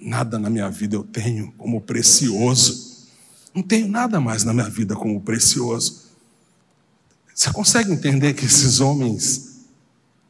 Nada 0.00 0.36
na 0.36 0.50
minha 0.50 0.68
vida 0.68 0.96
eu 0.96 1.04
tenho 1.04 1.52
como 1.52 1.80
precioso. 1.80 3.06
Não 3.54 3.62
tenho 3.62 3.86
nada 3.86 4.20
mais 4.20 4.42
na 4.42 4.52
minha 4.52 4.68
vida 4.68 4.96
como 4.96 5.20
precioso. 5.20 6.01
Você 7.42 7.52
consegue 7.52 7.90
entender 7.90 8.34
que 8.34 8.44
esses 8.44 8.78
homens 8.78 9.66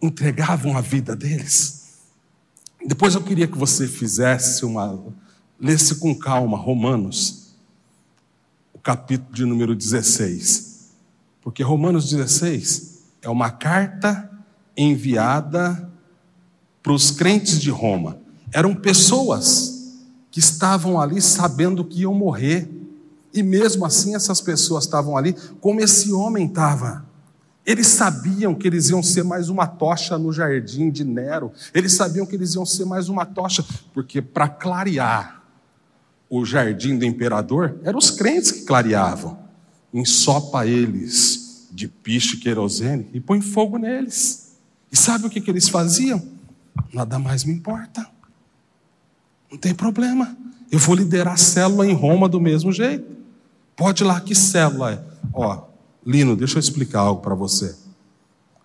entregavam 0.00 0.78
a 0.78 0.80
vida 0.80 1.14
deles. 1.14 1.98
Depois 2.86 3.14
eu 3.14 3.22
queria 3.22 3.46
que 3.46 3.58
você 3.58 3.86
fizesse 3.86 4.64
uma. 4.64 4.98
lesse 5.60 5.96
com 5.96 6.14
calma 6.14 6.56
Romanos, 6.56 7.54
o 8.72 8.78
capítulo 8.78 9.30
de 9.30 9.44
número 9.44 9.76
16. 9.76 10.88
Porque 11.42 11.62
Romanos 11.62 12.08
16 12.08 13.00
é 13.20 13.28
uma 13.28 13.50
carta 13.50 14.30
enviada 14.74 15.92
para 16.82 16.94
os 16.94 17.10
crentes 17.10 17.60
de 17.60 17.68
Roma. 17.68 18.16
Eram 18.50 18.74
pessoas 18.74 20.00
que 20.30 20.40
estavam 20.40 20.98
ali 20.98 21.20
sabendo 21.20 21.84
que 21.84 22.00
iam 22.00 22.14
morrer. 22.14 22.70
E 23.32 23.42
mesmo 23.42 23.84
assim, 23.84 24.14
essas 24.14 24.40
pessoas 24.40 24.84
estavam 24.84 25.16
ali, 25.16 25.34
como 25.60 25.80
esse 25.80 26.12
homem 26.12 26.46
estava. 26.46 27.04
Eles 27.64 27.86
sabiam 27.86 28.54
que 28.54 28.66
eles 28.66 28.90
iam 28.90 29.02
ser 29.02 29.22
mais 29.22 29.48
uma 29.48 29.66
tocha 29.66 30.18
no 30.18 30.32
jardim 30.32 30.90
de 30.90 31.04
Nero. 31.04 31.52
Eles 31.72 31.92
sabiam 31.92 32.26
que 32.26 32.34
eles 32.34 32.54
iam 32.54 32.66
ser 32.66 32.84
mais 32.84 33.08
uma 33.08 33.24
tocha, 33.24 33.64
porque 33.94 34.20
para 34.20 34.48
clarear 34.48 35.42
o 36.28 36.44
jardim 36.44 36.98
do 36.98 37.04
imperador, 37.04 37.78
eram 37.84 37.98
os 37.98 38.10
crentes 38.10 38.50
que 38.50 38.62
clareavam. 38.62 39.38
Ensopa 39.92 40.66
eles 40.66 41.68
de 41.70 41.86
piche 41.86 42.38
querosene 42.38 43.08
e 43.12 43.20
põe 43.20 43.40
fogo 43.40 43.78
neles. 43.78 44.56
E 44.90 44.96
sabe 44.96 45.26
o 45.26 45.30
que, 45.30 45.40
que 45.40 45.50
eles 45.50 45.68
faziam? 45.68 46.22
Nada 46.92 47.18
mais 47.18 47.44
me 47.44 47.52
importa. 47.52 48.06
Não 49.50 49.58
tem 49.58 49.74
problema. 49.74 50.36
Eu 50.70 50.78
vou 50.78 50.94
liderar 50.94 51.34
a 51.34 51.36
célula 51.36 51.86
em 51.86 51.94
Roma 51.94 52.28
do 52.28 52.40
mesmo 52.40 52.72
jeito. 52.72 53.21
Pode 53.82 54.04
ir 54.04 54.06
lá, 54.06 54.20
que 54.20 54.32
célula 54.32 54.92
é? 54.92 55.04
Ó, 55.34 55.64
Lino, 56.06 56.36
deixa 56.36 56.54
eu 56.54 56.60
explicar 56.60 57.00
algo 57.00 57.20
para 57.20 57.34
você. 57.34 57.74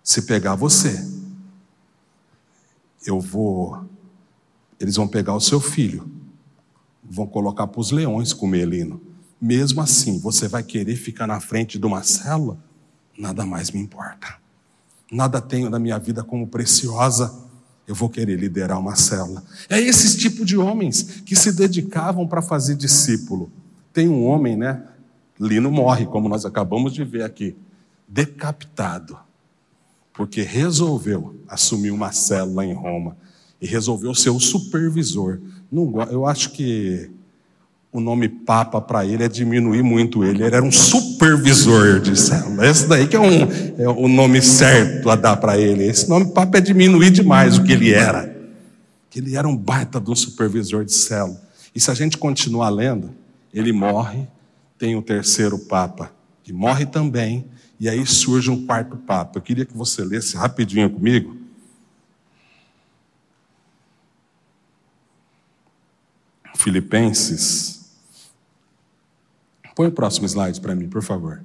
Se 0.00 0.22
pegar 0.22 0.54
você, 0.54 1.04
eu 3.04 3.18
vou. 3.18 3.84
Eles 4.78 4.94
vão 4.94 5.08
pegar 5.08 5.34
o 5.34 5.40
seu 5.40 5.60
filho, 5.60 6.08
vão 7.02 7.26
colocar 7.26 7.66
para 7.66 7.80
os 7.80 7.90
leões 7.90 8.32
comer, 8.32 8.64
Lino. 8.64 9.00
Mesmo 9.40 9.80
assim, 9.80 10.20
você 10.20 10.46
vai 10.46 10.62
querer 10.62 10.94
ficar 10.94 11.26
na 11.26 11.40
frente 11.40 11.80
de 11.80 11.84
uma 11.84 12.04
célula? 12.04 12.56
Nada 13.18 13.44
mais 13.44 13.72
me 13.72 13.80
importa. 13.80 14.36
Nada 15.10 15.40
tenho 15.40 15.68
na 15.68 15.80
minha 15.80 15.98
vida 15.98 16.22
como 16.22 16.46
preciosa. 16.46 17.36
Eu 17.88 17.94
vou 17.96 18.08
querer 18.08 18.38
liderar 18.38 18.78
uma 18.78 18.94
célula. 18.94 19.42
É 19.68 19.80
esses 19.80 20.14
tipo 20.14 20.44
de 20.44 20.56
homens 20.56 21.02
que 21.26 21.34
se 21.34 21.50
dedicavam 21.50 22.24
para 22.24 22.40
fazer 22.40 22.76
discípulo. 22.76 23.50
Tem 23.92 24.08
um 24.08 24.24
homem, 24.24 24.56
né? 24.56 24.84
Lino 25.40 25.70
morre, 25.70 26.06
como 26.06 26.28
nós 26.28 26.44
acabamos 26.44 26.92
de 26.92 27.04
ver 27.04 27.22
aqui, 27.22 27.56
decapitado, 28.08 29.16
porque 30.12 30.42
resolveu 30.42 31.36
assumir 31.48 31.90
uma 31.90 32.10
célula 32.10 32.64
em 32.64 32.72
Roma 32.72 33.16
e 33.60 33.66
resolveu 33.66 34.14
ser 34.14 34.30
o 34.30 34.40
supervisor. 34.40 35.38
Eu 36.10 36.26
acho 36.26 36.50
que 36.50 37.10
o 37.92 38.00
nome 38.00 38.28
Papa 38.28 38.80
para 38.80 39.04
ele 39.04 39.24
é 39.24 39.28
diminuir 39.28 39.82
muito 39.82 40.24
ele. 40.24 40.42
Ele 40.42 40.54
era 40.54 40.64
um 40.64 40.72
supervisor 40.72 42.00
de 42.00 42.18
célula. 42.18 42.66
Esse 42.66 42.86
daí 42.86 43.06
que 43.06 43.16
é, 43.16 43.20
um, 43.20 43.42
é 43.78 43.88
o 43.88 44.08
nome 44.08 44.42
certo 44.42 45.08
a 45.08 45.16
dar 45.16 45.36
para 45.36 45.58
ele. 45.58 45.84
Esse 45.84 46.08
nome 46.08 46.32
Papa 46.32 46.58
é 46.58 46.60
diminuir 46.60 47.10
demais 47.10 47.58
o 47.58 47.64
que 47.64 47.72
ele 47.72 47.92
era. 47.92 48.36
Que 49.10 49.20
ele 49.20 49.36
era 49.36 49.48
um 49.48 49.56
baita 49.56 50.00
de 50.00 50.10
um 50.10 50.16
supervisor 50.16 50.84
de 50.84 50.92
célula. 50.92 51.40
E 51.74 51.80
se 51.80 51.90
a 51.90 51.94
gente 51.94 52.18
continuar 52.18 52.68
lendo, 52.68 53.10
ele 53.52 53.72
morre, 53.72 54.26
tem 54.78 54.96
o 54.96 55.02
terceiro 55.02 55.58
Papa, 55.58 56.12
que 56.42 56.52
morre 56.52 56.86
também, 56.86 57.46
e 57.80 57.88
aí 57.88 58.06
surge 58.06 58.50
um 58.50 58.66
quarto 58.66 58.96
Papa. 58.96 59.38
Eu 59.38 59.42
queria 59.42 59.64
que 59.64 59.76
você 59.76 60.04
lesse 60.04 60.36
rapidinho 60.36 60.88
comigo. 60.90 61.36
Filipenses 66.56 67.78
Põe 69.78 69.86
o 69.86 69.92
próximo 69.92 70.26
slide 70.26 70.60
para 70.60 70.74
mim, 70.74 70.88
por 70.88 71.04
favor. 71.04 71.40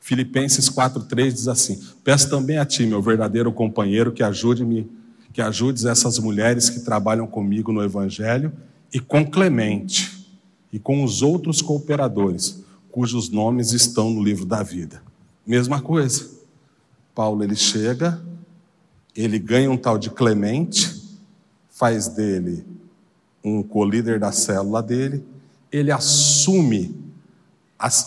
Filipenses 0.00 0.70
4:3 0.70 1.32
diz 1.32 1.48
assim: 1.48 1.82
Peço 2.04 2.30
também 2.30 2.56
a 2.56 2.64
ti, 2.64 2.86
meu 2.86 3.02
verdadeiro 3.02 3.50
companheiro, 3.52 4.12
que 4.12 4.22
ajude-me, 4.22 4.88
que 5.32 5.42
ajudes 5.42 5.84
essas 5.84 6.16
mulheres 6.20 6.70
que 6.70 6.78
trabalham 6.78 7.26
comigo 7.26 7.72
no 7.72 7.82
evangelho 7.82 8.52
e 8.94 9.00
com 9.00 9.28
Clemente 9.28 10.28
e 10.72 10.78
com 10.78 11.02
os 11.02 11.22
outros 11.22 11.60
cooperadores, 11.60 12.62
cujos 12.92 13.30
nomes 13.30 13.72
estão 13.72 14.10
no 14.10 14.22
livro 14.22 14.44
da 14.44 14.62
vida. 14.62 15.02
Mesma 15.46 15.80
coisa. 15.80 16.30
Paulo 17.14 17.42
ele 17.42 17.56
chega, 17.56 18.22
ele 19.16 19.38
ganha 19.38 19.70
um 19.70 19.78
tal 19.78 19.96
de 19.96 20.10
Clemente, 20.10 21.18
faz 21.70 22.06
dele 22.06 22.64
um 23.42 23.62
co-líder 23.62 24.20
da 24.20 24.30
célula 24.30 24.82
dele, 24.82 25.24
ele 25.72 25.90
assume 25.90 26.94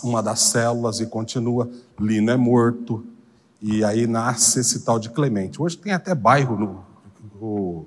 uma 0.02 0.22
das 0.22 0.40
células 0.40 1.00
e 1.00 1.06
continua. 1.06 1.68
Lino 2.00 2.30
é 2.30 2.36
morto. 2.36 3.04
E 3.60 3.84
aí 3.84 4.06
nasce 4.06 4.60
esse 4.60 4.80
tal 4.80 4.98
de 4.98 5.10
Clemente. 5.10 5.60
Hoje 5.60 5.76
tem 5.76 5.92
até 5.92 6.14
bairro 6.14 6.56
no. 6.56 6.86
O, 7.38 7.84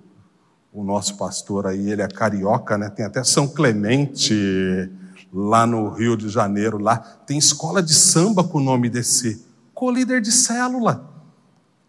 o 0.71 0.83
nosso 0.83 1.17
pastor 1.17 1.65
aí, 1.65 1.89
ele 1.89 2.03
é 2.03 2.07
carioca, 2.07 2.77
né? 2.77 2.89
Tem 2.89 3.05
até 3.05 3.23
São 3.23 3.47
Clemente 3.47 4.91
lá 5.31 5.65
no 5.65 5.89
Rio 5.89 6.17
de 6.17 6.29
Janeiro, 6.29 6.77
lá 6.77 6.97
tem 6.97 7.37
escola 7.37 7.81
de 7.81 7.93
samba 7.93 8.43
com 8.43 8.57
o 8.57 8.63
nome 8.63 8.89
desse 8.89 9.45
co-líder 9.73 10.21
de 10.21 10.31
célula. 10.31 11.07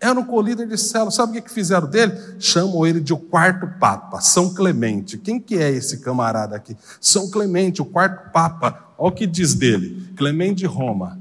Era 0.00 0.18
um 0.18 0.24
co-líder 0.24 0.66
de 0.66 0.78
célula. 0.78 1.10
Sabe 1.10 1.38
o 1.38 1.42
que 1.42 1.50
fizeram 1.50 1.86
dele? 1.86 2.14
Chamam 2.38 2.86
ele 2.86 3.00
de 3.00 3.12
o 3.12 3.18
quarto 3.18 3.66
papa, 3.78 4.20
São 4.20 4.54
Clemente. 4.54 5.18
Quem 5.18 5.38
que 5.38 5.56
é 5.56 5.70
esse 5.70 5.98
camarada 5.98 6.56
aqui? 6.56 6.74
São 7.00 7.30
Clemente, 7.30 7.82
o 7.82 7.84
quarto 7.84 8.32
papa. 8.32 8.92
Olha 8.96 9.12
o 9.12 9.14
que 9.14 9.26
diz 9.26 9.54
dele. 9.54 10.10
Clemente 10.16 10.60
de 10.60 10.66
Roma, 10.66 11.18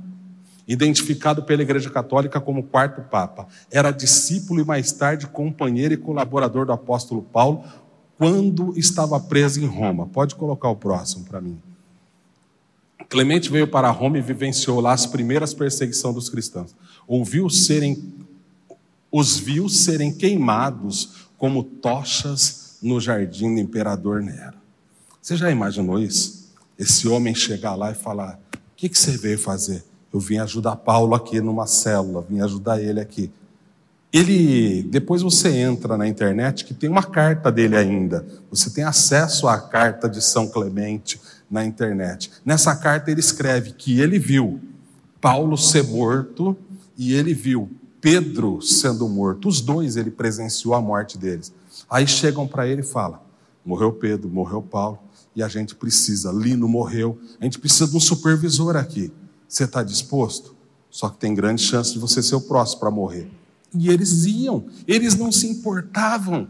identificado 0.66 1.44
pela 1.44 1.62
Igreja 1.62 1.90
Católica 1.90 2.40
como 2.40 2.64
quarto 2.64 3.02
papa. 3.02 3.48
Era 3.70 3.92
discípulo 3.92 4.62
e 4.62 4.66
mais 4.66 4.92
tarde 4.94 5.28
companheiro 5.28 5.94
e 5.94 5.98
colaborador 5.98 6.66
do 6.66 6.72
apóstolo 6.72 7.22
Paulo 7.22 7.64
quando 8.18 8.78
estava 8.78 9.20
preso 9.20 9.60
em 9.60 9.66
Roma. 9.66 10.08
Pode 10.08 10.36
colocar 10.36 10.70
o 10.70 10.76
próximo 10.76 11.26
para 11.26 11.42
mim. 11.42 11.60
Clemente 13.10 13.52
veio 13.52 13.68
para 13.68 13.90
Roma 13.90 14.20
e 14.20 14.22
vivenciou 14.22 14.80
lá 14.80 14.94
as 14.94 15.06
primeiras 15.06 15.54
perseguições 15.54 16.16
dos 16.16 16.30
cristãos. 16.30 16.76
Ouviu 17.08 17.50
serem, 17.50 18.14
os 19.12 19.38
viu 19.38 19.68
serem 19.68 20.14
queimados 20.14 21.28
como 21.38 21.64
tochas 21.64 22.78
no 22.82 23.02
jardim 23.02 23.54
do 23.54 23.60
imperador 23.60 24.22
Nero. 24.22 24.58
Você 25.22 25.36
já 25.36 25.50
imaginou 25.50 26.00
isso? 26.00 26.40
esse 26.80 27.10
homem 27.10 27.36
chegar 27.36 27.76
lá 27.76 27.92
e 27.92 27.96
falar: 27.96 28.40
O 28.54 28.58
que, 28.78 28.88
que 28.88 28.98
você 28.98 29.18
veio 29.18 29.38
fazer? 29.38 29.84
Eu 30.12 30.20
vim 30.20 30.38
ajudar 30.38 30.78
Paulo 30.78 31.14
aqui 31.14 31.42
numa 31.42 31.68
célula, 31.68 32.26
vim 32.28 32.40
ajudar 32.40 32.82
ele 32.82 33.02
aqui. 33.02 33.30
Ele, 34.12 34.82
depois 34.84 35.22
você 35.22 35.50
entra 35.50 35.96
na 35.96 36.08
internet 36.08 36.66
que 36.66 36.74
tem 36.74 36.90
uma 36.90 37.04
carta 37.04 37.52
dele 37.52 37.76
ainda. 37.76 38.26
Você 38.50 38.72
tem 38.72 38.84
acesso 38.84 39.48
à 39.48 39.60
carta 39.60 40.10
de 40.10 40.20
São 40.20 40.48
Clemente 40.48 41.22
na 41.50 41.66
internet. 41.66 42.32
Nessa 42.46 42.76
carta 42.76 43.10
ele 43.10 43.20
escreve 43.20 43.74
que 43.74 44.00
ele 44.00 44.20
viu 44.20 44.60
Paulo 45.20 45.58
ser 45.58 45.84
morto 45.84 46.56
e 46.98 47.14
ele 47.14 47.34
viu 47.34 47.70
Pedro 48.00 48.62
sendo 48.62 49.08
morto. 49.10 49.48
Os 49.48 49.62
dois 49.62 49.98
ele 49.98 50.12
presenciou 50.12 50.74
a 50.74 50.82
morte 50.82 51.18
deles. 51.18 51.54
Aí 51.90 52.08
chegam 52.08 52.48
para 52.48 52.68
ele 52.68 52.82
e 52.82 52.86
falam: 52.86 53.20
morreu 53.66 53.92
Pedro, 53.92 54.30
morreu 54.30 54.62
Paulo 54.62 55.00
e 55.36 55.44
a 55.44 55.48
gente 55.48 55.76
precisa. 55.76 56.32
Lino 56.32 56.68
morreu, 56.68 57.20
a 57.40 57.44
gente 57.44 57.60
precisa 57.60 57.88
de 57.88 57.96
um 57.96 58.00
supervisor 58.00 58.76
aqui. 58.76 59.12
Você 59.48 59.64
está 59.64 59.84
disposto? 59.84 60.56
Só 60.90 61.10
que 61.10 61.18
tem 61.18 61.34
grande 61.34 61.62
chance 61.62 61.94
de 61.94 62.00
você 62.00 62.22
ser 62.22 62.36
o 62.36 62.42
próximo 62.42 62.80
para 62.80 62.92
morrer. 62.92 63.30
E 63.74 63.90
eles 63.90 64.26
iam, 64.26 64.66
eles 64.88 65.16
não 65.16 65.32
se 65.32 65.48
importavam 65.48 66.48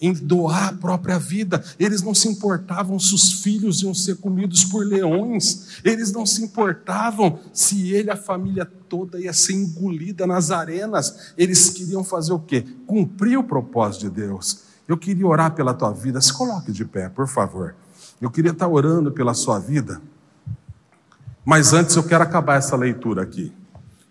em 0.00 0.12
doar 0.14 0.68
a 0.68 0.72
própria 0.72 1.18
vida, 1.18 1.62
eles 1.78 2.00
não 2.00 2.14
se 2.14 2.26
importavam 2.26 2.98
se 2.98 3.14
os 3.14 3.42
filhos 3.42 3.82
iam 3.82 3.92
ser 3.92 4.16
comidos 4.16 4.64
por 4.64 4.84
leões, 4.86 5.78
eles 5.84 6.10
não 6.10 6.24
se 6.24 6.42
importavam 6.42 7.38
se 7.52 7.92
ele, 7.92 8.10
a 8.10 8.16
família 8.16 8.64
toda, 8.64 9.20
ia 9.20 9.32
ser 9.32 9.52
engolida 9.52 10.26
nas 10.26 10.50
arenas, 10.50 11.34
eles 11.36 11.68
queriam 11.68 12.02
fazer 12.02 12.32
o 12.32 12.38
quê? 12.38 12.64
Cumprir 12.86 13.38
o 13.38 13.44
propósito 13.44 14.02
de 14.02 14.10
Deus. 14.10 14.62
Eu 14.88 14.96
queria 14.96 15.26
orar 15.26 15.54
pela 15.54 15.74
tua 15.74 15.92
vida, 15.92 16.20
se 16.20 16.32
coloque 16.32 16.72
de 16.72 16.84
pé, 16.84 17.08
por 17.08 17.28
favor. 17.28 17.76
Eu 18.20 18.30
queria 18.30 18.52
estar 18.52 18.68
orando 18.68 19.12
pela 19.12 19.34
sua 19.34 19.58
vida, 19.58 20.00
mas 21.44 21.72
antes 21.72 21.94
eu 21.94 22.02
quero 22.02 22.24
acabar 22.24 22.56
essa 22.56 22.74
leitura 22.74 23.22
aqui. 23.22 23.52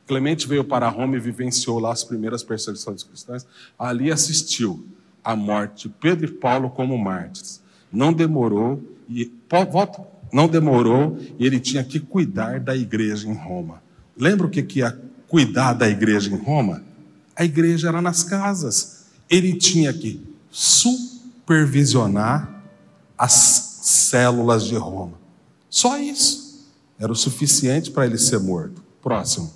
Clemente 0.07 0.47
veio 0.47 0.63
para 0.63 0.89
Roma 0.89 1.17
e 1.17 1.19
vivenciou 1.19 1.79
lá 1.79 1.91
as 1.91 2.03
primeiras 2.03 2.43
perseguições 2.43 3.03
cristãs. 3.03 3.45
Ali 3.77 4.11
assistiu 4.11 4.83
à 5.23 5.35
morte 5.35 5.87
de 5.87 5.95
Pedro 5.99 6.27
e 6.27 6.31
Paulo 6.31 6.69
como 6.69 6.97
mártires. 6.97 7.61
Não 7.91 8.13
demorou 8.13 8.81
e 9.09 9.31
volta, 9.71 10.01
não 10.31 10.47
demorou 10.47 11.17
e 11.37 11.45
ele 11.45 11.59
tinha 11.59 11.83
que 11.83 11.99
cuidar 11.99 12.59
da 12.59 12.75
igreja 12.75 13.27
em 13.27 13.33
Roma. 13.33 13.81
Lembra 14.17 14.47
o 14.47 14.49
que 14.49 14.63
que 14.63 14.83
é 14.83 14.95
cuidar 15.27 15.73
da 15.73 15.89
igreja 15.89 16.31
em 16.31 16.37
Roma? 16.37 16.83
A 17.35 17.45
igreja 17.45 17.87
era 17.87 18.01
nas 18.01 18.23
casas. 18.23 19.05
Ele 19.29 19.53
tinha 19.53 19.93
que 19.93 20.21
supervisionar 20.51 22.63
as 23.17 23.79
células 23.81 24.65
de 24.65 24.75
Roma. 24.75 25.17
Só 25.69 25.97
isso 25.97 26.67
era 26.99 27.11
o 27.11 27.15
suficiente 27.15 27.91
para 27.91 28.05
ele 28.05 28.17
ser 28.17 28.39
morto. 28.39 28.83
Próximo. 29.01 29.51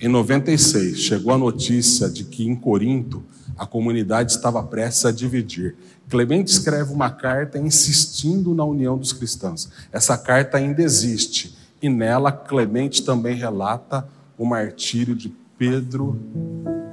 Em 0.00 0.08
96, 0.08 0.98
chegou 0.98 1.32
a 1.32 1.38
notícia 1.38 2.08
de 2.08 2.24
que 2.24 2.46
em 2.46 2.54
Corinto 2.54 3.22
a 3.56 3.66
comunidade 3.66 4.32
estava 4.32 4.62
prestes 4.62 5.04
a 5.06 5.12
dividir. 5.12 5.76
Clemente 6.08 6.48
escreve 6.48 6.92
uma 6.92 7.10
carta 7.10 7.58
insistindo 7.58 8.54
na 8.54 8.64
união 8.64 8.98
dos 8.98 9.12
cristãos. 9.12 9.70
Essa 9.90 10.16
carta 10.16 10.58
ainda 10.58 10.82
existe 10.82 11.56
e 11.80 11.88
nela 11.88 12.30
Clemente 12.32 13.02
também 13.02 13.34
relata 13.34 14.06
o 14.38 14.44
martírio 14.44 15.14
de 15.14 15.34
Pedro 15.58 16.20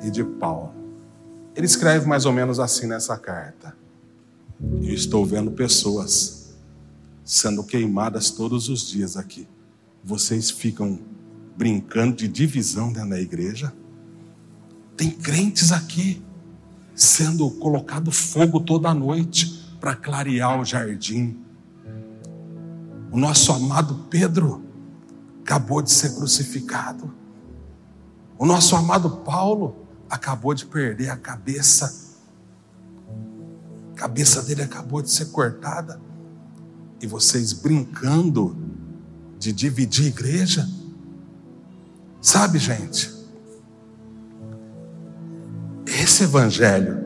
e 0.04 0.10
de 0.10 0.24
Paulo. 0.24 0.74
Ele 1.56 1.66
escreve 1.66 2.08
mais 2.08 2.26
ou 2.26 2.32
menos 2.32 2.60
assim 2.60 2.88
nessa 2.88 3.18
carta: 3.18 3.76
eu 4.82 4.94
estou 4.94 5.26
vendo 5.26 5.52
pessoas 5.52 6.54
sendo 7.24 7.64
queimadas 7.64 8.32
todos 8.32 8.70
os 8.70 8.88
dias 8.88 9.16
aqui. 9.18 9.48
Vocês 10.04 10.50
ficam 10.50 11.00
brincando 11.56 12.16
de 12.16 12.28
divisão 12.28 12.92
dentro 12.92 13.10
da 13.10 13.20
igreja? 13.20 13.74
Tem 14.98 15.10
crentes 15.10 15.72
aqui 15.72 16.22
sendo 16.96 17.50
colocado 17.52 18.12
fogo 18.12 18.60
toda 18.60 18.94
noite 18.94 19.76
para 19.80 19.96
clarear 19.96 20.60
o 20.60 20.66
jardim. 20.66 21.38
O 23.12 23.18
nosso 23.18 23.52
amado 23.52 24.06
Pedro 24.10 24.64
acabou 25.42 25.82
de 25.82 25.92
ser 25.92 26.16
crucificado. 26.16 27.14
O 28.38 28.46
nosso 28.46 28.76
amado 28.76 29.10
Paulo 29.18 29.76
acabou 30.10 30.54
de 30.54 30.66
perder 30.66 31.10
a 31.10 31.18
cabeça 31.18 32.04
a 33.94 33.96
cabeça 33.96 34.42
dele 34.42 34.64
acabou 34.64 35.02
de 35.02 35.12
ser 35.12 35.26
cortada. 35.26 36.02
E 37.00 37.06
vocês 37.06 37.54
brincando 37.54 38.58
de 39.38 39.54
dividir 39.54 40.08
igreja. 40.08 40.68
Sabe, 42.20 42.58
gente? 42.58 43.13
Esse 46.04 46.26
evangelho 46.26 47.02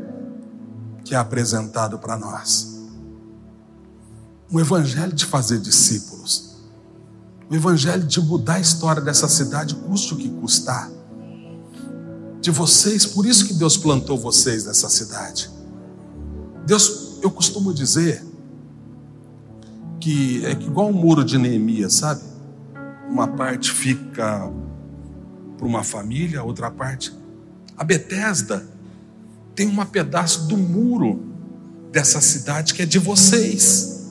que 1.05 1.13
é 1.13 1.17
apresentado 1.19 1.99
para 1.99 2.17
nós. 2.17 2.89
Um 4.51 4.59
evangelho 4.59 5.13
de 5.13 5.23
fazer 5.23 5.59
discípulos. 5.59 6.63
O 7.47 7.53
evangelho 7.53 8.01
de 8.01 8.19
mudar 8.19 8.55
a 8.55 8.59
história 8.59 8.99
dessa 8.99 9.27
cidade, 9.27 9.75
custe 9.75 10.15
o 10.15 10.17
que 10.17 10.27
custar. 10.27 10.89
De 12.41 12.49
vocês, 12.49 13.05
por 13.05 13.27
isso 13.27 13.45
que 13.45 13.53
Deus 13.53 13.77
plantou 13.77 14.17
vocês 14.17 14.65
nessa 14.65 14.89
cidade. 14.89 15.51
Deus, 16.65 17.19
eu 17.21 17.29
costumo 17.29 17.75
dizer 17.75 18.25
que 19.99 20.43
é 20.43 20.53
igual 20.53 20.89
o 20.89 20.93
muro 20.93 21.23
de 21.23 21.37
Neemias, 21.37 21.93
sabe? 21.93 22.23
Uma 23.07 23.27
parte 23.27 23.71
fica 23.71 24.51
para 25.55 25.67
uma 25.67 25.83
família, 25.83 26.41
outra 26.41 26.71
parte. 26.71 27.15
A 27.77 27.83
Betesda 27.83 28.75
tem 29.57 29.67
um 29.67 29.85
pedaço 29.85 30.47
do 30.47 30.55
muro 30.55 31.19
dessa 31.91 32.21
cidade 32.21 32.75
que 32.75 32.83
é 32.83 32.85
de 32.85 32.99
vocês, 32.99 34.05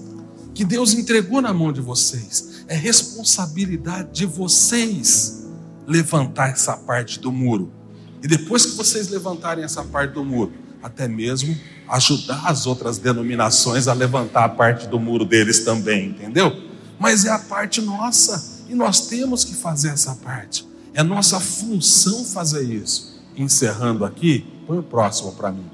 que 0.52 0.64
Deus 0.64 0.92
entregou 0.92 1.40
na 1.40 1.54
mão 1.54 1.72
de 1.72 1.80
vocês. 1.80 2.64
É 2.66 2.74
responsabilidade 2.74 4.08
de 4.12 4.26
vocês 4.26 5.46
levantar 5.86 6.50
essa 6.50 6.76
parte 6.76 7.20
do 7.20 7.30
muro. 7.30 7.72
E 8.20 8.26
depois 8.26 8.66
que 8.66 8.76
vocês 8.76 9.08
levantarem 9.08 9.62
essa 9.62 9.84
parte 9.84 10.14
do 10.14 10.24
muro, 10.24 10.52
até 10.82 11.06
mesmo 11.06 11.56
ajudar 11.88 12.42
as 12.48 12.66
outras 12.66 12.98
denominações 12.98 13.86
a 13.86 13.92
levantar 13.92 14.46
a 14.46 14.48
parte 14.48 14.88
do 14.88 14.98
muro 14.98 15.24
deles 15.24 15.60
também, 15.60 16.08
entendeu? 16.08 16.60
Mas 16.98 17.24
é 17.24 17.30
a 17.30 17.38
parte 17.38 17.80
nossa 17.80 18.64
e 18.68 18.74
nós 18.74 19.06
temos 19.06 19.44
que 19.44 19.54
fazer 19.54 19.90
essa 19.90 20.16
parte. 20.16 20.66
É 20.92 21.04
nossa 21.04 21.38
função 21.38 22.24
fazer 22.24 22.64
isso. 22.64 23.22
Encerrando 23.36 24.04
aqui, 24.04 24.55
põe 24.66 24.78
o 24.78 24.82
próximo 24.82 25.32
para 25.32 25.52
mim. 25.52 25.70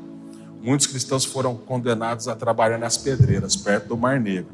Muitos 0.63 0.87
cristãos 0.87 1.25
foram 1.25 1.57
condenados 1.57 2.29
a 2.29 2.37
trabalhar 2.37 2.79
nas 2.79 2.97
pedreiras, 2.97 3.57
perto 3.57 3.89
do 3.89 3.97
Mar 3.97 4.21
Negro. 4.21 4.53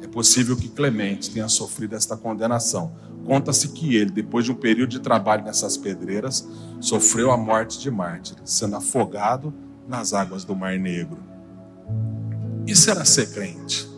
É 0.00 0.06
possível 0.06 0.56
que 0.56 0.68
Clemente 0.68 1.30
tenha 1.30 1.48
sofrido 1.48 1.96
esta 1.96 2.16
condenação. 2.16 2.92
Conta-se 3.24 3.68
que 3.68 3.96
ele, 3.96 4.10
depois 4.10 4.44
de 4.44 4.52
um 4.52 4.54
período 4.54 4.90
de 4.90 5.00
trabalho 5.00 5.44
nessas 5.44 5.76
pedreiras, 5.76 6.46
sofreu 6.80 7.30
a 7.30 7.36
morte 7.36 7.80
de 7.80 7.90
mártir, 7.90 8.36
sendo 8.44 8.76
afogado 8.76 9.52
nas 9.88 10.12
águas 10.12 10.44
do 10.44 10.54
Mar 10.54 10.78
Negro. 10.78 11.18
Isso 12.66 12.90
era 12.90 13.04
ser 13.04 13.30
crente. 13.32 13.88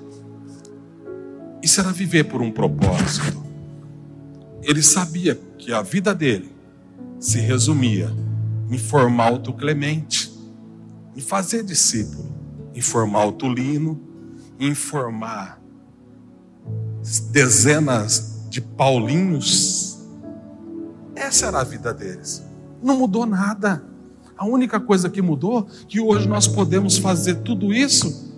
Isso 1.63 1.81
era 1.81 1.91
viver 1.91 2.25
por 2.25 2.43
um 2.43 2.51
propósito. 2.51 3.43
Ele 4.63 4.83
sabia 4.83 5.39
que 5.59 5.73
a 5.73 5.83
vida 5.83 6.15
dele 6.15 6.51
se 7.19 7.39
resumia 7.39 8.11
em 8.71 8.79
formar 8.79 9.33
o 9.33 9.53
Clemente, 9.53 10.33
em 11.17 11.21
fazer 11.21 11.63
discípulo, 11.63 12.33
em 12.75 12.81
formar 12.81 13.27
o 13.27 13.33
Tulino, 13.33 14.01
em 14.59 14.75
formar 14.75 15.61
dezenas 17.31 18.47
de 18.49 18.61
Paulinhos. 18.61 19.99
Essa 21.15 21.47
era 21.47 21.61
a 21.61 21.65
vida 21.65 21.93
deles. 21.93 22.43
Não 22.83 22.97
mudou 22.97 23.27
nada. 23.27 23.85
A 24.37 24.47
única 24.47 24.81
coisa 24.81 25.09
que 25.09 25.23
mudou 25.23 25.69
é 25.83 25.85
que 25.87 26.01
hoje 26.01 26.29
nós 26.29 26.47
podemos 26.47 26.99
fazer 26.99 27.37
tudo 27.37 27.73
isso 27.73 28.33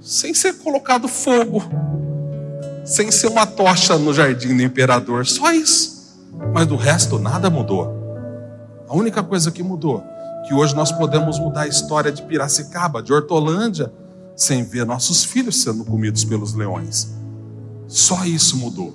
sem 0.00 0.32
ser 0.32 0.54
colocado 0.54 1.08
fogo, 1.08 1.62
sem 2.84 3.10
ser 3.10 3.26
uma 3.26 3.46
tocha 3.46 3.98
no 3.98 4.14
jardim 4.14 4.56
do 4.56 4.62
imperador, 4.62 5.26
só 5.26 5.52
isso. 5.52 6.18
Mas 6.54 6.66
do 6.66 6.76
resto 6.76 7.18
nada 7.18 7.50
mudou. 7.50 7.97
A 8.88 8.96
única 8.96 9.22
coisa 9.22 9.50
que 9.50 9.62
mudou 9.62 10.02
que 10.46 10.54
hoje 10.54 10.74
nós 10.74 10.90
podemos 10.90 11.38
mudar 11.38 11.62
a 11.62 11.68
história 11.68 12.10
de 12.10 12.22
Piracicaba, 12.22 13.02
de 13.02 13.12
Hortolândia, 13.12 13.92
sem 14.34 14.64
ver 14.64 14.86
nossos 14.86 15.24
filhos 15.24 15.60
sendo 15.60 15.84
comidos 15.84 16.24
pelos 16.24 16.54
leões. 16.54 17.08
Só 17.86 18.24
isso 18.24 18.56
mudou. 18.56 18.94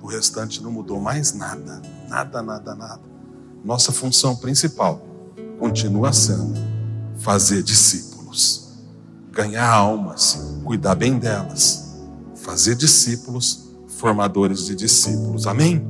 O 0.00 0.06
restante 0.06 0.62
não 0.62 0.70
mudou 0.70 1.00
mais 1.00 1.32
nada. 1.32 1.82
Nada, 2.08 2.40
nada, 2.40 2.74
nada. 2.74 3.00
Nossa 3.64 3.90
função 3.90 4.36
principal 4.36 5.02
continua 5.58 6.12
sendo 6.12 6.54
fazer 7.16 7.62
discípulos, 7.64 8.74
ganhar 9.32 9.68
almas, 9.68 10.60
cuidar 10.62 10.94
bem 10.94 11.18
delas, 11.18 11.96
fazer 12.36 12.76
discípulos, 12.76 13.70
formadores 13.88 14.66
de 14.66 14.76
discípulos. 14.76 15.48
Amém? 15.48 15.84